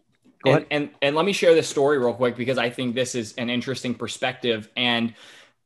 Well, 0.43 0.55
and, 0.55 0.65
and 0.71 0.89
and 1.03 1.15
let 1.15 1.23
me 1.23 1.33
share 1.33 1.53
this 1.53 1.69
story 1.69 1.99
real 1.99 2.15
quick 2.15 2.35
because 2.35 2.57
I 2.57 2.71
think 2.71 2.95
this 2.95 3.13
is 3.13 3.33
an 3.33 3.51
interesting 3.51 3.93
perspective. 3.93 4.69
And 4.75 5.13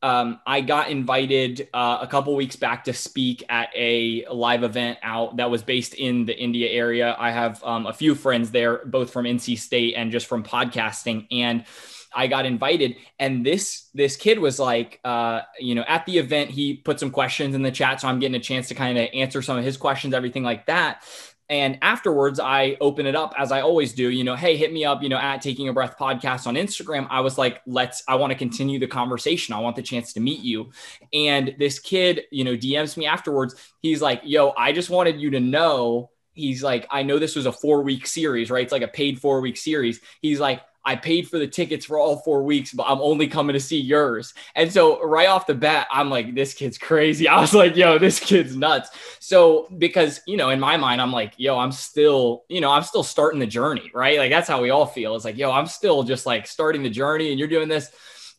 um, 0.05 0.39
I 0.45 0.61
got 0.61 0.91
invited 0.91 1.67
uh, 1.73 1.97
a 1.99 2.05
couple 2.05 2.35
weeks 2.35 2.55
back 2.55 2.83
to 2.83 2.93
speak 2.93 3.43
at 3.49 3.69
a 3.75 4.23
live 4.31 4.61
event 4.61 4.99
out 5.01 5.37
that 5.37 5.49
was 5.49 5.63
based 5.63 5.95
in 5.95 6.25
the 6.25 6.37
India 6.37 6.69
area. 6.69 7.15
I 7.17 7.31
have 7.31 7.63
um, 7.63 7.87
a 7.87 7.93
few 7.93 8.13
friends 8.13 8.51
there, 8.51 8.85
both 8.85 9.09
from 9.11 9.25
NC 9.25 9.57
State 9.57 9.95
and 9.97 10.11
just 10.11 10.27
from 10.27 10.43
podcasting, 10.43 11.25
and 11.31 11.65
I 12.13 12.27
got 12.27 12.45
invited. 12.45 12.97
And 13.17 13.43
this 13.43 13.89
this 13.95 14.15
kid 14.15 14.37
was 14.37 14.59
like, 14.59 14.99
uh, 15.03 15.41
you 15.59 15.73
know, 15.73 15.83
at 15.87 16.05
the 16.05 16.19
event, 16.19 16.51
he 16.51 16.75
put 16.75 16.99
some 16.99 17.09
questions 17.09 17.55
in 17.55 17.63
the 17.63 17.71
chat, 17.71 18.01
so 18.01 18.07
I'm 18.07 18.19
getting 18.19 18.35
a 18.35 18.39
chance 18.39 18.67
to 18.67 18.75
kind 18.75 18.99
of 18.99 19.09
answer 19.11 19.41
some 19.41 19.57
of 19.57 19.63
his 19.63 19.75
questions, 19.75 20.13
everything 20.13 20.43
like 20.43 20.67
that. 20.67 21.03
And 21.49 21.77
afterwards, 21.81 22.39
I 22.39 22.77
open 22.81 23.05
it 23.05 23.15
up 23.15 23.33
as 23.37 23.51
I 23.51 23.61
always 23.61 23.93
do, 23.93 24.09
you 24.09 24.23
know, 24.23 24.35
hey, 24.35 24.57
hit 24.57 24.73
me 24.73 24.83
up, 24.83 25.03
you 25.03 25.09
know, 25.09 25.17
at 25.17 25.41
Taking 25.41 25.69
a 25.69 25.73
Breath 25.73 25.95
podcast 25.97 26.47
on 26.47 26.55
Instagram. 26.55 27.07
I 27.09 27.21
was 27.21 27.37
like, 27.37 27.61
let's, 27.67 28.03
I 28.07 28.15
want 28.15 28.31
to 28.31 28.37
continue 28.37 28.79
the 28.79 28.87
conversation. 28.87 29.53
I 29.53 29.59
want 29.59 29.75
the 29.75 29.83
chance 29.83 30.13
to 30.13 30.19
meet 30.19 30.39
you. 30.39 30.71
And 31.13 31.55
this 31.59 31.77
kid, 31.77 32.23
you 32.31 32.43
know, 32.43 32.55
DMs 32.55 32.97
me 32.97 33.05
afterwards. 33.05 33.55
He's 33.81 34.01
like, 34.01 34.21
yo, 34.23 34.53
I 34.57 34.71
just 34.71 34.89
wanted 34.89 35.21
you 35.21 35.29
to 35.31 35.39
know. 35.39 36.09
He's 36.33 36.63
like, 36.63 36.87
I 36.89 37.03
know 37.03 37.19
this 37.19 37.35
was 37.35 37.45
a 37.45 37.51
four 37.51 37.83
week 37.83 38.07
series, 38.07 38.49
right? 38.49 38.63
It's 38.63 38.71
like 38.71 38.81
a 38.81 38.87
paid 38.87 39.19
four 39.19 39.39
week 39.39 39.57
series. 39.57 40.01
He's 40.21 40.39
like, 40.39 40.61
I 40.85 40.95
paid 40.95 41.27
for 41.27 41.39
the 41.39 41.47
tickets 41.47 41.85
for 41.85 41.97
all 41.97 42.17
four 42.17 42.43
weeks, 42.43 42.71
but 42.71 42.83
I'm 42.83 43.01
only 43.01 43.27
coming 43.27 43.53
to 43.53 43.59
see 43.59 43.79
yours. 43.79 44.33
And 44.55 44.71
so 44.71 45.03
right 45.03 45.27
off 45.27 45.47
the 45.47 45.55
bat, 45.55 45.87
I'm 45.91 46.09
like, 46.09 46.35
this 46.35 46.53
kid's 46.53 46.77
crazy. 46.77 47.27
I 47.35 47.41
was 47.41 47.53
like, 47.53 47.75
yo, 47.75 47.97
this 47.97 48.19
kid's 48.19 48.55
nuts. 48.55 48.89
So 49.19 49.67
because, 49.77 50.21
you 50.27 50.37
know, 50.37 50.49
in 50.49 50.59
my 50.59 50.77
mind, 50.77 51.01
I'm 51.01 51.11
like, 51.11 51.33
yo, 51.37 51.57
I'm 51.57 51.71
still, 51.71 52.43
you 52.49 52.61
know, 52.61 52.71
I'm 52.71 52.83
still 52.83 53.03
starting 53.03 53.39
the 53.39 53.47
journey, 53.47 53.91
right? 53.93 54.19
Like 54.19 54.31
that's 54.31 54.47
how 54.47 54.61
we 54.61 54.69
all 54.69 54.85
feel. 54.85 55.15
It's 55.15 55.25
like, 55.25 55.37
yo, 55.37 55.51
I'm 55.51 55.67
still 55.67 56.03
just 56.03 56.25
like 56.25 56.47
starting 56.47 56.83
the 56.83 56.89
journey 56.89 57.31
and 57.31 57.39
you're 57.39 57.47
doing 57.47 57.67
this 57.67 57.91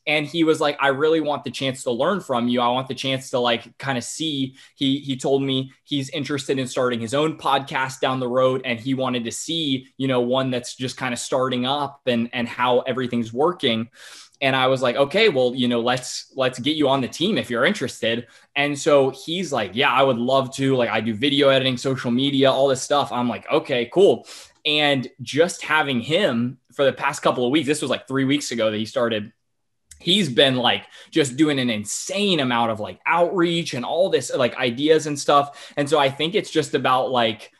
and 0.06 0.26
he 0.26 0.44
was 0.44 0.60
like 0.60 0.76
i 0.80 0.88
really 0.88 1.20
want 1.20 1.44
the 1.44 1.50
chance 1.50 1.82
to 1.82 1.90
learn 1.90 2.20
from 2.20 2.48
you 2.48 2.60
i 2.60 2.68
want 2.68 2.88
the 2.88 2.94
chance 2.94 3.30
to 3.30 3.38
like 3.38 3.76
kind 3.78 3.98
of 3.98 4.04
see 4.04 4.54
he 4.74 4.98
he 4.98 5.16
told 5.16 5.42
me 5.42 5.72
he's 5.84 6.10
interested 6.10 6.58
in 6.58 6.66
starting 6.66 7.00
his 7.00 7.14
own 7.14 7.36
podcast 7.36 8.00
down 8.00 8.20
the 8.20 8.28
road 8.28 8.62
and 8.64 8.80
he 8.80 8.94
wanted 8.94 9.24
to 9.24 9.32
see 9.32 9.86
you 9.96 10.08
know 10.08 10.20
one 10.20 10.50
that's 10.50 10.74
just 10.74 10.96
kind 10.96 11.12
of 11.12 11.18
starting 11.18 11.66
up 11.66 12.00
and 12.06 12.28
and 12.32 12.48
how 12.48 12.80
everything's 12.80 13.32
working 13.32 13.88
and 14.40 14.54
I 14.54 14.66
was 14.66 14.82
like, 14.82 14.96
okay, 14.96 15.28
well, 15.28 15.54
you 15.54 15.68
know, 15.68 15.80
let's 15.80 16.32
let's 16.36 16.58
get 16.58 16.76
you 16.76 16.88
on 16.88 17.00
the 17.00 17.08
team 17.08 17.38
if 17.38 17.48
you're 17.48 17.64
interested. 17.64 18.26
And 18.54 18.78
so 18.78 19.10
he's 19.10 19.52
like, 19.52 19.70
yeah, 19.74 19.90
I 19.90 20.02
would 20.02 20.18
love 20.18 20.54
to. 20.56 20.76
Like, 20.76 20.90
I 20.90 21.00
do 21.00 21.14
video 21.14 21.48
editing, 21.48 21.76
social 21.76 22.10
media, 22.10 22.50
all 22.50 22.68
this 22.68 22.82
stuff. 22.82 23.12
I'm 23.12 23.28
like, 23.28 23.50
okay, 23.50 23.88
cool. 23.92 24.26
And 24.66 25.08
just 25.22 25.62
having 25.62 26.00
him 26.00 26.58
for 26.72 26.84
the 26.84 26.92
past 26.92 27.22
couple 27.22 27.46
of 27.46 27.50
weeks, 27.50 27.66
this 27.66 27.80
was 27.80 27.90
like 27.90 28.06
three 28.06 28.24
weeks 28.24 28.50
ago 28.50 28.70
that 28.70 28.76
he 28.76 28.84
started 28.84 29.32
he's 29.98 30.28
been 30.28 30.56
like 30.56 30.84
just 31.10 31.36
doing 31.36 31.58
an 31.58 31.70
insane 31.70 32.40
amount 32.40 32.70
of 32.70 32.80
like 32.80 33.00
outreach 33.06 33.74
and 33.74 33.84
all 33.84 34.10
this 34.10 34.34
like 34.34 34.56
ideas 34.56 35.06
and 35.06 35.18
stuff. 35.18 35.72
And 35.76 35.88
so 35.88 35.98
I 35.98 36.10
think 36.10 36.34
it's 36.34 36.50
just 36.50 36.74
about 36.74 37.10
like 37.10 37.52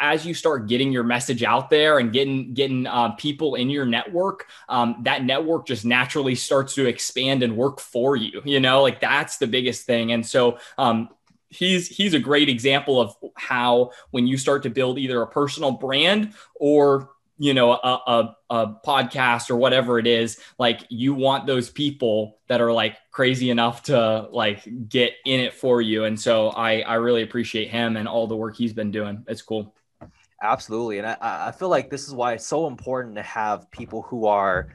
as 0.00 0.26
you 0.26 0.34
start 0.34 0.68
getting 0.68 0.92
your 0.92 1.02
message 1.02 1.42
out 1.42 1.70
there 1.70 1.98
and 1.98 2.12
getting 2.12 2.52
getting 2.52 2.86
uh, 2.86 3.10
people 3.12 3.54
in 3.54 3.70
your 3.70 3.86
network 3.86 4.48
um, 4.68 4.96
that 5.02 5.24
network 5.24 5.66
just 5.66 5.84
naturally 5.84 6.34
starts 6.34 6.74
to 6.74 6.86
expand 6.86 7.42
and 7.42 7.56
work 7.56 7.80
for 7.80 8.16
you 8.16 8.42
you 8.44 8.60
know 8.60 8.82
like 8.82 9.00
that's 9.00 9.38
the 9.38 9.46
biggest 9.46 9.86
thing 9.86 10.12
and 10.12 10.26
so 10.26 10.58
um, 10.76 11.08
he's 11.48 11.88
he's 11.88 12.14
a 12.14 12.18
great 12.18 12.48
example 12.48 13.00
of 13.00 13.16
how 13.34 13.90
when 14.10 14.26
you 14.26 14.36
start 14.36 14.62
to 14.62 14.70
build 14.70 14.98
either 14.98 15.22
a 15.22 15.26
personal 15.26 15.70
brand 15.72 16.34
or 16.54 17.10
you 17.38 17.54
know 17.54 17.72
a, 17.72 18.00
a, 18.06 18.36
a, 18.50 18.66
podcast 18.84 19.50
or 19.50 19.56
whatever 19.56 19.98
it 19.98 20.06
is 20.06 20.38
like 20.58 20.82
you 20.88 21.14
want 21.14 21.46
those 21.46 21.68
people 21.68 22.38
that 22.48 22.60
are 22.60 22.72
like 22.72 22.96
crazy 23.10 23.50
enough 23.50 23.82
to 23.84 24.28
like 24.30 24.66
get 24.88 25.12
in 25.24 25.40
it 25.40 25.54
for 25.54 25.80
you. 25.80 26.04
And 26.04 26.18
so 26.18 26.48
i 26.50 26.80
i 26.80 26.94
really 26.94 27.22
appreciate 27.22 27.68
him 27.70 27.96
and 27.96 28.08
all 28.08 28.26
the 28.26 28.36
work 28.36 28.56
he's 28.56 28.72
been 28.72 28.90
doing. 28.90 29.24
It's 29.28 29.42
cool. 29.42 29.74
Absolutely. 30.42 30.98
And 30.98 31.06
i 31.06 31.16
i 31.20 31.52
feel 31.52 31.68
like 31.68 31.90
this 31.90 32.06
is 32.06 32.14
why 32.14 32.34
it's 32.34 32.46
so 32.46 32.66
important 32.66 33.16
to 33.16 33.22
have 33.22 33.70
people 33.70 34.02
who 34.02 34.26
are 34.26 34.68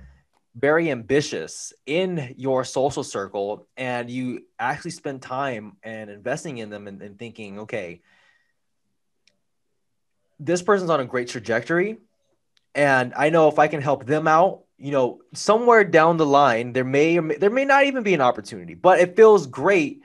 very 0.56 0.92
ambitious 0.92 1.72
in 1.86 2.36
your 2.38 2.66
social 2.66 3.04
circle 3.04 3.68
and 3.78 4.12
you 4.12 4.42
actually 4.60 4.92
spend 4.92 5.22
time 5.22 5.78
and 5.82 6.10
investing 6.10 6.58
in 6.58 6.70
them 6.70 6.88
and, 6.90 7.02
and 7.02 7.18
thinking 7.18 7.60
okay 7.60 8.02
this 10.42 10.62
person's 10.62 10.90
on 10.90 11.00
a 11.00 11.06
great 11.06 11.30
trajectory 11.30 12.00
and 12.76 13.14
I 13.16 13.30
know 13.30 13.48
if 13.48 13.60
I 13.60 13.68
can 13.68 13.82
help 13.82 14.06
them 14.06 14.28
out, 14.28 14.64
you 14.78 14.92
know, 14.92 15.22
somewhere 15.34 15.84
down 15.84 16.18
the 16.18 16.26
line, 16.26 16.74
there 16.74 16.84
may, 16.84 17.18
or 17.18 17.36
there 17.38 17.50
may 17.50 17.66
not 17.66 17.86
even 17.86 18.04
be 18.04 18.14
an 18.14 18.22
opportunity, 18.22 18.74
but 18.74 19.00
it 19.00 19.16
feels 19.16 19.48
great 19.48 20.02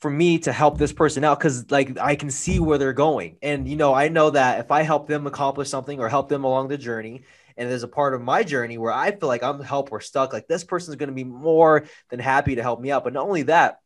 for 0.00 0.10
me 0.10 0.38
to 0.38 0.52
help 0.52 0.78
this 0.78 0.92
person 0.92 1.24
out 1.24 1.38
because 1.38 1.70
like 1.70 1.98
I 1.98 2.14
can 2.14 2.30
see 2.30 2.60
where 2.60 2.78
they're 2.78 2.92
going. 2.92 3.36
And 3.42 3.68
you 3.68 3.76
know, 3.76 3.94
I 3.94 4.08
know 4.08 4.30
that 4.30 4.60
if 4.60 4.70
I 4.70 4.82
help 4.82 5.08
them 5.08 5.26
accomplish 5.26 5.68
something 5.68 5.98
or 5.98 6.08
help 6.08 6.28
them 6.28 6.44
along 6.44 6.68
the 6.68 6.78
journey, 6.78 7.22
and 7.56 7.68
there's 7.68 7.82
a 7.82 7.88
part 7.88 8.14
of 8.14 8.22
my 8.22 8.44
journey 8.44 8.78
where 8.78 8.92
I 8.92 9.10
feel 9.10 9.28
like 9.28 9.42
I'm 9.42 9.60
help 9.60 9.90
or 9.90 10.00
stuck, 10.00 10.32
like 10.32 10.46
this 10.46 10.62
person's 10.62 10.96
gonna 10.96 11.12
be 11.12 11.24
more 11.24 11.86
than 12.10 12.20
happy 12.20 12.54
to 12.54 12.62
help 12.62 12.80
me 12.80 12.92
out. 12.92 13.02
But 13.02 13.14
not 13.14 13.24
only 13.24 13.42
that, 13.42 13.80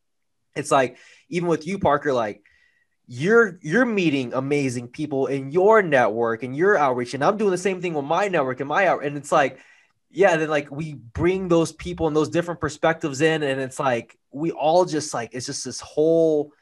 it's 0.54 0.70
like 0.70 0.98
even 1.30 1.48
with 1.48 1.66
you, 1.66 1.78
Parker, 1.78 2.12
like 2.12 2.42
you're 3.06 3.58
you're 3.62 3.85
meeting 3.85 4.33
amazing 4.35 4.88
people 4.88 5.27
in 5.27 5.50
your 5.50 5.83
network 5.83 6.42
and 6.42 6.56
your 6.56 6.77
outreach, 6.77 7.14
and 7.14 7.24
I'm 7.24 7.37
doing 7.37 7.50
the 7.50 7.58
same 7.58 7.81
thing 7.81 7.94
with 7.94 8.04
my 8.04 8.29
network 8.29 8.60
and 8.60 8.68
my 8.68 8.87
out, 8.87 9.04
and 9.04 9.16
it's 9.16 9.33
like 9.33 9.58
yeah, 10.12 10.37
then 10.37 10.50
like 10.50 10.70
we 10.70 10.94
bring 10.94 11.48
those 11.48 11.72
people 11.72 12.06
and 12.06 12.14
those 12.14 12.29
different 12.29 12.60
perspectives 12.60 13.22
in, 13.22 13.42
and 13.42 13.60
it's 13.60 13.81
like 13.81 14.18
we 14.31 14.50
all 14.50 14.85
just 14.85 15.14
like 15.14 15.31
it's 15.33 15.46
just 15.46 15.64
this 15.64 15.81
whole 15.81 16.52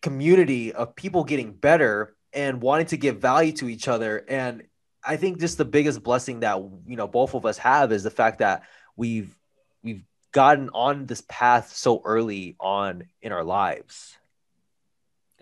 community 0.00 0.72
of 0.72 0.94
people 0.94 1.24
getting 1.24 1.52
better 1.52 2.14
and 2.32 2.60
wanting 2.60 2.86
to 2.86 2.96
give 2.96 3.20
value 3.20 3.52
to 3.52 3.68
each 3.68 3.88
other. 3.88 4.24
And 4.28 4.62
I 5.02 5.16
think 5.16 5.40
just 5.40 5.58
the 5.58 5.64
biggest 5.64 6.02
blessing 6.02 6.40
that 6.40 6.58
you 6.86 6.96
know 6.96 7.08
both 7.08 7.34
of 7.34 7.44
us 7.44 7.58
have 7.58 7.90
is 7.90 8.04
the 8.04 8.10
fact 8.10 8.38
that 8.38 8.62
we've 8.96 9.36
we've 9.82 10.04
gotten 10.30 10.70
on 10.70 11.06
this 11.06 11.22
path 11.28 11.74
so 11.74 12.02
early 12.04 12.54
on 12.60 13.04
in 13.20 13.32
our 13.32 13.44
lives. 13.44 14.16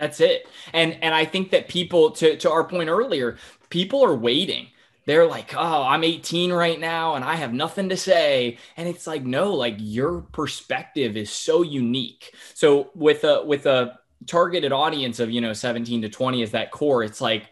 That's 0.02 0.20
it. 0.20 0.48
And 0.72 0.98
and 1.00 1.14
I 1.14 1.24
think 1.24 1.52
that 1.52 1.68
people 1.68 2.10
to 2.10 2.36
to 2.36 2.50
our 2.50 2.64
point 2.64 2.90
earlier, 2.90 3.38
people 3.70 4.04
are 4.04 4.16
waiting 4.16 4.66
they're 5.04 5.26
like, 5.26 5.54
oh, 5.56 5.82
I'm 5.82 6.04
18 6.04 6.52
right 6.52 6.78
now 6.78 7.14
and 7.16 7.24
I 7.24 7.34
have 7.34 7.52
nothing 7.52 7.88
to 7.88 7.96
say. 7.96 8.58
And 8.76 8.88
it's 8.88 9.06
like, 9.06 9.24
no, 9.24 9.52
like 9.52 9.74
your 9.78 10.20
perspective 10.20 11.16
is 11.16 11.30
so 11.30 11.62
unique. 11.62 12.34
So 12.54 12.90
with 12.94 13.24
a 13.24 13.44
with 13.44 13.66
a 13.66 13.98
targeted 14.26 14.72
audience 14.72 15.18
of, 15.18 15.30
you 15.30 15.40
know, 15.40 15.52
17 15.52 16.02
to 16.02 16.08
20 16.08 16.42
is 16.42 16.52
that 16.52 16.70
core, 16.70 17.02
it's 17.02 17.20
like 17.20 17.50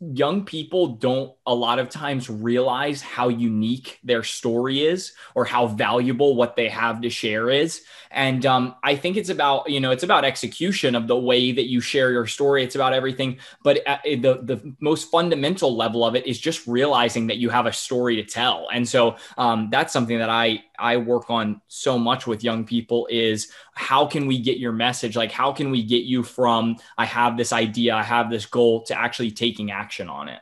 young 0.00 0.44
people 0.44 0.88
don't 0.88 1.32
a 1.46 1.54
lot 1.54 1.78
of 1.78 1.90
times 1.90 2.30
realize 2.30 3.02
how 3.02 3.28
unique 3.28 3.98
their 4.02 4.22
story 4.22 4.86
is 4.86 5.12
or 5.34 5.44
how 5.44 5.66
valuable 5.66 6.36
what 6.36 6.56
they 6.56 6.68
have 6.68 7.02
to 7.02 7.10
share 7.10 7.50
is. 7.50 7.82
And 8.10 8.46
um, 8.46 8.76
i 8.82 8.96
think 8.96 9.16
it's 9.16 9.28
about 9.28 9.68
you 9.68 9.80
know 9.80 9.90
it's 9.90 10.02
about 10.02 10.24
execution 10.24 10.94
of 10.94 11.06
the 11.06 11.18
way 11.18 11.52
that 11.52 11.66
you 11.66 11.80
share 11.80 12.10
your 12.10 12.26
story. 12.26 12.64
It's 12.64 12.74
about 12.74 12.94
everything. 12.94 13.38
But 13.62 13.86
uh, 13.86 13.98
the 14.04 14.40
the 14.42 14.74
most 14.80 15.10
fundamental 15.10 15.76
level 15.76 16.04
of 16.04 16.16
it 16.16 16.26
is 16.26 16.38
just 16.38 16.66
realizing 16.66 17.26
that 17.26 17.36
you 17.36 17.50
have 17.50 17.66
a 17.66 17.72
story 17.72 18.16
to 18.16 18.24
tell. 18.24 18.68
And 18.72 18.88
so 18.88 19.16
um, 19.36 19.68
that's 19.70 19.92
something 19.92 20.18
that 20.18 20.30
i 20.30 20.62
i 20.78 20.96
work 20.96 21.28
on 21.30 21.60
so 21.68 21.98
much 21.98 22.26
with 22.26 22.42
young 22.44 22.64
people 22.64 23.06
is 23.10 23.52
how 23.74 24.06
can 24.06 24.26
we 24.26 24.38
get 24.38 24.58
your 24.58 24.72
message? 24.72 25.16
Like 25.16 25.30
how 25.30 25.52
can 25.52 25.70
we 25.70 25.82
get 25.82 26.04
you 26.04 26.22
from 26.22 26.76
i 26.96 27.04
have 27.04 27.36
this 27.36 27.52
idea 27.52 27.94
i 27.94 28.02
have 28.02 28.30
this 28.30 28.46
goal 28.46 28.82
to 28.82 28.98
actually 28.98 29.30
taking 29.58 29.70
action 29.70 30.08
on 30.08 30.28
it 30.28 30.40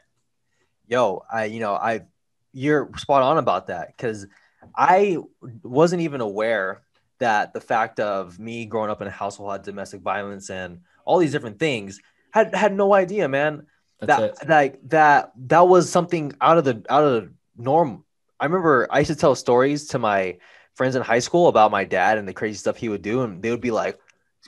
yo 0.86 1.22
i 1.32 1.44
you 1.44 1.60
know 1.60 1.74
i 1.74 2.02
you're 2.52 2.90
spot 2.96 3.22
on 3.22 3.38
about 3.38 3.68
that 3.68 3.88
because 3.88 4.26
i 4.76 5.16
wasn't 5.62 6.00
even 6.00 6.20
aware 6.20 6.82
that 7.18 7.52
the 7.54 7.60
fact 7.60 7.98
of 7.98 8.38
me 8.38 8.66
growing 8.66 8.90
up 8.90 9.00
in 9.00 9.08
a 9.08 9.10
household 9.10 9.50
had 9.52 9.62
domestic 9.62 10.02
violence 10.02 10.50
and 10.50 10.80
all 11.04 11.18
these 11.18 11.32
different 11.32 11.58
things 11.58 12.00
had 12.30 12.54
had 12.54 12.74
no 12.74 12.92
idea 12.94 13.28
man 13.28 13.66
That's 14.00 14.08
that 14.08 14.42
it. 14.42 14.48
like 14.48 14.80
that 14.90 15.32
that 15.48 15.66
was 15.66 15.90
something 15.90 16.32
out 16.40 16.58
of 16.58 16.64
the 16.64 16.84
out 16.90 17.04
of 17.04 17.12
the 17.22 17.32
norm 17.56 18.04
i 18.38 18.44
remember 18.44 18.86
i 18.90 18.98
used 18.98 19.10
to 19.10 19.16
tell 19.16 19.34
stories 19.34 19.88
to 19.88 19.98
my 19.98 20.36
friends 20.74 20.94
in 20.94 21.02
high 21.02 21.20
school 21.20 21.48
about 21.48 21.70
my 21.70 21.84
dad 21.84 22.18
and 22.18 22.28
the 22.28 22.34
crazy 22.34 22.58
stuff 22.58 22.76
he 22.76 22.90
would 22.90 23.00
do, 23.00 23.22
and 23.22 23.42
they 23.42 23.50
would 23.50 23.62
be 23.62 23.70
like, 23.70 23.98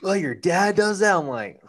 "Well, 0.03 0.15
your 0.15 0.35
dad 0.35 0.75
does 0.75 0.99
that." 0.99 1.15
I'm 1.15 1.27
like, 1.27 1.59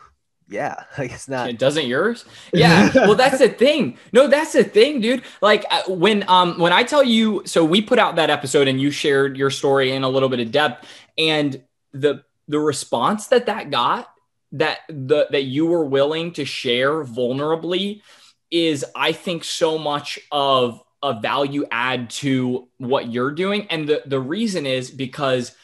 "Yeah, 0.51 0.85
like 0.99 1.13
it's 1.13 1.29
not." 1.29 1.49
It 1.49 1.59
doesn't 1.59 1.87
yours? 1.87 2.25
Yeah. 2.53 2.91
well, 2.95 3.15
that's 3.15 3.39
the 3.39 3.49
thing. 3.49 3.97
No, 4.13 4.27
that's 4.27 4.53
the 4.53 4.65
thing, 4.65 5.01
dude. 5.01 5.23
Like 5.41 5.65
uh, 5.71 5.83
when 5.89 6.29
um 6.29 6.59
when 6.59 6.73
I 6.73 6.83
tell 6.83 7.05
you, 7.05 7.43
so 7.47 7.65
we 7.65 7.81
put 7.81 7.99
out 7.99 8.17
that 8.17 8.29
episode 8.31 8.69
and 8.69 8.81
you 8.81 8.91
shared 8.91 9.37
your 9.37 9.51
story 9.51 9.93
in 9.93 10.03
a 10.03 10.09
little 10.09 10.29
bit 10.29 10.41
of 10.41 10.51
depth, 10.51 10.87
and 11.17 11.63
the 11.93 12.25
the 12.49 12.59
response 12.59 13.29
that 13.29 13.47
that 13.47 13.71
got 13.71 14.13
that 14.53 14.79
the 14.89 15.29
that 15.31 15.45
you 15.45 15.67
were 15.67 15.85
willing 15.85 16.33
to 16.33 16.45
share 16.45 17.05
vulnerably 17.05 18.03
is 18.51 18.85
I 18.97 19.13
think 19.13 19.45
so 19.45 19.79
much 19.79 20.19
of 20.33 20.83
a 21.03 21.19
value 21.21 21.65
add 21.71 22.11
to 22.11 22.69
what 22.79 23.11
you're 23.11 23.31
doing. 23.31 23.67
And 23.71 23.89
the, 23.89 24.03
the 24.05 24.21
reason 24.21 24.67
is 24.67 24.91
because 24.91 25.55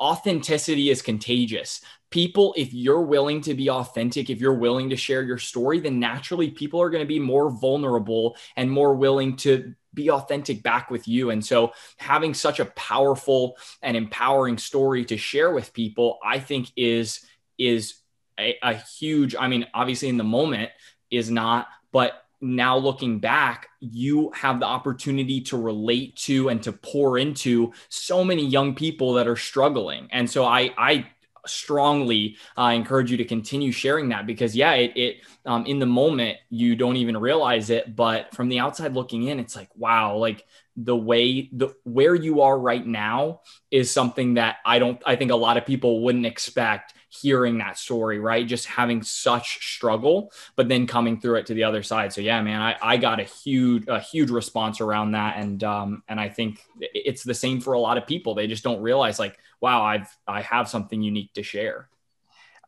authenticity 0.00 0.90
is 0.90 1.02
contagious. 1.02 1.80
People, 2.10 2.54
if 2.56 2.72
you're 2.72 3.02
willing 3.02 3.40
to 3.42 3.54
be 3.54 3.70
authentic, 3.70 4.30
if 4.30 4.40
you're 4.40 4.54
willing 4.54 4.90
to 4.90 4.96
share 4.96 5.22
your 5.22 5.38
story, 5.38 5.80
then 5.80 5.98
naturally 5.98 6.50
people 6.50 6.80
are 6.80 6.90
going 6.90 7.02
to 7.02 7.08
be 7.08 7.18
more 7.18 7.50
vulnerable 7.50 8.36
and 8.56 8.70
more 8.70 8.94
willing 8.94 9.36
to 9.36 9.74
be 9.92 10.10
authentic 10.10 10.62
back 10.62 10.90
with 10.90 11.06
you. 11.06 11.30
And 11.30 11.44
so 11.44 11.72
having 11.96 12.34
such 12.34 12.60
a 12.60 12.66
powerful 12.66 13.56
and 13.82 13.96
empowering 13.96 14.58
story 14.58 15.04
to 15.06 15.16
share 15.16 15.52
with 15.52 15.72
people, 15.72 16.18
I 16.24 16.40
think 16.40 16.70
is 16.76 17.24
is 17.58 17.94
a, 18.38 18.58
a 18.62 18.74
huge, 18.74 19.36
I 19.38 19.48
mean, 19.48 19.66
obviously 19.72 20.08
in 20.08 20.16
the 20.16 20.24
moment 20.24 20.70
is 21.10 21.30
not, 21.30 21.68
but 21.92 22.23
now 22.44 22.76
looking 22.76 23.18
back, 23.18 23.68
you 23.80 24.30
have 24.34 24.60
the 24.60 24.66
opportunity 24.66 25.40
to 25.42 25.56
relate 25.56 26.16
to 26.16 26.50
and 26.50 26.62
to 26.62 26.72
pour 26.72 27.18
into 27.18 27.72
so 27.88 28.22
many 28.22 28.46
young 28.46 28.74
people 28.74 29.14
that 29.14 29.26
are 29.26 29.36
struggling. 29.36 30.08
And 30.12 30.28
so 30.28 30.44
I, 30.44 30.74
I 30.76 31.06
strongly 31.46 32.36
uh, 32.56 32.72
encourage 32.74 33.10
you 33.10 33.16
to 33.18 33.24
continue 33.24 33.72
sharing 33.72 34.10
that 34.10 34.26
because 34.26 34.54
yeah, 34.54 34.72
it, 34.72 34.96
it 34.96 35.16
um, 35.46 35.66
in 35.66 35.78
the 35.78 35.86
moment 35.86 36.38
you 36.50 36.76
don't 36.76 36.96
even 36.96 37.16
realize 37.16 37.70
it, 37.70 37.94
but 37.94 38.34
from 38.34 38.48
the 38.48 38.58
outside 38.58 38.94
looking 38.94 39.24
in, 39.24 39.40
it's 39.40 39.56
like 39.56 39.70
wow, 39.76 40.16
like 40.16 40.44
the 40.76 40.96
way 40.96 41.48
the 41.52 41.74
where 41.84 42.14
you 42.14 42.42
are 42.42 42.58
right 42.58 42.86
now 42.86 43.40
is 43.70 43.90
something 43.90 44.34
that 44.34 44.56
I 44.64 44.78
don't 44.78 45.00
I 45.06 45.16
think 45.16 45.30
a 45.30 45.36
lot 45.36 45.56
of 45.56 45.66
people 45.66 46.02
wouldn't 46.02 46.26
expect 46.26 46.93
hearing 47.20 47.58
that 47.58 47.78
story, 47.78 48.18
right? 48.18 48.46
Just 48.46 48.66
having 48.66 49.02
such 49.02 49.74
struggle, 49.74 50.32
but 50.56 50.68
then 50.68 50.86
coming 50.86 51.20
through 51.20 51.36
it 51.36 51.46
to 51.46 51.54
the 51.54 51.64
other 51.64 51.82
side. 51.82 52.12
So 52.12 52.20
yeah, 52.20 52.42
man, 52.42 52.60
I, 52.60 52.76
I 52.82 52.96
got 52.96 53.20
a 53.20 53.24
huge, 53.24 53.84
a 53.88 54.00
huge 54.00 54.30
response 54.30 54.80
around 54.80 55.12
that. 55.12 55.36
And, 55.36 55.62
um, 55.62 56.02
and 56.08 56.18
I 56.18 56.28
think 56.28 56.60
it's 56.80 57.22
the 57.22 57.34
same 57.34 57.60
for 57.60 57.74
a 57.74 57.80
lot 57.80 57.98
of 57.98 58.06
people. 58.06 58.34
They 58.34 58.46
just 58.46 58.64
don't 58.64 58.82
realize 58.82 59.18
like, 59.18 59.38
wow, 59.60 59.82
I've, 59.82 60.08
I 60.26 60.42
have 60.42 60.68
something 60.68 61.00
unique 61.02 61.32
to 61.34 61.42
share. 61.42 61.88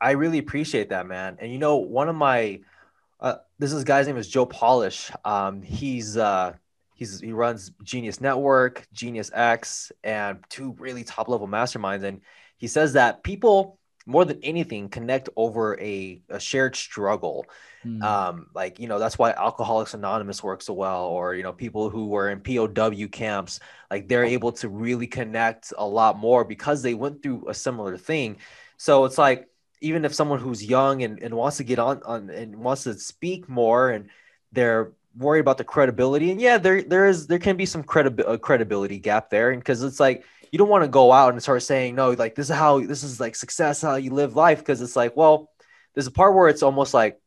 I 0.01 0.13
really 0.13 0.39
appreciate 0.39 0.91
that, 0.91 1.07
man. 1.07 1.39
And 1.41 1.51
you 1.51 1.59
know, 1.59 1.77
one 1.77 2.09
of 2.09 2.17
my, 2.17 2.61
uh, 3.21 3.37
this 3.59 3.73
is 3.73 3.83
guy's 3.85 4.07
name 4.07 4.19
is 4.19 4.29
Joe 4.29 4.47
Polish. 4.47 5.11
Um, 5.25 5.63
he's, 5.63 6.17
uh, 6.17 6.53
he's, 6.95 7.21
he 7.21 7.33
runs 7.33 7.73
Genius 7.83 8.21
Network, 8.21 8.87
Genius 8.93 9.31
X, 9.33 9.91
and 10.05 10.45
two 10.51 10.77
really 10.79 11.03
top 11.03 11.29
level 11.29 11.49
masterminds. 11.49 12.05
And 12.05 12.21
he 12.59 12.69
says 12.69 12.93
that 12.95 13.23
people, 13.23 13.76
more 14.07 14.25
than 14.25 14.39
anything 14.43 14.89
connect 14.89 15.29
over 15.37 15.79
a, 15.81 16.23
a 16.29 16.41
shared 16.41 16.77
struggle. 16.77 17.47
Mm. 17.85 18.03
um, 18.03 18.47
like 18.53 18.81
you 18.81 18.89
know 18.89 18.99
that's 18.99 19.17
why 19.17 19.31
alcoholics 19.31 19.95
anonymous 19.95 20.43
works 20.43 20.67
so 20.67 20.73
well 20.73 21.05
or 21.05 21.37
you 21.37 21.45
know 21.45 21.53
people 21.53 21.89
who 21.89 22.09
were 22.09 22.31
in 22.31 22.41
pow 22.41 22.67
camps 23.13 23.61
like 23.93 24.09
they're 24.09 24.25
able 24.25 24.51
to 24.53 24.69
really 24.69 25.07
connect 25.07 25.73
a 25.79 25.87
lot 25.87 26.19
more 26.19 26.45
because 26.45 26.83
they 26.83 26.95
went 26.95 27.23
through 27.23 27.45
a 27.49 27.55
similar 27.55 27.97
thing. 27.97 28.39
So 28.77 29.05
it's 29.05 29.19
like 29.19 29.49
even 29.81 30.05
if 30.05 30.15
someone 30.15 30.41
who's 30.41 30.65
young 30.65 31.03
and, 31.03 31.23
and 31.23 31.35
wants 31.35 31.59
to 31.59 31.65
get 31.65 31.79
on, 31.79 32.03
on 32.05 32.31
and 32.31 32.57
wants 32.57 32.85
to 32.85 32.95
speak 32.95 33.49
more 33.49 33.91
and 33.91 34.09
they're 34.53 34.93
worried 35.17 35.41
about 35.41 35.57
the 35.57 35.65
credibility 35.65 36.31
and 36.31 36.41
yeah 36.41 36.59
there 36.59 36.83
there 36.83 37.07
is 37.07 37.27
there 37.27 37.39
can 37.39 37.57
be 37.57 37.65
some 37.65 37.83
credibility 37.83 38.39
credibility 38.39 38.99
gap 38.99 39.31
there 39.31 39.51
and 39.51 39.61
because 39.61 39.83
it's 39.83 39.99
like 39.99 40.25
you 40.53 40.59
don't 40.59 40.69
want 40.69 40.85
to 40.85 40.89
go 40.89 41.13
out 41.13 41.33
and 41.33 41.43
start 41.43 41.63
saying 41.63 41.95
no 41.95 42.11
like 42.13 42.35
this 42.35 42.51
is 42.51 42.57
how 42.57 42.81
this 42.81 43.03
is 43.03 43.21
like 43.21 43.37
success 43.37 43.83
how 43.83 43.97
you 43.97 44.11
live 44.11 44.37
life 44.37 44.59
because 44.59 44.81
it's 44.81 44.97
like 44.97 45.17
well 45.17 45.51
there's 45.95 46.07
a 46.07 46.13
part 46.13 46.35
where 46.35 46.49
it's 46.49 46.63
almost 46.63 46.95
like 46.95 47.21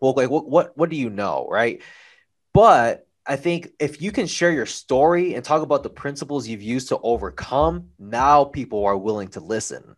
well 0.00 0.14
like 0.16 0.30
what, 0.30 0.48
what 0.48 0.76
what 0.76 0.90
do 0.90 0.96
you 0.96 1.10
know 1.10 1.46
right? 1.50 1.82
But 2.52 3.06
i 3.26 3.36
think 3.36 3.70
if 3.78 4.00
you 4.00 4.12
can 4.12 4.26
share 4.26 4.52
your 4.52 4.66
story 4.66 5.34
and 5.34 5.44
talk 5.44 5.62
about 5.62 5.82
the 5.82 5.90
principles 5.90 6.46
you've 6.46 6.62
used 6.62 6.88
to 6.88 6.98
overcome 6.98 7.90
now 7.98 8.44
people 8.44 8.84
are 8.86 8.96
willing 8.96 9.28
to 9.28 9.40
listen 9.40 9.96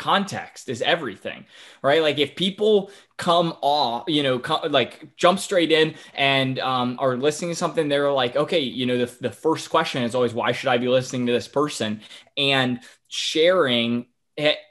context 0.00 0.70
is 0.70 0.80
everything 0.80 1.44
right? 1.82 2.00
Like 2.02 2.18
if 2.18 2.34
people 2.34 2.90
come 3.18 3.54
off 3.60 4.04
you 4.08 4.22
know 4.22 4.40
like 4.70 5.14
jump 5.16 5.38
straight 5.38 5.70
in 5.70 5.94
and 6.14 6.58
um, 6.58 6.96
are 6.98 7.18
listening 7.18 7.50
to 7.50 7.54
something 7.54 7.86
they're 7.86 8.10
like 8.10 8.34
okay 8.34 8.60
you 8.60 8.86
know 8.86 8.96
the, 9.04 9.14
the 9.20 9.30
first 9.30 9.68
question 9.68 10.02
is 10.02 10.14
always 10.14 10.32
why 10.32 10.52
should 10.52 10.70
i 10.70 10.78
be 10.78 10.88
listening 10.88 11.26
to 11.26 11.32
this 11.32 11.46
person? 11.46 12.00
And 12.38 12.80
sharing 13.08 14.06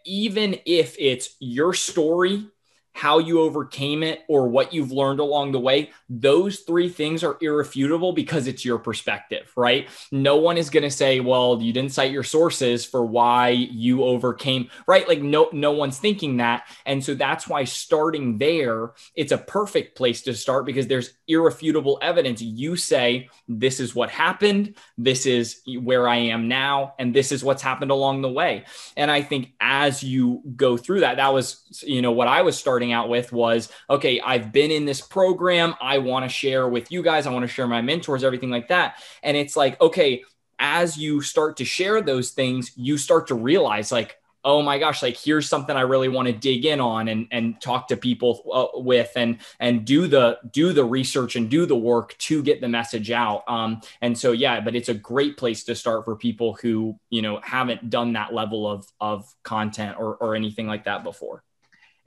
even 0.05 0.55
if 0.65 0.95
it's 0.97 1.35
your 1.39 1.73
story 1.73 2.47
how 2.93 3.19
you 3.19 3.41
overcame 3.41 4.03
it 4.03 4.21
or 4.27 4.49
what 4.49 4.73
you've 4.73 4.91
learned 4.91 5.19
along 5.19 5.51
the 5.51 5.59
way, 5.59 5.91
those 6.09 6.59
three 6.59 6.89
things 6.89 7.23
are 7.23 7.37
irrefutable 7.39 8.11
because 8.13 8.47
it's 8.47 8.65
your 8.65 8.79
perspective, 8.79 9.51
right? 9.55 9.87
No 10.11 10.37
one 10.37 10.57
is 10.57 10.69
going 10.69 10.83
to 10.83 10.91
say, 10.91 11.19
well, 11.19 11.61
you 11.61 11.71
didn't 11.71 11.93
cite 11.93 12.11
your 12.11 12.23
sources 12.23 12.85
for 12.85 13.05
why 13.05 13.49
you 13.49 14.03
overcame, 14.03 14.69
right? 14.87 15.07
Like 15.07 15.21
no 15.21 15.49
no 15.53 15.71
one's 15.71 15.99
thinking 15.99 16.37
that. 16.37 16.67
And 16.85 17.03
so 17.03 17.13
that's 17.13 17.47
why 17.47 17.63
starting 17.63 18.37
there, 18.37 18.91
it's 19.15 19.31
a 19.31 19.37
perfect 19.37 19.95
place 19.95 20.23
to 20.23 20.33
start 20.33 20.65
because 20.65 20.87
there's 20.87 21.13
irrefutable 21.27 21.99
evidence. 22.01 22.41
You 22.41 22.75
say, 22.75 23.29
this 23.47 23.79
is 23.79 23.95
what 23.95 24.09
happened, 24.09 24.75
this 24.97 25.25
is 25.25 25.61
where 25.79 26.07
I 26.07 26.17
am 26.17 26.47
now, 26.47 26.95
and 26.99 27.13
this 27.13 27.31
is 27.31 27.43
what's 27.43 27.61
happened 27.61 27.91
along 27.91 28.21
the 28.21 28.31
way. 28.31 28.65
And 28.97 29.09
I 29.09 29.21
think 29.21 29.53
as 29.61 30.03
you 30.03 30.41
go 30.55 30.75
through 30.75 31.01
that, 31.01 31.17
that 31.17 31.33
was, 31.33 31.83
you 31.85 32.01
know, 32.01 32.11
what 32.11 32.27
I 32.27 32.41
was 32.41 32.57
starting 32.57 32.78
starting 32.79 32.93
out 32.93 33.09
with 33.09 33.33
was 33.33 33.67
okay, 33.89 34.21
I've 34.21 34.53
been 34.53 34.71
in 34.71 34.85
this 34.85 35.01
program. 35.01 35.75
I 35.81 35.97
want 35.97 36.23
to 36.23 36.29
share 36.29 36.69
with 36.69 36.93
you 36.93 37.03
guys. 37.03 37.27
I 37.27 37.31
want 37.33 37.43
to 37.43 37.53
share 37.53 37.67
my 37.67 37.81
mentors, 37.81 38.23
everything 38.23 38.49
like 38.49 38.69
that. 38.69 39.03
And 39.21 39.35
it's 39.35 39.57
like, 39.57 39.81
okay, 39.81 40.23
as 40.59 40.97
you 40.97 41.19
start 41.19 41.57
to 41.57 41.65
share 41.65 42.01
those 42.01 42.29
things, 42.29 42.71
you 42.77 42.97
start 42.97 43.27
to 43.27 43.35
realize, 43.35 43.91
like, 43.91 44.15
oh 44.45 44.61
my 44.61 44.79
gosh 44.79 45.03
like 45.03 45.17
here's 45.17 45.49
something 45.49 45.75
i 45.75 45.81
really 45.81 46.07
want 46.07 46.25
to 46.25 46.31
dig 46.31 46.63
in 46.63 46.79
on 46.79 47.09
and 47.09 47.27
and 47.29 47.59
talk 47.59 47.89
to 47.89 47.97
people 47.97 48.41
uh, 48.53 48.79
with 48.79 49.11
and 49.17 49.37
and 49.59 49.83
do 49.83 50.07
the 50.07 50.39
do 50.51 50.71
the 50.71 50.85
research 50.85 51.35
and 51.35 51.49
do 51.49 51.65
the 51.65 51.75
work 51.75 52.17
to 52.19 52.41
get 52.41 52.61
the 52.61 52.67
message 52.69 53.11
out 53.11 53.43
um 53.49 53.81
and 53.99 54.17
so 54.17 54.31
yeah 54.31 54.61
but 54.61 54.77
it's 54.77 54.87
a 54.87 54.93
great 54.93 55.35
place 55.35 55.65
to 55.65 55.75
start 55.75 56.05
for 56.05 56.15
people 56.15 56.57
who 56.61 56.97
you 57.09 57.21
know 57.21 57.41
haven't 57.43 57.89
done 57.89 58.13
that 58.13 58.33
level 58.33 58.65
of 58.65 58.87
of 59.01 59.25
content 59.43 59.97
or 59.99 60.15
or 60.21 60.35
anything 60.35 60.67
like 60.67 60.85
that 60.85 61.03
before 61.03 61.43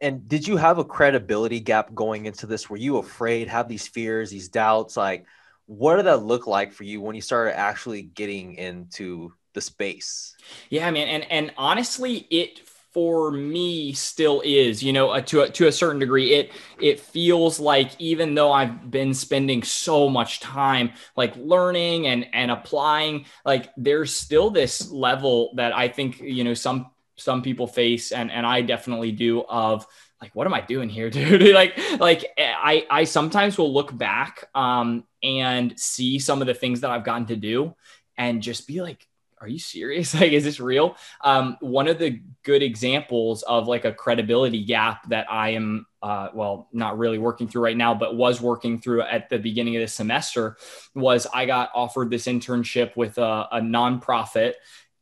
and 0.03 0.28
did 0.28 0.46
you 0.46 0.57
have 0.57 0.78
a 0.78 0.84
credibility 0.84 1.61
gap 1.61 1.94
going 1.94 2.26
into 2.26 2.46
this? 2.46 2.68
Were 2.68 2.76
you 2.76 2.98
afraid, 2.98 3.48
have 3.48 3.68
these 3.68 3.86
fears, 3.86 4.30
these 4.30 4.48
doubts? 4.48 4.96
Like, 4.96 5.26
what 5.66 5.96
did 5.96 6.07
that 6.07 6.24
look 6.24 6.46
like 6.46 6.72
for 6.72 6.82
you 6.82 7.00
when 7.00 7.14
you 7.14 7.22
started 7.22 7.57
actually 7.57 8.03
getting 8.03 8.55
into 8.57 9.32
the 9.55 9.61
space? 9.61 10.34
Yeah, 10.70 10.90
man. 10.90 11.07
And 11.07 11.30
and 11.30 11.53
honestly, 11.57 12.26
it 12.30 12.61
for 12.92 13.30
me 13.30 13.92
still 13.94 14.42
is 14.44 14.82
you 14.82 14.92
know 14.92 15.11
uh, 15.11 15.20
to 15.22 15.42
a, 15.42 15.48
to 15.48 15.66
a 15.66 15.72
certain 15.72 15.98
degree 15.98 16.34
it 16.34 16.53
it 16.78 17.00
feels 17.00 17.59
like 17.59 17.90
even 17.98 18.34
though 18.34 18.53
i've 18.53 18.90
been 18.90 19.14
spending 19.14 19.62
so 19.62 20.11
much 20.11 20.40
time 20.40 20.90
like 21.16 21.34
learning 21.36 22.07
and 22.07 22.26
and 22.34 22.50
applying 22.50 23.24
like 23.46 23.70
there's 23.78 24.14
still 24.14 24.50
this 24.50 24.90
level 24.90 25.55
that 25.57 25.74
i 25.74 25.88
think 25.88 26.20
you 26.20 26.44
know 26.44 26.53
some 26.53 26.90
some 27.16 27.42
people 27.42 27.66
face 27.66 28.12
and 28.12 28.30
and 28.30 28.46
I 28.46 28.62
definitely 28.62 29.12
do 29.12 29.42
of 29.42 29.86
like 30.20 30.34
what 30.34 30.46
am 30.46 30.54
I 30.54 30.60
doing 30.60 30.88
here 30.88 31.10
dude? 31.10 31.54
Like 31.54 31.78
like 32.00 32.24
I 32.38 32.86
I 32.90 33.04
sometimes 33.04 33.58
will 33.58 33.72
look 33.72 33.96
back 33.96 34.48
um 34.54 35.04
and 35.22 35.78
see 35.78 36.18
some 36.18 36.40
of 36.40 36.46
the 36.46 36.54
things 36.54 36.80
that 36.80 36.90
I've 36.90 37.04
gotten 37.04 37.26
to 37.26 37.36
do 37.36 37.74
and 38.16 38.42
just 38.42 38.66
be 38.66 38.80
like 38.80 39.06
are 39.40 39.48
you 39.48 39.58
serious? 39.58 40.14
Like 40.20 40.32
is 40.32 40.44
this 40.44 40.60
real? 40.60 40.96
Um 41.22 41.56
one 41.60 41.88
of 41.88 41.98
the 41.98 42.20
good 42.44 42.62
examples 42.62 43.42
of 43.42 43.68
like 43.68 43.84
a 43.84 43.92
credibility 43.92 44.64
gap 44.64 45.08
that 45.08 45.30
I 45.30 45.50
am 45.50 45.86
uh, 46.02 46.28
well, 46.34 46.68
not 46.72 46.98
really 46.98 47.18
working 47.18 47.46
through 47.46 47.62
right 47.62 47.76
now, 47.76 47.94
but 47.94 48.16
was 48.16 48.40
working 48.40 48.80
through 48.80 49.02
at 49.02 49.28
the 49.28 49.38
beginning 49.38 49.76
of 49.76 49.82
the 49.82 49.86
semester 49.86 50.56
was 50.96 51.28
I 51.32 51.46
got 51.46 51.70
offered 51.76 52.10
this 52.10 52.26
internship 52.26 52.96
with 52.96 53.18
a, 53.18 53.46
a 53.52 53.60
nonprofit 53.60 54.54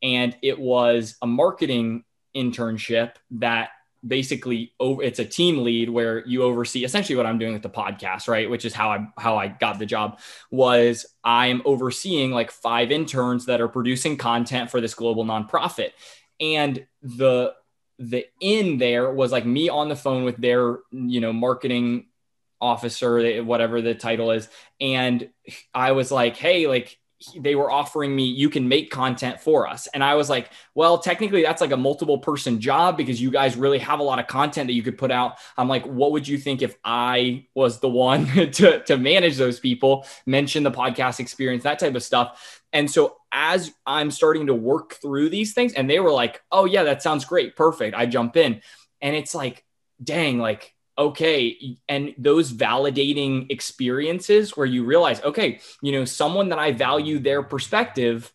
and 0.03 0.36
it 0.42 0.59
was 0.59 1.16
a 1.22 1.26
marketing 1.26 2.05
internship 2.34 3.12
that 3.32 3.70
basically 4.07 4.72
over 4.80 5.03
it's 5.03 5.18
a 5.18 5.24
team 5.24 5.62
lead 5.62 5.90
where 5.90 6.26
you 6.26 6.42
oversee 6.42 6.84
essentially 6.84 7.16
what 7.16 7.26
I'm 7.26 7.38
doing 7.38 7.53
with 7.53 7.62
the 7.62 7.70
podcast 7.70 8.28
right? 8.28 8.48
Which 8.48 8.64
is 8.64 8.72
how 8.72 8.90
I 8.90 9.07
how 9.18 9.36
I 9.36 9.48
got 9.48 9.78
the 9.78 9.86
job 9.86 10.18
was 10.51 11.07
I'm 11.22 11.62
overseeing 11.64 12.30
like 12.30 12.51
five 12.51 12.90
interns 12.90 13.46
that 13.46 13.61
are 13.61 13.68
producing 13.68 14.16
content 14.16 14.70
for 14.70 14.80
this 14.80 14.94
global 14.94 15.24
nonprofit. 15.24 15.90
And 16.40 16.86
the 17.03 17.55
the 17.98 18.26
in 18.40 18.78
there 18.78 19.12
was 19.12 19.32
like 19.32 19.44
me 19.44 19.68
on 19.68 19.90
the 19.90 19.96
phone 19.96 20.24
with 20.24 20.38
their 20.38 20.78
you 20.90 21.20
know 21.20 21.32
marketing 21.32 22.07
officer 22.61 23.42
whatever 23.42 23.82
the 23.82 23.94
title 23.94 24.30
is. 24.30 24.48
And 24.80 25.28
I 25.74 25.92
was 25.92 26.11
like 26.11 26.36
hey 26.36 26.66
like 26.66 26.98
they 27.37 27.55
were 27.55 27.71
offering 27.71 28.14
me 28.14 28.25
you 28.25 28.49
can 28.49 28.68
make 28.68 28.91
content 28.91 29.41
for 29.41 29.68
us. 29.68 29.87
And 29.89 30.03
i 30.03 30.14
was 30.14 30.31
like 30.31 30.51
well 30.75 30.99
technically 30.99 31.43
that's 31.43 31.61
like 31.61 31.73
a 31.73 31.77
multiple 31.77 32.18
person 32.18 32.61
job 32.61 32.97
because 32.97 33.21
you 33.21 33.31
guys 33.31 33.57
really 33.57 33.79
have 33.79 34.01
a 34.01 34.03
lot 34.03 34.18
of 34.18 34.27
content 34.27 34.68
that 34.68 34.75
you 34.75 34.83
could 34.83 34.99
put 34.99 35.11
out. 35.11 35.39
I'm 35.57 35.68
like 35.68 35.85
what 35.85 36.12
would 36.12 36.27
you 36.27 36.39
think 36.39 36.62
if 36.62 36.77
i 36.85 37.47
was 37.55 37.81
the 37.81 37.89
one 37.89 38.27
to, 38.53 38.83
to 38.85 38.97
manage 38.97 39.37
those 39.37 39.61
people 39.61 40.07
mention 40.27 40.62
the 40.62 40.71
podcast 40.71 41.21
experience 41.21 41.64
that 41.64 41.79
type 41.79 41.95
of 41.95 42.03
stuff? 42.03 42.62
And 42.73 42.91
so 42.91 43.16
as 43.33 43.73
i'm 43.87 44.11
starting 44.11 44.47
to 44.47 44.55
work 44.55 44.95
through 44.95 45.29
these 45.29 45.53
things 45.53 45.75
and 45.75 45.89
they 45.89 46.01
were 46.01 46.12
like 46.12 46.43
oh 46.51 46.64
yeah 46.64 46.85
that 46.85 47.03
sounds 47.03 47.25
great. 47.25 47.57
Perfect. 47.57 47.95
I 47.95 48.07
jump 48.07 48.37
in. 48.37 48.62
And 49.03 49.16
it's 49.16 49.35
like 49.35 49.64
dang 50.03 50.39
like 50.39 50.75
okay 51.01 51.78
and 51.88 52.14
those 52.18 52.53
validating 52.53 53.51
experiences 53.51 54.57
where 54.57 54.66
you 54.66 54.84
realize 54.84 55.20
okay 55.22 55.59
you 55.82 55.90
know 55.90 56.05
someone 56.05 56.51
that 56.51 56.59
i 56.59 56.70
value 56.70 57.18
their 57.18 57.42
perspective 57.42 58.32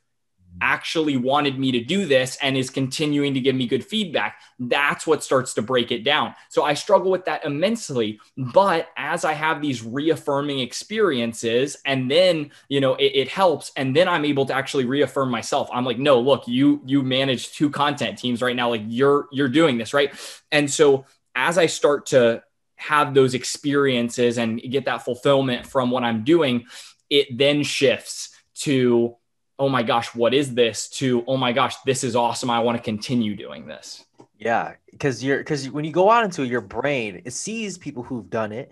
actually 0.61 1.17
wanted 1.17 1.59
me 1.59 1.71
to 1.73 1.83
do 1.83 2.05
this 2.05 2.37
and 2.41 2.55
is 2.55 2.69
continuing 2.69 3.33
to 3.33 3.41
give 3.41 3.55
me 3.55 3.67
good 3.67 3.85
feedback 3.85 4.39
that's 4.57 5.05
what 5.05 5.21
starts 5.21 5.53
to 5.53 5.61
break 5.61 5.91
it 5.91 6.03
down. 6.03 6.33
So 6.49 6.63
i 6.63 6.73
struggle 6.73 7.11
with 7.11 7.25
that 7.25 7.45
immensely 7.45 8.19
but 8.37 8.87
as 8.97 9.25
i 9.25 9.33
have 9.33 9.61
these 9.61 9.83
reaffirming 9.83 10.59
experiences 10.59 11.77
and 11.85 12.09
then 12.09 12.51
you 12.69 12.79
know 12.79 12.95
it, 12.95 13.11
it 13.13 13.27
helps 13.27 13.73
and 13.75 13.95
then 13.95 14.07
i'm 14.07 14.25
able 14.25 14.45
to 14.45 14.53
actually 14.53 14.85
reaffirm 14.85 15.29
myself. 15.29 15.69
I'm 15.73 15.85
like 15.85 15.99
no 15.99 16.19
look 16.19 16.47
you 16.47 16.81
you 16.85 17.03
manage 17.03 17.51
two 17.51 17.69
content 17.69 18.17
teams 18.17 18.41
right 18.41 18.55
now. 18.55 18.69
Like 18.69 18.83
you're 18.87 19.27
you're 19.31 19.49
doing 19.49 19.77
this 19.77 19.93
right? 19.93 20.13
And 20.51 20.71
so 20.71 21.05
as 21.35 21.57
i 21.57 21.65
start 21.65 22.07
to 22.07 22.41
have 22.75 23.13
those 23.13 23.33
experiences 23.33 24.37
and 24.37 24.61
get 24.61 24.85
that 24.85 25.03
fulfillment 25.03 25.65
from 25.65 25.91
what 25.91 26.03
I'm 26.03 26.23
doing, 26.23 26.65
it 27.09 27.37
then 27.37 27.63
shifts 27.63 28.29
to, 28.55 29.15
oh 29.57 29.69
my 29.69 29.83
gosh, 29.83 30.13
what 30.13 30.33
is 30.33 30.53
this? 30.53 30.89
To, 30.89 31.23
oh 31.27 31.37
my 31.37 31.51
gosh, 31.51 31.75
this 31.85 32.03
is 32.03 32.15
awesome. 32.15 32.49
I 32.49 32.59
want 32.59 32.77
to 32.77 32.83
continue 32.83 33.35
doing 33.35 33.65
this. 33.65 34.05
Yeah. 34.37 34.73
Cause 34.99 35.23
you're, 35.23 35.43
cause 35.43 35.69
when 35.69 35.85
you 35.85 35.91
go 35.91 36.09
out 36.09 36.25
into 36.25 36.45
your 36.45 36.61
brain, 36.61 37.21
it 37.25 37.31
sees 37.31 37.77
people 37.77 38.03
who've 38.03 38.29
done 38.29 38.51
it. 38.51 38.71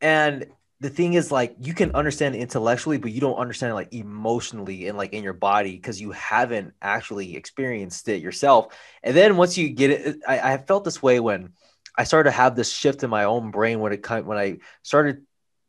And 0.00 0.46
the 0.80 0.90
thing 0.90 1.14
is 1.14 1.32
like 1.32 1.56
you 1.60 1.74
can 1.74 1.92
understand 1.94 2.36
intellectually 2.36 2.98
but 2.98 3.10
you 3.10 3.20
don't 3.20 3.36
understand 3.36 3.72
it 3.72 3.74
like 3.74 3.92
emotionally 3.92 4.88
and 4.88 4.96
like 4.96 5.12
in 5.12 5.24
your 5.24 5.32
body 5.32 5.72
because 5.72 6.00
you 6.00 6.12
haven't 6.12 6.72
actually 6.80 7.36
experienced 7.36 8.08
it 8.08 8.22
yourself 8.22 8.76
and 9.02 9.16
then 9.16 9.36
once 9.36 9.58
you 9.58 9.70
get 9.70 9.90
it 9.90 10.18
I, 10.26 10.52
I 10.52 10.58
felt 10.58 10.84
this 10.84 11.02
way 11.02 11.18
when 11.20 11.52
I 11.98 12.04
started 12.04 12.30
to 12.30 12.36
have 12.36 12.54
this 12.54 12.72
shift 12.72 13.02
in 13.02 13.10
my 13.10 13.24
own 13.24 13.50
brain 13.50 13.80
when 13.80 13.92
it 13.92 14.06
when 14.24 14.38
I 14.38 14.58
started 14.82 15.22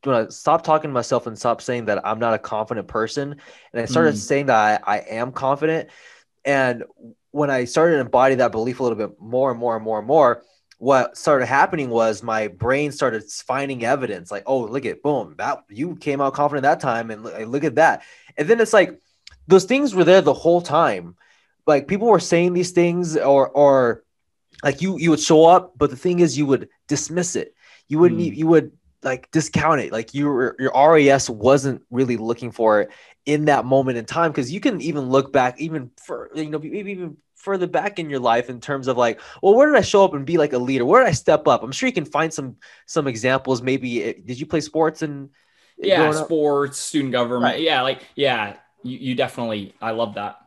when 0.03 0.15
I 0.15 0.27
stopped 0.29 0.63
talking 0.63 0.91
to 0.91 0.93
myself 0.93 1.27
and 1.27 1.37
stopped 1.37 1.63
saying 1.63 1.85
that 1.85 2.05
I'm 2.07 2.19
not 2.19 2.35
a 2.35 2.39
confident 2.39 2.87
person, 2.87 3.35
and 3.73 3.81
I 3.81 3.85
started 3.85 4.13
mm. 4.13 4.17
saying 4.17 4.45
that 4.45 4.83
I, 4.85 4.97
I 4.97 4.97
am 4.99 5.31
confident. 5.31 5.89
And 6.45 6.83
when 7.31 7.49
I 7.49 7.65
started 7.65 7.95
to 7.95 8.01
embody 8.01 8.35
that 8.35 8.51
belief 8.51 8.79
a 8.79 8.83
little 8.83 8.97
bit 8.97 9.19
more 9.19 9.51
and 9.51 9.59
more 9.59 9.75
and 9.75 9.83
more 9.83 9.97
and 9.97 10.07
more, 10.07 10.43
what 10.77 11.17
started 11.17 11.47
happening 11.47 11.89
was 11.89 12.23
my 12.23 12.47
brain 12.47 12.91
started 12.91 13.23
finding 13.29 13.83
evidence 13.83 14.31
like, 14.31 14.43
oh, 14.45 14.59
look 14.59 14.85
at 14.85 15.01
boom, 15.01 15.35
that 15.37 15.63
you 15.67 15.95
came 15.95 16.21
out 16.21 16.33
confident 16.35 16.63
that 16.63 16.79
time, 16.79 17.09
and 17.09 17.23
look, 17.23 17.47
look 17.47 17.63
at 17.63 17.75
that. 17.75 18.03
And 18.37 18.47
then 18.47 18.61
it's 18.61 18.71
like 18.71 19.01
those 19.47 19.65
things 19.65 19.95
were 19.95 20.03
there 20.03 20.21
the 20.21 20.33
whole 20.33 20.61
time. 20.61 21.15
Like 21.65 21.87
people 21.87 22.07
were 22.07 22.19
saying 22.19 22.53
these 22.53 22.71
things 22.71 23.17
or 23.17 23.49
or 23.49 24.03
like 24.63 24.81
you 24.81 24.97
you 24.97 25.09
would 25.11 25.19
show 25.19 25.45
up, 25.45 25.73
but 25.77 25.89
the 25.89 25.95
thing 25.95 26.19
is 26.19 26.37
you 26.37 26.45
would 26.45 26.69
dismiss 26.87 27.35
it. 27.35 27.55
You 27.87 27.99
wouldn't 27.99 28.21
mm. 28.21 28.35
you 28.35 28.47
would 28.47 28.71
like 29.03 29.31
discount 29.31 29.81
it. 29.81 29.91
Like 29.91 30.13
your 30.13 30.55
your 30.59 30.71
RAS 30.75 31.29
wasn't 31.29 31.81
really 31.89 32.17
looking 32.17 32.51
for 32.51 32.81
it 32.81 32.91
in 33.25 33.45
that 33.45 33.65
moment 33.65 33.97
in 33.97 34.05
time 34.05 34.31
because 34.31 34.51
you 34.51 34.59
can 34.59 34.81
even 34.81 35.09
look 35.09 35.31
back 35.31 35.59
even 35.59 35.91
for 35.97 36.31
you 36.33 36.49
know 36.49 36.59
maybe 36.59 36.91
even 36.91 37.15
further 37.35 37.67
back 37.67 37.99
in 37.99 38.09
your 38.09 38.19
life 38.19 38.49
in 38.49 38.59
terms 38.59 38.87
of 38.87 38.97
like 38.97 39.21
well 39.41 39.55
where 39.55 39.67
did 39.67 39.77
i 39.77 39.81
show 39.81 40.03
up 40.03 40.13
and 40.13 40.25
be 40.25 40.37
like 40.37 40.51
a 40.51 40.57
leader 40.57 40.83
where 40.83 41.03
did 41.03 41.09
i 41.09 41.13
step 41.13 41.47
up 41.47 41.63
i'm 41.63 41.71
sure 41.71 41.87
you 41.87 41.93
can 41.93 42.05
find 42.05 42.33
some 42.33 42.57
some 42.85 43.07
examples 43.07 43.61
maybe 43.61 44.01
it, 44.01 44.25
did 44.25 44.39
you 44.39 44.45
play 44.45 44.59
sports 44.59 45.03
and 45.03 45.29
yeah 45.77 46.11
sports 46.11 46.77
student 46.79 47.13
government 47.13 47.53
right. 47.53 47.61
yeah 47.61 47.81
like 47.81 48.01
yeah 48.15 48.55
you, 48.83 48.97
you 48.97 49.15
definitely 49.15 49.73
i 49.79 49.91
love 49.91 50.15
that 50.15 50.37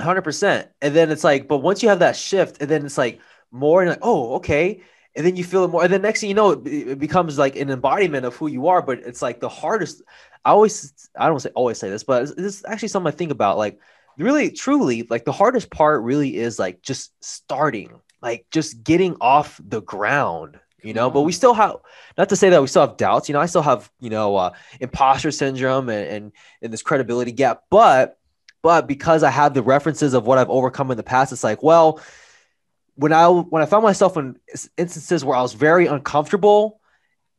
Hundred 0.00 0.22
percent. 0.22 0.68
And 0.82 0.94
then 0.94 1.10
it's 1.10 1.24
like, 1.24 1.46
but 1.46 1.58
once 1.58 1.82
you 1.82 1.88
have 1.88 2.00
that 2.00 2.16
shift, 2.16 2.60
and 2.60 2.68
then 2.68 2.84
it's 2.84 2.98
like 2.98 3.20
more, 3.50 3.80
and 3.82 3.90
like, 3.90 4.00
oh, 4.02 4.34
okay. 4.36 4.82
And 5.16 5.24
then 5.24 5.36
you 5.36 5.44
feel 5.44 5.64
it 5.64 5.68
more, 5.68 5.84
and 5.84 5.92
then 5.92 6.02
next 6.02 6.20
thing 6.20 6.28
you 6.28 6.34
know, 6.34 6.50
it, 6.50 6.66
it 6.66 6.98
becomes 6.98 7.38
like 7.38 7.54
an 7.56 7.70
embodiment 7.70 8.26
of 8.26 8.34
who 8.36 8.48
you 8.48 8.66
are. 8.66 8.82
But 8.82 8.98
it's 9.00 9.22
like 9.22 9.38
the 9.40 9.48
hardest. 9.48 10.02
I 10.44 10.50
always, 10.50 11.08
I 11.16 11.28
don't 11.28 11.40
say 11.40 11.50
always 11.54 11.78
say 11.78 11.90
this, 11.90 12.02
but 12.04 12.36
this 12.36 12.56
is 12.56 12.64
actually 12.66 12.88
something 12.88 13.12
I 13.12 13.16
think 13.16 13.30
about. 13.30 13.56
Like, 13.56 13.78
really, 14.18 14.50
truly, 14.50 15.06
like 15.08 15.24
the 15.24 15.32
hardest 15.32 15.70
part 15.70 16.02
really 16.02 16.36
is 16.36 16.58
like 16.58 16.82
just 16.82 17.12
starting, 17.24 18.00
like 18.20 18.46
just 18.50 18.82
getting 18.82 19.16
off 19.20 19.60
the 19.64 19.80
ground. 19.80 20.58
you 20.84 20.92
know, 20.92 21.10
but 21.10 21.22
we 21.22 21.32
still 21.32 21.54
have 21.54 21.76
not 22.18 22.28
to 22.28 22.36
say 22.36 22.50
that 22.50 22.60
we 22.60 22.68
still 22.68 22.86
have 22.86 22.96
doubts, 22.96 23.28
you 23.28 23.32
know, 23.32 23.40
I 23.40 23.46
still 23.46 23.62
have, 23.62 23.90
you 24.00 24.10
know, 24.10 24.36
uh, 24.36 24.52
imposter 24.80 25.30
syndrome 25.30 25.88
and, 25.88 26.06
and, 26.06 26.32
and 26.62 26.72
this 26.72 26.82
credibility 26.82 27.32
gap, 27.32 27.62
but, 27.70 28.18
but 28.64 28.86
because 28.86 29.22
I 29.22 29.28
have 29.28 29.52
the 29.52 29.62
references 29.62 30.14
of 30.14 30.26
what 30.26 30.38
I've 30.38 30.48
overcome 30.48 30.90
in 30.90 30.96
the 30.96 31.02
past, 31.02 31.32
it's 31.32 31.44
like, 31.44 31.62
well, 31.62 32.00
when 32.94 33.12
I, 33.12 33.28
when 33.28 33.62
I 33.62 33.66
found 33.66 33.82
myself 33.82 34.16
in 34.16 34.38
instances 34.78 35.22
where 35.22 35.36
I 35.36 35.42
was 35.42 35.52
very 35.52 35.86
uncomfortable, 35.86 36.80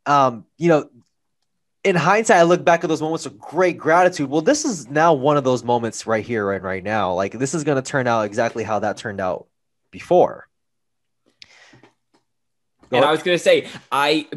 um, 0.05 0.45
you 0.59 0.69
know, 0.69 0.87
in 1.83 1.95
hindsight, 1.95 2.37
I 2.37 2.43
look 2.43 2.63
back 2.63 2.83
at 2.83 2.89
those 2.91 3.01
moments 3.01 3.25
of 3.25 3.39
great 3.39 3.75
gratitude. 3.75 4.29
Well, 4.29 4.41
this 4.41 4.65
is 4.65 4.87
now 4.87 5.15
one 5.15 5.35
of 5.35 5.43
those 5.43 5.63
moments 5.63 6.05
right 6.05 6.23
here 6.23 6.51
and 6.51 6.63
right 6.63 6.83
now. 6.83 7.15
Like 7.15 7.31
this 7.31 7.55
is 7.55 7.63
going 7.63 7.81
to 7.81 7.89
turn 7.89 8.05
out 8.05 8.25
exactly 8.25 8.63
how 8.63 8.77
that 8.79 8.97
turned 8.97 9.19
out 9.19 9.47
before. 9.89 10.47
Go 12.91 12.97
and 12.97 13.03
I 13.03 13.09
was 13.09 13.23
going 13.23 13.35
to 13.35 13.43
say, 13.43 13.67
I 13.91 14.27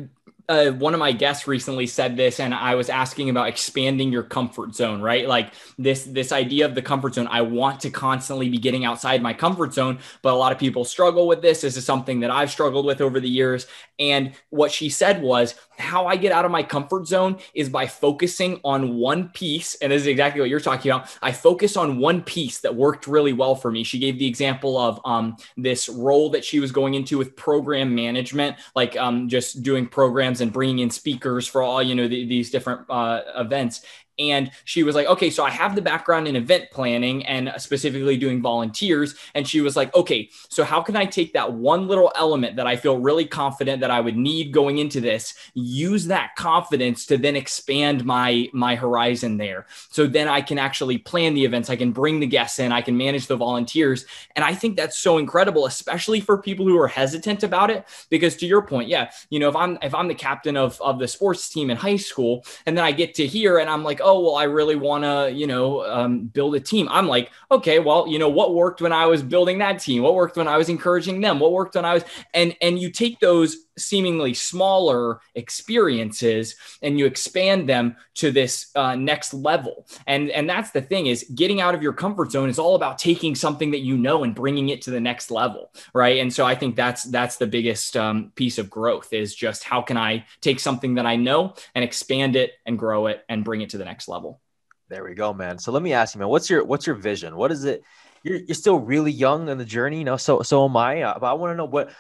uh, 0.49 0.71
one 0.71 0.95
of 0.95 1.01
my 1.01 1.13
guests 1.13 1.47
recently 1.47 1.87
said 1.87 2.17
this 2.17 2.41
and 2.41 2.55
i 2.55 2.75
was 2.75 2.89
asking 2.89 3.29
about 3.29 3.49
expanding 3.49 4.11
your 4.11 4.23
comfort 4.23 4.75
zone 4.75 5.03
right? 5.03 5.29
Like 5.29 5.53
this 5.77 6.05
this 6.05 6.33
idea 6.33 6.65
of 6.65 6.75
the 6.75 6.83
comfort 6.83 7.15
zone 7.15 7.29
i 7.31 7.43
want 7.43 7.81
to 7.81 7.91
constantly 7.91 8.49
be 8.49 8.59
getting 8.59 8.85
outside 8.85 9.21
my 9.23 9.35
comfort 9.35 9.75
zone 9.75 9.99
but 10.23 10.33
a 10.33 10.37
lot 10.37 10.53
of 10.53 10.59
people 10.59 10.85
struggle 10.85 11.27
with 11.29 11.43
this. 11.43 11.61
This 11.61 11.77
is 11.77 11.85
something 11.85 12.21
that 12.21 12.31
i've 12.31 12.51
struggled 12.51 12.87
with 12.87 13.01
over 13.01 13.21
the 13.21 13.29
years. 13.29 13.67
And 13.99 14.33
what 14.51 14.71
she 14.73 14.89
said 14.89 15.23
was 15.23 15.55
how 15.77 16.07
i 16.07 16.17
get 16.17 16.33
out 16.33 16.45
of 16.45 16.51
my 16.51 16.63
comfort 16.63 17.07
zone 17.07 17.39
is 17.55 17.69
by 17.69 17.87
focusing 17.87 18.61
on 18.65 18.97
one 18.97 19.29
piece 19.29 19.75
and 19.77 19.93
this 19.93 20.03
is 20.03 20.09
exactly 20.09 20.41
what 20.41 20.49
you're 20.49 20.61
talking 20.61 20.91
about. 20.91 21.17
I 21.21 21.33
focus 21.33 21.77
on 21.77 21.99
one 21.99 22.23
piece 22.23 22.61
that 22.61 22.75
worked 22.75 23.07
really 23.07 23.33
well 23.33 23.55
for 23.55 23.71
me. 23.71 23.85
She 23.85 23.99
gave 23.99 24.19
the 24.19 24.27
example 24.27 24.79
of 24.79 25.01
um, 25.05 25.37
this 25.57 25.89
role 25.89 26.31
that 26.31 26.45
she 26.45 26.59
was 26.59 26.73
going 26.73 26.95
into 26.95 27.19
with 27.19 27.37
program 27.37 27.95
management 27.95 28.57
like 28.75 28.97
um, 28.97 29.29
just 29.29 29.63
doing 29.63 29.87
programs 29.87 30.38
and 30.41 30.53
bringing 30.53 30.81
in 30.81 30.91
speakers 30.91 31.47
for 31.47 31.63
all 31.63 31.83
you 31.83 31.95
know 31.95 32.09
the, 32.09 32.27
these 32.27 32.51
different 32.51 32.83
uh, 32.91 33.21
events 33.37 33.83
and 34.19 34.51
she 34.65 34.83
was 34.83 34.95
like, 34.95 35.07
okay, 35.07 35.31
so 35.31 35.45
I 35.45 35.51
have 35.51 35.75
the 35.75 35.83
background 35.83 36.29
in 36.29 36.37
event 36.37 36.71
planning 36.71 37.25
and 37.27 37.53
specifically 37.59 38.17
doing 38.17 38.43
volunteers. 38.43 39.15
And 39.35 39.47
she 39.47 39.61
was 39.61 39.77
like, 39.77 39.95
okay, 39.95 40.31
so 40.49 40.65
how 40.65 40.83
can 40.83 40.97
I 40.97 41.07
take 41.07 41.33
that 41.35 41.53
one 41.53 41.87
little 41.87 42.13
element 42.17 42.57
that 42.57 42.67
I 42.67 42.77
feel 42.77 42.99
really 42.99 43.25
confident 43.25 43.81
that 43.81 43.91
I 43.91 44.01
would 44.01 44.17
need 44.17 44.53
going 44.53 44.79
into 44.79 45.01
this, 45.01 45.35
use 45.55 46.07
that 46.07 46.35
confidence 46.37 47.07
to 47.07 47.17
then 47.17 47.37
expand 47.37 48.05
my 48.05 48.49
my 48.53 48.75
horizon 48.75 49.37
there. 49.37 49.67
So 49.91 50.07
then 50.07 50.29
I 50.29 50.41
can 50.41 50.59
actually 50.59 50.99
plan 50.99 51.35
the 51.35 51.45
events, 51.45 51.71
I 51.71 51.77
can 51.77 51.93
bring 51.93 52.21
the 52.21 52.27
guests 52.27 52.59
in, 52.59 52.73
I 52.73 52.83
can 52.83 52.97
manage 52.97 53.27
the 53.27 53.37
volunteers. 53.37 54.07
And 54.37 54.45
I 54.45 54.55
think 54.55 54.77
that's 54.77 54.99
so 54.99 55.19
incredible, 55.19 55.67
especially 55.67 56.21
for 56.21 56.39
people 56.39 56.67
who 56.67 56.79
are 56.79 56.89
hesitant 56.89 57.43
about 57.43 57.71
it. 57.71 57.87
Because 58.11 58.37
to 58.37 58.47
your 58.47 58.63
point, 58.63 58.89
yeah, 58.89 59.11
you 59.31 59.39
know, 59.39 59.49
if 59.49 59.57
I'm 59.57 59.79
if 59.83 59.95
I'm 59.95 60.09
the 60.09 60.15
captain 60.15 60.57
of, 60.57 60.81
of 60.81 60.99
the 60.99 61.09
sports 61.09 61.49
team 61.49 61.71
in 61.71 61.77
high 61.77 61.97
school, 61.97 62.45
and 62.67 62.77
then 62.77 62.85
I 62.85 62.93
get 62.93 63.15
to 63.15 63.27
here 63.27 63.59
and 63.59 63.71
I'm 63.71 63.85
like, 63.85 64.01
well, 64.17 64.37
I 64.37 64.45
really 64.45 64.77
want 64.77 65.05
to, 65.05 65.33
you 65.33 65.47
know, 65.47 65.85
um, 65.85 66.27
build 66.27 66.55
a 66.55 66.61
team. 66.61 66.89
I'm 66.91 67.09
like, 67.09 67.31
okay, 67.51 67.79
well, 67.79 68.07
you 68.07 68.19
know, 68.19 68.29
what 68.29 68.55
worked 68.55 68.81
when 68.81 68.93
I 68.93 69.07
was 69.07 69.23
building 69.23 69.59
that 69.59 69.81
team? 69.81 70.03
What 70.03 70.15
worked 70.15 70.37
when 70.37 70.49
I 70.49 70.57
was 70.57 70.69
encouraging 70.69 71.21
them? 71.21 71.41
What 71.41 71.53
worked 71.53 71.75
when 71.75 71.85
I 71.85 71.95
was, 71.95 72.05
and, 72.35 72.57
and 72.61 72.79
you 72.79 72.91
take 72.91 73.21
those 73.21 73.57
seemingly 73.79 74.35
smaller 74.35 75.21
experiences 75.35 76.57
and 76.83 76.99
you 76.99 77.07
expand 77.07 77.69
them 77.69 77.97
to 78.15 78.31
this 78.31 78.71
uh, 78.75 78.95
next 78.95 79.33
level 79.33 79.87
and 80.07 80.31
and 80.31 80.49
that's 80.49 80.71
the 80.71 80.83
thing 80.83 81.07
is 81.07 81.25
getting 81.35 81.61
out 81.61 81.75
of 81.75 81.83
your 81.83 81.93
comfort 81.93 82.31
zone 82.31 82.49
is 82.49 82.59
all 82.59 82.75
about 82.75 82.99
taking 82.99 83.35
something 83.35 83.71
that 83.71 83.81
you 83.81 83.97
know 83.97 84.25
and 84.25 84.35
bringing 84.35 84.69
it 84.69 84.83
to 84.83 84.91
the 84.91 85.01
next 85.01 85.31
level 85.31 85.71
right 85.95 86.19
and 86.19 86.33
so 86.33 86.45
i 86.45 86.55
think 86.55 86.77
that's 86.77 87.05
that's 87.05 87.37
the 87.37 87.47
biggest 87.47 87.97
um, 87.97 88.33
piece 88.35 88.59
of 88.59 88.69
growth 88.69 89.13
is 89.13 89.35
just 89.35 89.65
how 89.65 89.81
can 89.81 89.97
i 89.97 90.25
take 90.41 90.61
something 90.61 90.95
that 90.95 91.07
i 91.07 91.17
know 91.17 91.55
and 91.75 91.85
expand 91.85 92.37
it 92.37 92.53
and 92.67 92.79
grow 92.79 93.07
it 93.07 93.25
and 93.29 93.45
bring 93.45 93.61
it 93.61 93.71
to 93.71 93.79
the 93.79 93.85
next 93.85 93.98
level 94.07 94.41
there 94.89 95.03
we 95.03 95.15
go 95.15 95.33
man 95.33 95.59
so 95.59 95.73
let 95.73 95.83
me 95.83 95.93
ask 95.93 96.15
you 96.15 96.21
man 96.21 96.29
what's 96.29 96.49
your 96.49 96.65
what's 96.65 96.87
your 96.87 96.97
vision 96.97 97.35
what 97.37 97.51
is 97.51 97.65
it 97.65 97.83
you're, 98.23 98.37
you're 98.37 98.55
still 98.55 98.79
really 98.79 99.11
young 99.11 99.49
in 99.49 99.59
the 99.59 99.65
journey 99.65 99.99
you 99.99 100.05
know 100.05 100.17
so 100.17 100.43
so 100.43 100.65
am 100.65 100.77
i 100.77 101.03
uh, 101.03 101.19
but 101.19 101.27
i 101.27 101.33
want 101.33 101.53
to 101.53 101.57
know 101.57 101.65
what 101.65 101.91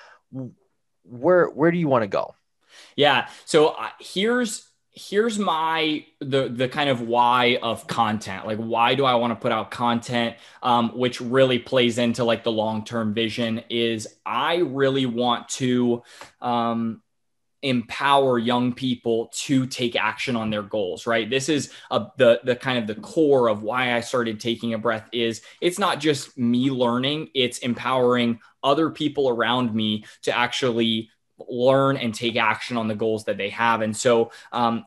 where 1.09 1.46
where 1.49 1.70
do 1.70 1.78
you 1.78 1.88
want 1.88 2.03
to 2.03 2.09
go? 2.09 2.34
Yeah. 2.96 3.28
So 3.44 3.68
uh, 3.68 3.88
here's 4.01 4.64
here's 4.92 5.38
my 5.38 6.05
the 6.20 6.49
the 6.49 6.68
kind 6.68 6.90
of 6.90 7.01
why 7.01 7.57
of 7.62 7.86
content 7.86 8.44
like 8.49 8.59
why 8.59 8.96
do 8.96 9.05
i 9.05 9.14
want 9.14 9.30
to 9.30 9.36
put 9.36 9.53
out 9.53 9.70
content 9.70 10.34
um, 10.61 10.88
which 10.99 11.20
really 11.20 11.57
plays 11.57 11.99
into 11.99 12.24
like 12.24 12.42
the 12.42 12.51
long-term 12.51 13.14
vision 13.14 13.62
is 13.70 14.09
i 14.26 14.57
really 14.57 15.07
want 15.07 15.49
to 15.49 16.03
um, 16.40 17.01
empower 17.62 18.38
young 18.38 18.72
people 18.72 19.30
to 19.34 19.66
take 19.66 19.96
action 19.96 20.36
on 20.36 20.50
their 20.50 20.62
goals 20.62 21.06
right? 21.06 21.28
This 21.28 21.48
is 21.48 21.72
a, 21.90 22.06
the 22.16 22.40
the 22.44 22.56
kind 22.56 22.78
of 22.78 22.86
the 22.86 23.00
core 23.00 23.48
of 23.48 23.62
why 23.62 23.94
i 23.94 24.00
started 24.00 24.40
taking 24.40 24.74
a 24.74 24.78
breath 24.78 25.09
is 25.12 25.42
it's 25.61 25.78
not 25.78 26.00
just 26.00 26.36
me 26.38 26.70
learning 26.70 27.28
it's 27.34 27.59
empowering 27.59 28.40
other 28.62 28.90
people 28.90 29.28
around 29.28 29.74
me 29.74 30.04
to 30.22 30.36
actually 30.36 31.11
learn 31.48 31.96
and 31.96 32.14
take 32.14 32.36
action 32.36 32.76
on 32.76 32.88
the 32.88 32.94
goals 32.94 33.24
that 33.24 33.36
they 33.36 33.50
have. 33.50 33.82
And 33.82 33.96
so 33.96 34.32
um, 34.52 34.84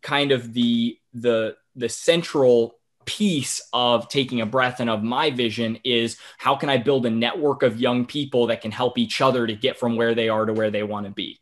kind 0.00 0.32
of 0.32 0.52
the 0.52 0.98
the 1.14 1.56
the 1.76 1.88
central 1.88 2.78
piece 3.04 3.60
of 3.72 4.08
taking 4.08 4.40
a 4.40 4.46
breath 4.46 4.78
and 4.80 4.88
of 4.88 5.02
my 5.02 5.30
vision 5.30 5.76
is 5.82 6.16
how 6.38 6.54
can 6.54 6.70
i 6.70 6.76
build 6.76 7.04
a 7.04 7.10
network 7.10 7.64
of 7.64 7.80
young 7.80 8.06
people 8.06 8.46
that 8.46 8.60
can 8.60 8.70
help 8.70 8.96
each 8.96 9.20
other 9.20 9.44
to 9.44 9.56
get 9.56 9.76
from 9.76 9.96
where 9.96 10.14
they 10.14 10.28
are 10.28 10.46
to 10.46 10.52
where 10.52 10.70
they 10.70 10.84
want 10.84 11.04
to 11.04 11.10
be 11.10 11.40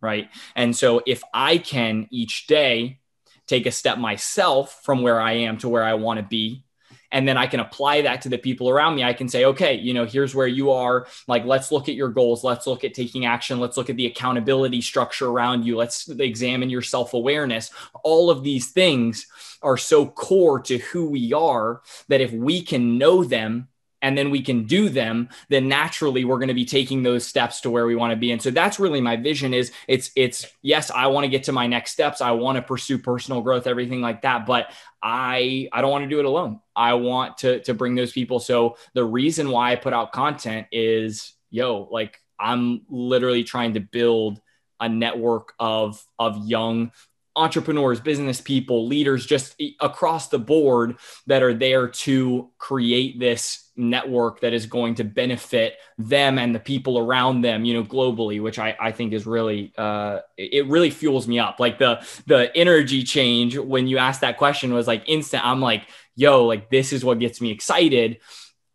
right 0.00 0.28
and 0.56 0.76
so 0.76 1.02
if 1.06 1.22
i 1.32 1.58
can 1.58 2.06
each 2.10 2.46
day 2.46 2.98
take 3.46 3.66
a 3.66 3.70
step 3.70 3.98
myself 3.98 4.82
from 4.82 5.02
where 5.02 5.20
i 5.20 5.32
am 5.32 5.58
to 5.58 5.68
where 5.68 5.84
i 5.84 5.94
want 5.94 6.18
to 6.18 6.24
be 6.24 6.64
and 7.12 7.26
then 7.26 7.36
I 7.36 7.46
can 7.46 7.60
apply 7.60 8.02
that 8.02 8.22
to 8.22 8.28
the 8.28 8.38
people 8.38 8.70
around 8.70 8.94
me. 8.94 9.04
I 9.04 9.12
can 9.12 9.28
say, 9.28 9.44
okay, 9.46 9.74
you 9.74 9.94
know, 9.94 10.04
here's 10.04 10.34
where 10.34 10.46
you 10.46 10.70
are. 10.70 11.06
Like, 11.26 11.44
let's 11.44 11.72
look 11.72 11.88
at 11.88 11.94
your 11.94 12.08
goals. 12.08 12.44
Let's 12.44 12.66
look 12.66 12.84
at 12.84 12.94
taking 12.94 13.26
action. 13.26 13.58
Let's 13.58 13.76
look 13.76 13.90
at 13.90 13.96
the 13.96 14.06
accountability 14.06 14.80
structure 14.80 15.28
around 15.28 15.64
you. 15.64 15.76
Let's 15.76 16.08
examine 16.08 16.70
your 16.70 16.82
self 16.82 17.14
awareness. 17.14 17.70
All 18.04 18.30
of 18.30 18.42
these 18.42 18.70
things 18.70 19.26
are 19.62 19.76
so 19.76 20.06
core 20.06 20.60
to 20.60 20.78
who 20.78 21.10
we 21.10 21.32
are 21.32 21.82
that 22.08 22.20
if 22.20 22.32
we 22.32 22.62
can 22.62 22.98
know 22.98 23.24
them 23.24 23.68
and 24.02 24.16
then 24.16 24.30
we 24.30 24.42
can 24.42 24.64
do 24.64 24.88
them 24.88 25.28
then 25.48 25.68
naturally 25.68 26.24
we're 26.24 26.38
going 26.38 26.48
to 26.48 26.54
be 26.54 26.64
taking 26.64 27.02
those 27.02 27.26
steps 27.26 27.60
to 27.60 27.70
where 27.70 27.86
we 27.86 27.94
want 27.94 28.12
to 28.12 28.16
be. 28.16 28.30
And 28.32 28.40
so 28.40 28.50
that's 28.50 28.78
really 28.78 29.00
my 29.00 29.16
vision 29.16 29.54
is 29.54 29.72
it's 29.88 30.10
it's 30.16 30.46
yes 30.62 30.90
i 30.90 31.06
want 31.06 31.24
to 31.24 31.28
get 31.28 31.44
to 31.44 31.52
my 31.52 31.66
next 31.66 31.92
steps. 31.92 32.20
I 32.20 32.32
want 32.32 32.56
to 32.56 32.62
pursue 32.62 32.98
personal 32.98 33.40
growth 33.40 33.66
everything 33.66 34.00
like 34.00 34.22
that 34.22 34.46
but 34.46 34.72
i 35.02 35.68
i 35.72 35.80
don't 35.80 35.90
want 35.90 36.04
to 36.04 36.08
do 36.08 36.18
it 36.18 36.24
alone. 36.24 36.60
I 36.74 36.94
want 36.94 37.38
to 37.38 37.60
to 37.60 37.74
bring 37.74 37.94
those 37.94 38.12
people. 38.12 38.40
So 38.40 38.76
the 38.94 39.04
reason 39.04 39.50
why 39.50 39.72
i 39.72 39.76
put 39.76 39.92
out 39.92 40.12
content 40.12 40.66
is 40.72 41.34
yo 41.50 41.88
like 41.90 42.20
i'm 42.38 42.82
literally 42.88 43.44
trying 43.44 43.74
to 43.74 43.80
build 43.80 44.40
a 44.80 44.88
network 44.88 45.52
of 45.58 46.02
of 46.18 46.48
young 46.48 46.92
entrepreneurs, 47.36 48.00
business 48.00 48.40
people, 48.40 48.86
leaders 48.86 49.24
just 49.24 49.60
across 49.80 50.28
the 50.28 50.38
board 50.38 50.96
that 51.26 51.42
are 51.42 51.54
there 51.54 51.88
to 51.88 52.50
create 52.58 53.18
this 53.20 53.70
network 53.76 54.40
that 54.40 54.52
is 54.52 54.66
going 54.66 54.94
to 54.96 55.04
benefit 55.04 55.76
them 55.96 56.38
and 56.38 56.54
the 56.54 56.60
people 56.60 56.98
around 56.98 57.40
them, 57.40 57.64
you 57.64 57.72
know, 57.74 57.84
globally, 57.84 58.42
which 58.42 58.58
I, 58.58 58.76
I 58.78 58.92
think 58.92 59.12
is 59.12 59.26
really, 59.26 59.72
uh, 59.78 60.20
it 60.36 60.66
really 60.66 60.90
fuels 60.90 61.26
me 61.26 61.38
up. 61.38 61.60
Like 61.60 61.78
the, 61.78 62.04
the 62.26 62.54
energy 62.56 63.04
change 63.04 63.56
when 63.56 63.86
you 63.86 63.98
asked 63.98 64.20
that 64.20 64.36
question 64.36 64.74
was 64.74 64.86
like 64.86 65.04
instant. 65.08 65.44
I'm 65.44 65.60
like, 65.60 65.86
yo, 66.16 66.46
like 66.46 66.68
this 66.68 66.92
is 66.92 67.04
what 67.04 67.20
gets 67.20 67.40
me 67.40 67.50
excited 67.50 68.18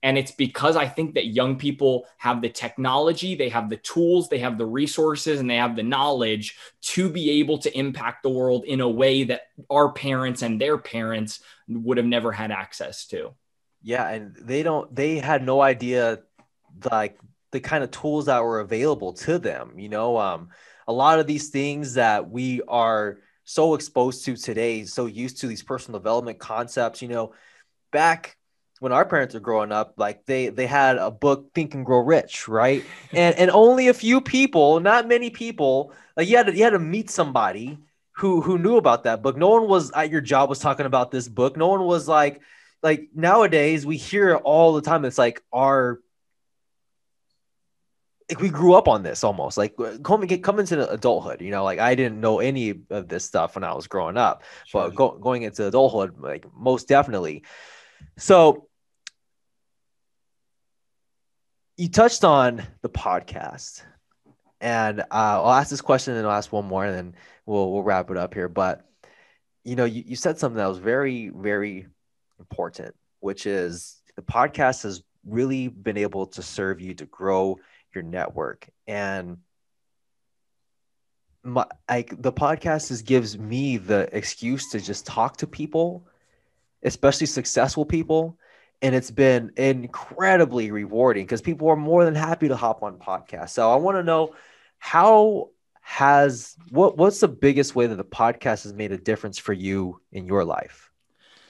and 0.06 0.20
it's 0.20 0.32
because 0.32 0.76
I 0.76 0.88
think 0.88 1.16
that 1.16 1.30
young 1.30 1.56
people 1.56 2.06
have 2.18 2.40
the 2.40 2.48
technology, 2.48 3.34
they 3.34 3.50
have 3.50 3.72
the 3.72 3.78
tools, 3.78 4.30
they 4.30 4.38
have 4.38 4.60
the 4.60 4.66
resources, 4.66 5.40
and 5.40 5.50
they 5.50 5.56
have 5.56 5.76
the 5.76 5.82
knowledge 5.82 6.60
to 6.94 7.10
be 7.10 7.40
able 7.40 7.58
to 7.58 7.76
impact 7.76 8.22
the 8.22 8.30
world 8.30 8.66
in 8.66 8.82
a 8.82 8.88
way 8.88 9.24
that 9.24 9.48
our 9.68 9.92
parents 9.92 10.44
and 10.44 10.62
their 10.62 10.78
parents 10.78 11.40
would 11.68 11.98
have 11.98 12.06
never 12.06 12.32
had 12.32 12.52
access 12.52 13.08
to. 13.08 13.34
Yeah. 13.82 14.08
And 14.08 14.36
they 14.36 14.62
don't, 14.62 14.96
they 14.96 15.18
had 15.18 15.44
no 15.44 15.60
idea 15.60 16.20
like 16.92 17.18
the 17.50 17.60
kind 17.60 17.84
of 17.84 17.90
tools 17.90 18.28
that 18.28 18.44
were 18.44 18.60
available 18.60 19.14
to 19.14 19.40
them. 19.40 19.80
You 19.80 19.90
know, 19.90 20.20
um, 20.20 20.50
a 20.88 20.94
lot 20.94 21.20
of 21.20 21.26
these 21.26 21.50
things 21.50 21.96
that 21.96 22.30
we 22.30 22.62
are 22.68 23.18
so 23.44 23.74
exposed 23.74 24.24
to 24.26 24.36
today, 24.36 24.84
so 24.86 25.08
used 25.08 25.40
to 25.40 25.48
these 25.48 25.64
personal 25.64 26.00
development 26.00 26.38
concepts, 26.38 27.02
you 27.02 27.08
know, 27.08 27.34
back 27.92 28.38
when 28.80 28.92
our 28.92 29.06
parents 29.06 29.34
were 29.34 29.40
growing 29.40 29.72
up, 29.72 29.94
like 29.98 30.26
they 30.26 30.50
they 30.50 30.68
had 30.68 30.98
a 30.98 31.10
book 31.10 31.52
Think 31.54 31.74
and 31.76 31.86
Grow 31.86 32.00
Rich, 32.00 32.48
right? 32.48 32.84
and 33.14 33.36
and 33.36 33.50
only 33.52 33.88
a 33.88 33.94
few 33.94 34.22
people, 34.22 34.80
not 34.80 35.08
many 35.08 35.30
people, 35.30 35.94
like 36.18 36.28
you 36.28 36.38
had 36.38 36.48
to, 36.48 36.56
you 36.56 36.64
had 36.64 36.72
to 36.72 36.80
meet 36.80 37.10
somebody 37.10 37.78
who 38.14 38.42
who 38.42 38.58
knew 38.58 38.78
about 38.78 39.04
that 39.04 39.22
book. 39.22 39.38
No 39.38 39.50
one 39.50 39.68
was 39.68 39.92
at 39.92 40.10
your 40.10 40.22
job 40.22 40.50
was 40.50 40.60
talking 40.60 40.86
about 40.86 41.12
this 41.12 41.28
book. 41.28 41.58
No 41.58 41.68
one 41.68 41.86
was 41.86 42.08
like 42.08 42.42
like 42.84 43.10
nowadays 43.16 43.86
we 43.86 43.98
hear 43.98 44.32
it 44.32 44.42
all 44.44 44.74
the 44.74 44.82
time. 44.82 45.06
It's 45.06 45.18
like 45.18 45.42
our 45.54 46.00
like 48.30 48.42
we 48.42 48.50
grew 48.50 48.74
up 48.74 48.88
on 48.88 49.04
this 49.04 49.24
almost 49.24 49.58
like 49.58 49.76
uh, 49.80 49.98
coming 50.00 50.42
come 50.42 50.60
into 50.60 50.90
adulthood 50.92 51.42
you 51.42 51.52
know 51.52 51.64
like 51.64 51.78
i 51.78 51.94
didn't 51.94 52.20
know 52.20 52.40
any 52.40 52.74
of 52.90 53.08
this 53.08 53.24
stuff 53.24 53.54
when 53.56 53.64
i 53.64 53.74
was 53.74 53.86
growing 53.88 54.18
up 54.18 54.44
sure. 54.66 54.82
but 54.82 54.96
go, 54.96 55.12
going 55.12 55.44
into 55.44 55.68
adulthood 55.68 56.20
like 56.20 56.44
most 56.58 56.88
definitely 56.88 57.44
so 58.18 58.68
you 61.78 61.90
touched 61.90 62.24
on 62.24 62.64
the 62.82 62.90
podcast 62.90 63.84
and 64.62 65.02
uh, 65.02 65.06
i'll 65.12 65.52
ask 65.52 65.70
this 65.70 65.82
question 65.82 66.16
and 66.16 66.26
i'll 66.26 66.34
ask 66.34 66.52
one 66.52 66.66
more 66.66 66.86
and 66.86 66.96
then 66.96 67.16
we'll 67.46 67.72
we'll 67.72 67.84
wrap 67.84 68.10
it 68.10 68.18
up 68.18 68.34
here. 68.34 68.50
But 68.50 68.86
you 69.64 69.76
know 69.76 69.86
you, 69.86 70.04
you 70.06 70.16
said 70.16 70.38
something 70.38 70.58
that 70.58 70.68
was 70.68 70.78
very 70.78 71.30
very 71.30 71.88
important 72.40 72.96
which 73.20 73.46
is 73.46 74.02
the 74.16 74.22
podcast 74.22 74.84
has 74.84 75.02
really 75.26 75.68
been 75.68 75.98
able 75.98 76.28
to 76.28 76.44
serve 76.44 76.80
you 76.80 76.94
to 76.94 77.06
grow 77.06 77.58
your 77.94 78.04
network. 78.04 78.70
And 78.88 79.38
my 81.44 81.66
like 81.90 82.22
the 82.22 82.32
podcast 82.32 82.92
is 82.92 83.02
gives 83.02 83.38
me 83.38 83.78
the 83.78 84.10
excuse 84.16 84.70
to 84.72 84.80
just 84.80 85.06
talk 85.06 85.38
to 85.38 85.48
people 85.48 86.08
especially 86.86 87.28
successful 87.28 87.86
people 87.86 88.38
and 88.82 88.94
it's 88.94 89.12
been 89.12 89.52
incredibly 89.58 90.72
rewarding 90.72 91.26
because 91.26 91.42
people 91.42 91.68
are 91.70 91.76
more 91.76 92.06
than 92.06 92.16
happy 92.16 92.48
to 92.48 92.56
hop 92.56 92.84
on 92.84 92.98
podcasts. 92.98 93.50
So 93.50 93.72
i 93.72 93.76
want 93.76 93.98
to 93.98 94.04
know 94.04 94.36
how 94.78 95.50
has 95.82 96.56
what 96.70 96.98
what's 96.98 97.20
the 97.20 97.28
biggest 97.28 97.76
way 97.76 97.88
that 97.88 97.96
the 97.96 98.04
podcast 98.04 98.64
has 98.64 98.74
made 98.74 98.92
a 98.92 98.98
difference 98.98 99.38
for 99.38 99.54
you 99.54 100.02
in 100.12 100.26
your 100.26 100.44
life? 100.44 100.92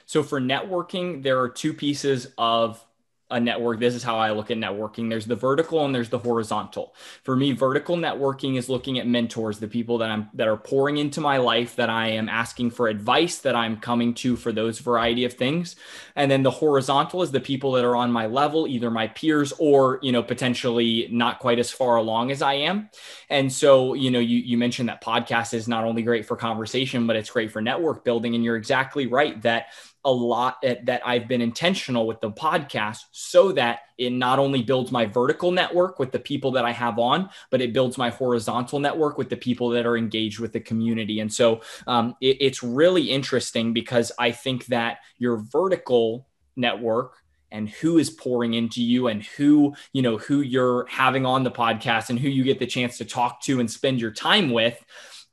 So 0.04 0.22
for 0.22 0.40
networking 0.40 1.22
there 1.22 1.40
are 1.40 1.48
two 1.48 1.72
pieces 1.72 2.32
of 2.38 2.84
a 3.30 3.40
network. 3.40 3.80
This 3.80 3.94
is 3.94 4.04
how 4.04 4.18
I 4.18 4.30
look 4.30 4.50
at 4.50 4.56
networking. 4.56 5.10
There's 5.10 5.26
the 5.26 5.34
vertical 5.34 5.84
and 5.84 5.94
there's 5.94 6.10
the 6.10 6.18
horizontal. 6.18 6.94
For 7.24 7.34
me, 7.34 7.52
vertical 7.52 7.96
networking 7.96 8.56
is 8.56 8.68
looking 8.68 8.98
at 8.98 9.06
mentors, 9.06 9.58
the 9.58 9.66
people 9.66 9.98
that 9.98 10.10
I'm 10.10 10.28
that 10.34 10.46
are 10.46 10.56
pouring 10.56 10.98
into 10.98 11.20
my 11.20 11.38
life, 11.38 11.74
that 11.76 11.90
I 11.90 12.08
am 12.08 12.28
asking 12.28 12.70
for 12.70 12.86
advice, 12.86 13.38
that 13.38 13.56
I'm 13.56 13.78
coming 13.78 14.14
to 14.14 14.36
for 14.36 14.52
those 14.52 14.78
variety 14.78 15.24
of 15.24 15.32
things. 15.32 15.74
And 16.14 16.30
then 16.30 16.44
the 16.44 16.50
horizontal 16.52 17.22
is 17.22 17.32
the 17.32 17.40
people 17.40 17.72
that 17.72 17.84
are 17.84 17.96
on 17.96 18.12
my 18.12 18.26
level, 18.26 18.68
either 18.68 18.90
my 18.90 19.08
peers 19.08 19.52
or, 19.58 19.98
you 20.02 20.12
know, 20.12 20.22
potentially 20.22 21.08
not 21.10 21.40
quite 21.40 21.58
as 21.58 21.70
far 21.72 21.96
along 21.96 22.30
as 22.30 22.42
I 22.42 22.54
am. 22.54 22.90
And 23.28 23.52
so, 23.52 23.94
you 23.94 24.12
know, 24.12 24.20
you 24.20 24.38
you 24.38 24.56
mentioned 24.56 24.88
that 24.88 25.02
podcast 25.02 25.52
is 25.52 25.66
not 25.66 25.84
only 25.84 26.02
great 26.02 26.26
for 26.26 26.36
conversation, 26.36 27.08
but 27.08 27.16
it's 27.16 27.30
great 27.30 27.50
for 27.50 27.60
network 27.60 28.04
building. 28.04 28.36
And 28.36 28.44
you're 28.44 28.56
exactly 28.56 29.08
right 29.08 29.40
that 29.42 29.66
a 30.06 30.10
lot 30.10 30.62
that 30.62 31.02
I've 31.04 31.26
been 31.26 31.42
intentional 31.42 32.06
with 32.06 32.20
the 32.20 32.30
podcast 32.30 33.00
so 33.10 33.50
that 33.52 33.80
it 33.98 34.12
not 34.12 34.38
only 34.38 34.62
builds 34.62 34.92
my 34.92 35.04
vertical 35.04 35.50
network 35.50 35.98
with 35.98 36.12
the 36.12 36.20
people 36.20 36.52
that 36.52 36.64
I 36.64 36.70
have 36.70 37.00
on, 37.00 37.28
but 37.50 37.60
it 37.60 37.72
builds 37.72 37.98
my 37.98 38.10
horizontal 38.10 38.78
network 38.78 39.18
with 39.18 39.28
the 39.28 39.36
people 39.36 39.70
that 39.70 39.84
are 39.84 39.96
engaged 39.96 40.38
with 40.38 40.52
the 40.52 40.60
community. 40.60 41.18
And 41.18 41.32
so 41.32 41.60
um, 41.88 42.14
it, 42.20 42.36
it's 42.40 42.62
really 42.62 43.10
interesting 43.10 43.72
because 43.72 44.12
I 44.16 44.30
think 44.30 44.66
that 44.66 44.98
your 45.18 45.38
vertical 45.38 46.28
network 46.54 47.16
and 47.50 47.68
who 47.68 47.98
is 47.98 48.08
pouring 48.08 48.54
into 48.54 48.82
you 48.82 49.08
and 49.08 49.24
who 49.24 49.74
you 49.92 50.02
know 50.02 50.18
who 50.18 50.40
you're 50.40 50.86
having 50.86 51.24
on 51.26 51.44
the 51.44 51.50
podcast 51.50 52.10
and 52.10 52.18
who 52.18 52.28
you 52.28 52.44
get 52.44 52.58
the 52.58 52.66
chance 52.66 52.98
to 52.98 53.04
talk 53.04 53.40
to 53.42 53.60
and 53.60 53.70
spend 53.70 54.00
your 54.00 54.10
time 54.10 54.50
with 54.50 54.84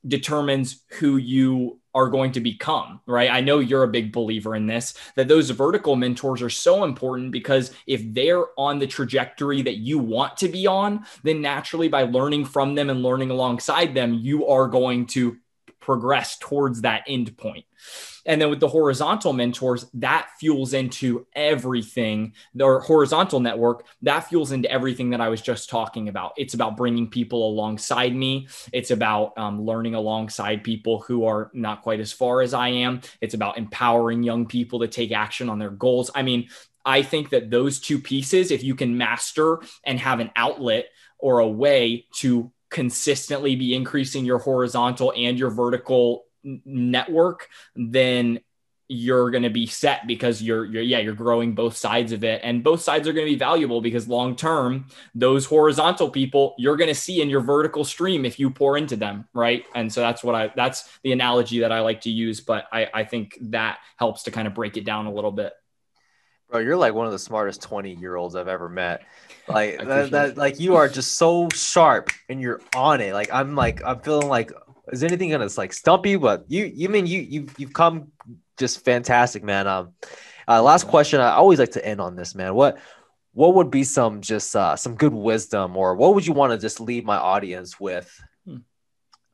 determines 0.06 0.84
who 0.98 1.16
you 1.16 1.80
are 1.94 2.08
going 2.08 2.32
to 2.32 2.40
become, 2.40 3.00
right? 3.06 3.30
I 3.30 3.40
know 3.40 3.58
you're 3.58 3.84
a 3.84 3.88
big 3.88 4.12
believer 4.12 4.54
in 4.54 4.66
this, 4.66 4.94
that 5.14 5.28
those 5.28 5.50
vertical 5.50 5.96
mentors 5.96 6.42
are 6.42 6.50
so 6.50 6.84
important 6.84 7.30
because 7.30 7.72
if 7.86 8.02
they're 8.12 8.44
on 8.58 8.78
the 8.78 8.86
trajectory 8.86 9.62
that 9.62 9.76
you 9.76 9.98
want 9.98 10.36
to 10.38 10.48
be 10.48 10.66
on, 10.66 11.04
then 11.22 11.40
naturally 11.40 11.88
by 11.88 12.02
learning 12.02 12.46
from 12.46 12.74
them 12.74 12.90
and 12.90 13.02
learning 13.02 13.30
alongside 13.30 13.94
them, 13.94 14.14
you 14.14 14.46
are 14.46 14.66
going 14.66 15.06
to 15.06 15.36
progress 15.84 16.38
towards 16.38 16.80
that 16.80 17.04
end 17.06 17.36
point. 17.36 17.66
And 18.24 18.40
then 18.40 18.48
with 18.48 18.60
the 18.60 18.68
horizontal 18.68 19.34
mentors, 19.34 19.84
that 19.94 20.30
fuels 20.40 20.72
into 20.72 21.26
everything. 21.36 22.32
The 22.54 22.78
horizontal 22.78 23.40
network, 23.40 23.86
that 24.00 24.28
fuels 24.28 24.50
into 24.50 24.70
everything 24.70 25.10
that 25.10 25.20
I 25.20 25.28
was 25.28 25.42
just 25.42 25.68
talking 25.68 26.08
about. 26.08 26.32
It's 26.38 26.54
about 26.54 26.78
bringing 26.78 27.10
people 27.10 27.46
alongside 27.46 28.16
me. 28.16 28.48
It's 28.72 28.90
about 28.90 29.36
um, 29.36 29.60
learning 29.60 29.94
alongside 29.94 30.64
people 30.64 31.02
who 31.02 31.26
are 31.26 31.50
not 31.52 31.82
quite 31.82 32.00
as 32.00 32.12
far 32.12 32.40
as 32.40 32.54
I 32.54 32.68
am. 32.68 33.02
It's 33.20 33.34
about 33.34 33.58
empowering 33.58 34.22
young 34.22 34.46
people 34.46 34.80
to 34.80 34.88
take 34.88 35.12
action 35.12 35.50
on 35.50 35.58
their 35.58 35.70
goals. 35.70 36.10
I 36.14 36.22
mean, 36.22 36.48
I 36.86 37.02
think 37.02 37.30
that 37.30 37.50
those 37.50 37.78
two 37.78 37.98
pieces, 37.98 38.50
if 38.50 38.62
you 38.62 38.74
can 38.74 38.96
master 38.96 39.60
and 39.84 39.98
have 40.00 40.20
an 40.20 40.30
outlet 40.34 40.86
or 41.18 41.38
a 41.38 41.48
way 41.48 42.06
to 42.16 42.52
consistently 42.74 43.54
be 43.54 43.72
increasing 43.72 44.24
your 44.24 44.40
horizontal 44.40 45.12
and 45.16 45.38
your 45.38 45.48
vertical 45.48 46.24
network, 46.42 47.48
then 47.76 48.40
you're 48.88 49.30
going 49.30 49.44
to 49.44 49.50
be 49.50 49.66
set 49.66 50.06
because 50.06 50.42
you're, 50.42 50.66
you're 50.66 50.82
yeah 50.82 50.98
you're 50.98 51.14
growing 51.14 51.54
both 51.54 51.76
sides 51.76 52.10
of 52.12 52.24
it. 52.24 52.40
And 52.42 52.62
both 52.62 52.82
sides 52.82 53.08
are 53.08 53.12
going 53.12 53.26
to 53.26 53.32
be 53.32 53.38
valuable 53.38 53.80
because 53.80 54.08
long 54.08 54.36
term 54.36 54.86
those 55.14 55.46
horizontal 55.46 56.10
people 56.10 56.54
you're 56.58 56.76
going 56.76 56.88
to 56.88 56.94
see 56.94 57.22
in 57.22 57.30
your 57.30 57.40
vertical 57.40 57.84
stream 57.84 58.26
if 58.26 58.38
you 58.38 58.50
pour 58.50 58.76
into 58.76 58.96
them 58.96 59.26
right? 59.32 59.64
And 59.74 59.90
so 59.90 60.00
that's 60.00 60.22
what 60.22 60.34
i 60.34 60.52
that's 60.54 60.98
the 61.02 61.12
analogy 61.12 61.60
that 61.60 61.72
i 61.72 61.80
like 61.80 62.02
to 62.02 62.10
use 62.10 62.42
but 62.42 62.66
i 62.72 62.88
i 62.92 63.04
think 63.04 63.38
that 63.40 63.78
helps 63.96 64.24
to 64.24 64.30
kind 64.30 64.46
of 64.46 64.54
break 64.54 64.76
it 64.76 64.84
down 64.84 65.06
a 65.06 65.12
little 65.12 65.32
bit. 65.32 65.54
Bro 66.50 66.60
you're 66.60 66.76
like 66.76 66.92
one 66.92 67.06
of 67.06 67.12
the 67.12 67.18
smartest 67.18 67.62
20 67.62 67.94
year 67.94 68.16
olds 68.16 68.36
i've 68.36 68.48
ever 68.48 68.68
met 68.68 69.04
like 69.48 69.78
that, 69.78 70.10
that 70.10 70.36
like 70.36 70.58
you 70.58 70.76
are 70.76 70.88
just 70.88 71.18
so 71.18 71.48
sharp 71.52 72.10
and 72.28 72.40
you're 72.40 72.60
on 72.74 73.00
it 73.00 73.12
like 73.12 73.30
i'm 73.32 73.54
like 73.54 73.84
i'm 73.84 74.00
feeling 74.00 74.28
like 74.28 74.50
is 74.92 75.02
anything 75.02 75.30
gonna 75.30 75.48
like 75.56 75.72
stump 75.72 76.06
you? 76.06 76.18
But 76.18 76.44
you, 76.48 76.64
you 76.64 76.88
mean 76.88 77.06
you, 77.06 77.20
you've, 77.20 77.54
you've 77.58 77.72
come 77.72 78.12
just 78.58 78.84
fantastic, 78.84 79.42
man. 79.42 79.66
Um, 79.66 79.92
uh, 80.46 80.62
last 80.62 80.86
question. 80.86 81.20
I 81.20 81.32
always 81.32 81.58
like 81.58 81.72
to 81.72 81.84
end 81.84 82.00
on 82.00 82.16
this, 82.16 82.34
man. 82.34 82.54
What, 82.54 82.78
what 83.32 83.54
would 83.54 83.70
be 83.70 83.84
some 83.84 84.20
just 84.20 84.54
uh, 84.54 84.76
some 84.76 84.94
good 84.94 85.14
wisdom, 85.14 85.76
or 85.76 85.96
what 85.96 86.14
would 86.14 86.26
you 86.26 86.32
want 86.32 86.52
to 86.52 86.58
just 86.58 86.80
leave 86.80 87.04
my 87.04 87.16
audience 87.16 87.80
with? 87.80 88.12
Hmm. 88.46 88.58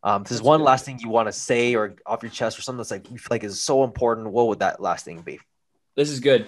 Um, 0.02 0.22
if 0.22 0.28
there's 0.28 0.42
one 0.42 0.60
good. 0.60 0.64
last 0.64 0.84
thing 0.84 0.98
you 1.00 1.10
want 1.10 1.28
to 1.28 1.32
say 1.32 1.74
or 1.74 1.96
off 2.06 2.22
your 2.22 2.30
chest, 2.30 2.58
or 2.58 2.62
something 2.62 2.78
that's 2.78 2.90
like 2.90 3.10
you 3.10 3.18
feel 3.18 3.28
like 3.30 3.44
is 3.44 3.62
so 3.62 3.84
important, 3.84 4.30
what 4.30 4.48
would 4.48 4.60
that 4.60 4.80
last 4.80 5.04
thing 5.04 5.20
be? 5.20 5.40
This 5.96 6.10
is 6.10 6.20
good. 6.20 6.46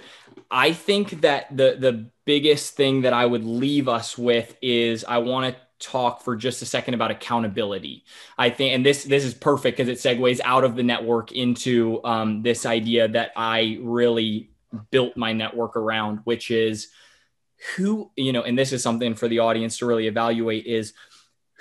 I 0.51 0.73
think 0.73 1.23
that 1.23 1.55
the 1.57 1.77
the 1.79 2.11
biggest 2.25 2.77
thing 2.77 3.03
that 3.03 3.13
I 3.13 3.27
would 3.27 3.45
leave 3.45 3.89
us 3.89 4.17
with 4.17 4.57
is 4.63 5.05
I 5.05 5.19
want 5.19 5.55
to 5.55 5.61
talk 5.83 6.23
for 6.23 6.37
just 6.37 6.63
a 6.63 6.67
second 6.67 6.95
about 6.95 7.11
accountability. 7.11 8.05
I 8.39 8.51
think, 8.51 8.75
and 8.75 8.87
this 8.87 9.05
this 9.05 9.25
is 9.25 9.35
perfect 9.35 9.77
because 9.77 9.89
it 9.89 9.99
segues 9.99 10.41
out 10.45 10.65
of 10.65 10.77
the 10.77 10.83
network 10.83 11.33
into 11.33 12.01
um, 12.05 12.43
this 12.43 12.65
idea 12.65 13.09
that 13.09 13.33
I 13.37 13.79
really 13.83 14.51
built 14.91 15.17
my 15.17 15.33
network 15.33 15.77
around, 15.77 16.21
which 16.25 16.51
is 16.51 16.89
who 17.77 18.11
you 18.17 18.33
know, 18.33 18.43
and 18.43 18.59
this 18.59 18.73
is 18.73 18.83
something 18.83 19.15
for 19.15 19.29
the 19.29 19.41
audience 19.41 19.79
to 19.79 19.87
really 19.87 20.07
evaluate: 20.07 20.67
is 20.67 20.95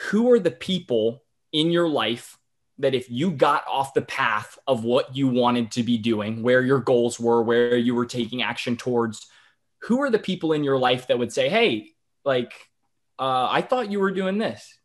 who 0.10 0.32
are 0.32 0.40
the 0.40 0.52
people 0.52 1.24
in 1.52 1.72
your 1.72 1.90
life 1.90 2.38
that 2.82 2.94
if 2.94 3.10
you 3.10 3.32
got 3.32 3.64
off 3.68 3.94
the 3.94 4.02
path 4.02 4.58
of 4.68 4.84
what 4.84 5.16
you 5.16 5.28
wanted 5.28 5.72
to 5.72 5.84
be 5.84 5.98
doing, 5.98 6.44
where 6.44 6.62
your 6.62 6.80
goals 6.80 7.20
were, 7.20 7.42
where 7.42 7.78
you 7.78 7.96
were 7.96 8.06
taking 8.06 8.42
action 8.42 8.78
towards, 8.78 9.28
who 9.84 10.02
are 10.02 10.10
the 10.10 10.20
people 10.20 10.54
in 10.54 10.64
your 10.64 10.78
life 10.78 11.08
that 11.08 11.18
would 11.18 11.34
say, 11.34 11.50
"Hey, 11.50 11.92
like." 12.26 12.54
uh, 13.22 13.48
I 13.52 13.62
thought 13.62 13.92
you 13.92 14.00
were 14.00 14.12
doing 14.12 14.40
this. 14.40 14.78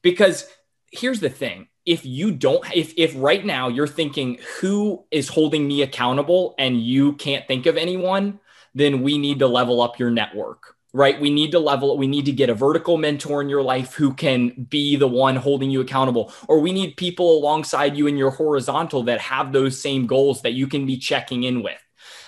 Because 0.00 0.46
here's 0.92 1.20
the 1.20 1.28
thing 1.28 1.68
if 1.84 2.06
you 2.06 2.30
don't 2.30 2.64
if 2.74 2.94
if 2.96 3.12
right 3.16 3.44
now 3.44 3.68
you're 3.68 3.86
thinking 3.86 4.38
who 4.60 5.04
is 5.10 5.28
holding 5.28 5.66
me 5.66 5.82
accountable 5.82 6.54
and 6.58 6.80
you 6.80 7.14
can't 7.14 7.46
think 7.46 7.66
of 7.66 7.76
anyone 7.76 8.40
then 8.74 9.02
we 9.02 9.16
need 9.16 9.38
to 9.38 9.46
level 9.46 9.80
up 9.80 9.98
your 9.98 10.10
network 10.10 10.76
right? 10.92 11.20
We 11.20 11.30
need 11.30 11.52
to 11.52 11.58
level 11.58 11.96
we 11.96 12.06
need 12.06 12.24
to 12.26 12.32
get 12.32 12.50
a 12.50 12.54
vertical 12.54 12.96
mentor 12.96 13.40
in 13.40 13.48
your 13.48 13.62
life 13.62 13.94
who 13.94 14.12
can 14.12 14.66
be 14.68 14.96
the 14.96 15.06
one 15.06 15.36
holding 15.36 15.70
you 15.70 15.80
accountable. 15.80 16.32
Or 16.48 16.60
we 16.60 16.72
need 16.72 16.96
people 16.96 17.38
alongside 17.38 17.96
you 17.96 18.06
in 18.06 18.16
your 18.16 18.30
horizontal 18.30 19.02
that 19.04 19.20
have 19.20 19.52
those 19.52 19.80
same 19.80 20.06
goals 20.06 20.42
that 20.42 20.52
you 20.52 20.66
can 20.66 20.86
be 20.86 20.96
checking 20.96 21.44
in 21.44 21.62
with. 21.62 21.78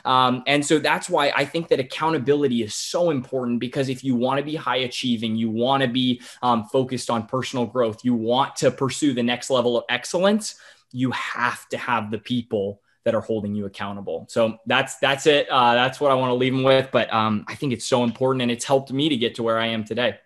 Um, 0.04 0.42
and 0.46 0.64
so 0.64 0.78
that's 0.78 1.08
why 1.08 1.32
I 1.34 1.44
think 1.44 1.68
that 1.68 1.80
accountability 1.80 2.62
is 2.62 2.74
so 2.74 3.10
important 3.10 3.60
because 3.60 3.88
if 3.88 4.02
you 4.02 4.16
want 4.16 4.38
to 4.38 4.44
be 4.44 4.56
high 4.56 4.78
achieving, 4.78 5.36
you 5.36 5.50
want 5.50 5.82
to 5.82 5.88
be 5.88 6.20
um, 6.42 6.64
focused 6.64 7.08
on 7.08 7.26
personal 7.26 7.66
growth, 7.66 8.04
you 8.04 8.14
want 8.14 8.56
to 8.56 8.70
pursue 8.70 9.14
the 9.14 9.22
next 9.22 9.48
level 9.48 9.76
of 9.76 9.84
excellence, 9.88 10.56
you 10.90 11.10
have 11.12 11.68
to 11.68 11.78
have 11.78 12.10
the 12.10 12.18
people 12.18 12.81
that 13.04 13.14
are 13.14 13.20
holding 13.20 13.54
you 13.54 13.66
accountable. 13.66 14.26
So 14.28 14.58
that's 14.66 14.96
that's 14.98 15.26
it. 15.26 15.48
Uh, 15.50 15.74
that's 15.74 16.00
what 16.00 16.10
I 16.10 16.14
want 16.14 16.30
to 16.30 16.34
leave 16.34 16.52
them 16.52 16.62
with. 16.62 16.90
But 16.92 17.12
um, 17.12 17.44
I 17.48 17.54
think 17.54 17.72
it's 17.72 17.86
so 17.86 18.04
important, 18.04 18.42
and 18.42 18.50
it's 18.50 18.64
helped 18.64 18.92
me 18.92 19.08
to 19.08 19.16
get 19.16 19.36
to 19.36 19.42
where 19.42 19.58
I 19.58 19.66
am 19.68 19.84
today. 19.84 20.18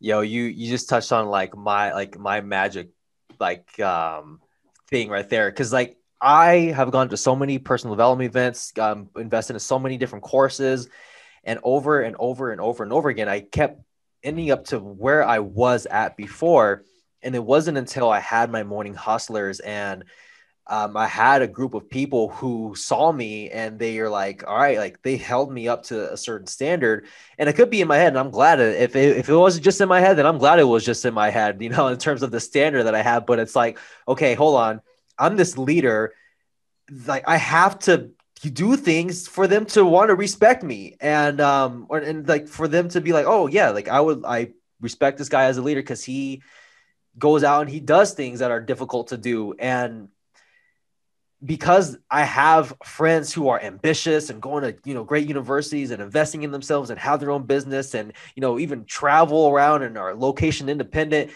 Yo, 0.00 0.20
you 0.20 0.44
you 0.44 0.68
just 0.68 0.88
touched 0.88 1.12
on 1.12 1.26
like 1.28 1.56
my 1.56 1.92
like 1.92 2.18
my 2.18 2.40
magic 2.40 2.90
like 3.40 3.78
um 3.80 4.40
thing 4.88 5.08
right 5.08 5.28
there 5.28 5.50
because 5.50 5.72
like 5.72 5.96
I 6.20 6.72
have 6.74 6.90
gone 6.90 7.08
to 7.10 7.16
so 7.16 7.36
many 7.36 7.58
personal 7.58 7.94
development 7.94 8.30
events, 8.30 8.72
um, 8.78 9.08
invested 9.16 9.54
in 9.54 9.60
so 9.60 9.78
many 9.78 9.96
different 9.98 10.24
courses, 10.24 10.88
and 11.44 11.60
over 11.62 12.00
and 12.00 12.16
over 12.18 12.52
and 12.52 12.60
over 12.60 12.82
and 12.82 12.92
over 12.92 13.08
again, 13.08 13.28
I 13.28 13.40
kept 13.40 13.80
ending 14.22 14.50
up 14.50 14.64
to 14.66 14.78
where 14.78 15.24
I 15.24 15.38
was 15.38 15.86
at 15.86 16.16
before. 16.16 16.84
And 17.22 17.34
it 17.34 17.42
wasn't 17.42 17.78
until 17.78 18.10
I 18.10 18.20
had 18.20 18.50
my 18.50 18.62
morning 18.62 18.94
hustlers 18.94 19.60
and 19.60 20.04
um, 20.68 20.96
I 20.98 21.06
had 21.06 21.40
a 21.40 21.46
group 21.46 21.72
of 21.72 21.88
people 21.88 22.28
who 22.28 22.74
saw 22.76 23.10
me 23.10 23.48
and 23.50 23.78
they 23.78 23.98
are 24.00 24.10
like, 24.10 24.46
all 24.46 24.56
right, 24.56 24.76
like 24.76 25.00
they 25.02 25.16
held 25.16 25.50
me 25.50 25.66
up 25.66 25.84
to 25.84 26.12
a 26.12 26.16
certain 26.16 26.46
standard. 26.46 27.06
And 27.38 27.48
it 27.48 27.54
could 27.54 27.70
be 27.70 27.80
in 27.80 27.88
my 27.88 27.96
head. 27.96 28.08
And 28.08 28.18
I'm 28.18 28.30
glad 28.30 28.60
if 28.60 28.94
it, 28.94 29.16
if 29.16 29.30
it 29.30 29.34
wasn't 29.34 29.64
just 29.64 29.80
in 29.80 29.88
my 29.88 30.00
head, 30.00 30.18
then 30.18 30.26
I'm 30.26 30.36
glad 30.36 30.58
it 30.58 30.64
was 30.64 30.84
just 30.84 31.06
in 31.06 31.14
my 31.14 31.30
head, 31.30 31.56
you 31.62 31.70
know, 31.70 31.88
in 31.88 31.96
terms 31.96 32.22
of 32.22 32.30
the 32.30 32.40
standard 32.40 32.84
that 32.84 32.94
I 32.94 33.02
have. 33.02 33.24
But 33.24 33.38
it's 33.38 33.56
like, 33.56 33.78
okay, 34.06 34.34
hold 34.34 34.56
on. 34.56 34.82
I'm 35.18 35.36
this 35.36 35.56
leader. 35.56 36.12
Like 37.06 37.24
I 37.26 37.38
have 37.38 37.78
to 37.80 38.10
do 38.42 38.76
things 38.76 39.26
for 39.26 39.46
them 39.46 39.64
to 39.66 39.84
want 39.84 40.10
to 40.10 40.14
respect 40.14 40.62
me 40.62 40.96
and 41.00 41.40
um 41.40 41.86
or 41.88 41.98
and 41.98 42.28
like 42.28 42.46
for 42.46 42.68
them 42.68 42.88
to 42.88 43.00
be 43.00 43.12
like 43.12 43.26
oh 43.26 43.48
yeah 43.48 43.70
like 43.70 43.88
i 43.88 44.00
would 44.00 44.24
i 44.24 44.48
respect 44.80 45.18
this 45.18 45.28
guy 45.28 45.46
as 45.46 45.56
a 45.56 45.62
leader 45.62 45.82
because 45.82 46.04
he 46.04 46.40
goes 47.18 47.42
out 47.42 47.62
and 47.62 47.70
he 47.70 47.80
does 47.80 48.14
things 48.14 48.38
that 48.38 48.52
are 48.52 48.60
difficult 48.60 49.08
to 49.08 49.16
do 49.16 49.54
and 49.58 50.08
because 51.44 51.96
I 52.10 52.24
have 52.24 52.74
friends 52.84 53.32
who 53.32 53.48
are 53.48 53.60
ambitious 53.60 54.28
and 54.30 54.42
going 54.42 54.64
to 54.64 54.76
you 54.84 54.94
know 54.94 55.04
great 55.04 55.28
universities 55.28 55.90
and 55.90 56.02
investing 56.02 56.42
in 56.42 56.50
themselves 56.50 56.90
and 56.90 56.98
have 56.98 57.20
their 57.20 57.30
own 57.30 57.44
business 57.44 57.94
and 57.94 58.12
you 58.34 58.40
know 58.40 58.58
even 58.58 58.84
travel 58.84 59.48
around 59.48 59.82
and 59.82 59.96
are 59.96 60.14
location 60.14 60.68
independent, 60.68 61.30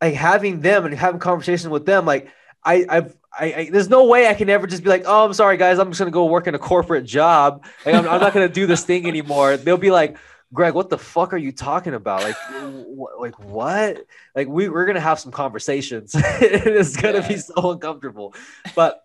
like 0.00 0.14
having 0.14 0.60
them 0.60 0.84
and 0.84 0.94
having 0.94 1.20
conversations 1.20 1.68
with 1.68 1.86
them, 1.86 2.06
like 2.06 2.28
I 2.64 2.86
I've 2.88 3.16
I, 3.38 3.44
I, 3.52 3.70
there's 3.70 3.88
no 3.88 4.06
way 4.06 4.26
I 4.26 4.34
can 4.34 4.48
ever 4.48 4.66
just 4.66 4.82
be 4.82 4.88
like, 4.88 5.04
oh, 5.06 5.24
I'm 5.26 5.34
sorry, 5.34 5.56
guys, 5.58 5.78
I'm 5.78 5.90
just 5.90 5.98
gonna 5.98 6.10
go 6.10 6.24
work 6.26 6.46
in 6.46 6.54
a 6.54 6.58
corporate 6.58 7.04
job. 7.04 7.64
Like, 7.86 7.94
I'm, 7.94 8.08
I'm 8.08 8.20
not 8.20 8.32
gonna 8.32 8.48
do 8.48 8.66
this 8.66 8.84
thing 8.84 9.06
anymore. 9.06 9.56
They'll 9.56 9.76
be 9.76 9.90
like, 9.90 10.16
Greg, 10.52 10.74
what 10.74 10.88
the 10.88 10.98
fuck 10.98 11.32
are 11.32 11.38
you 11.38 11.52
talking 11.52 11.94
about? 11.94 12.22
Like, 12.22 12.36
wh- 12.50 13.20
like 13.20 13.38
what? 13.38 14.04
Like 14.34 14.48
we 14.48 14.68
we're 14.68 14.86
gonna 14.86 15.00
have 15.00 15.20
some 15.20 15.32
conversations. 15.32 16.12
it's 16.16 16.96
gonna 16.96 17.20
yeah. 17.20 17.28
be 17.28 17.36
so 17.36 17.72
uncomfortable. 17.72 18.34
But 18.74 19.02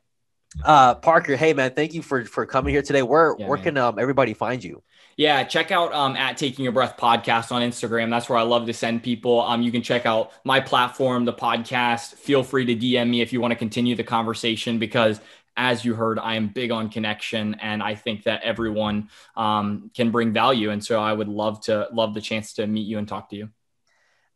uh, 0.64 0.96
Parker, 0.96 1.36
hey 1.36 1.54
man, 1.54 1.74
thank 1.74 1.94
you 1.94 2.02
for 2.02 2.24
for 2.26 2.46
coming 2.46 2.74
here 2.74 2.82
today. 2.82 3.02
Where 3.02 3.36
yeah, 3.38 3.48
where 3.48 3.58
man. 3.58 3.64
can 3.64 3.78
um 3.78 4.00
everybody 4.00 4.34
find 4.34 4.64
you? 4.64 4.84
Yeah, 5.16 5.44
check 5.44 5.72
out 5.72 5.94
um, 5.94 6.16
at 6.16 6.38
Taking 6.38 6.66
a 6.66 6.72
Breath 6.72 6.98
podcast 6.98 7.52
on 7.52 7.62
Instagram. 7.62 8.10
That's 8.10 8.30
where 8.30 8.40
I 8.40 8.42
love 8.42 8.66
to 8.66 8.74
send 8.74 9.04
people. 9.04 9.42
Um, 9.42 9.62
you 9.62 9.72
can 9.72 9.84
check 9.84 10.08
out 10.08 10.32
my 10.44 10.60
platform, 10.60 11.26
the 11.26 11.34
podcast. 11.34 12.16
Feel 12.16 12.44
free 12.44 12.66
to 12.66 12.76
DM 12.76 13.10
me 13.10 13.22
if 13.22 13.32
you 13.32 13.40
want 13.40 13.52
to 13.52 13.56
continue 13.56 13.96
the 13.96 14.04
conversation 14.04 14.80
because 14.80 15.22
as 15.56 15.86
you 15.86 15.94
heard, 15.94 16.20
I 16.20 16.36
am 16.36 16.50
big 16.50 16.72
on 16.72 16.90
connection, 16.90 17.56
and 17.56 17.82
I 17.84 17.96
think 17.96 18.24
that 18.24 18.42
everyone 18.44 19.10
um, 19.36 19.92
can 19.94 20.12
bring 20.12 20.34
value. 20.34 20.72
And 20.72 20.84
so, 20.84 21.00
I 21.00 21.14
would 21.14 21.28
love 21.28 21.62
to 21.66 21.88
love 21.92 22.14
the 22.14 22.22
chance 22.22 22.54
to 22.54 22.68
meet 22.68 22.88
you 22.88 22.98
and 22.98 23.08
talk 23.08 23.30
to 23.30 23.36
you. 23.36 23.50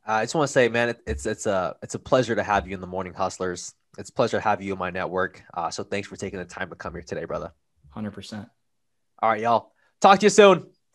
Uh, 0.07 0.13
I 0.13 0.23
just 0.23 0.35
want 0.35 0.47
to 0.47 0.53
say, 0.53 0.69
man, 0.69 0.89
it, 0.89 1.01
it's 1.05 1.25
it's 1.25 1.45
a 1.45 1.75
it's 1.81 1.95
a 1.95 1.99
pleasure 1.99 2.35
to 2.35 2.43
have 2.43 2.67
you 2.67 2.73
in 2.73 2.81
the 2.81 2.87
Morning 2.87 3.13
Hustlers. 3.13 3.73
It's 3.97 4.09
a 4.09 4.13
pleasure 4.13 4.37
to 4.37 4.41
have 4.41 4.61
you 4.61 4.73
in 4.73 4.79
my 4.79 4.89
network. 4.89 5.43
Uh, 5.53 5.69
so 5.69 5.83
thanks 5.83 6.07
for 6.07 6.15
taking 6.15 6.39
the 6.39 6.45
time 6.45 6.69
to 6.69 6.75
come 6.75 6.93
here 6.93 7.01
today, 7.01 7.25
brother. 7.25 7.51
Hundred 7.89 8.11
percent. 8.11 8.47
All 9.21 9.29
right, 9.29 9.41
y'all. 9.41 9.73
Talk 9.99 10.19
to 10.19 10.25
you 10.25 10.29
soon. 10.29 10.67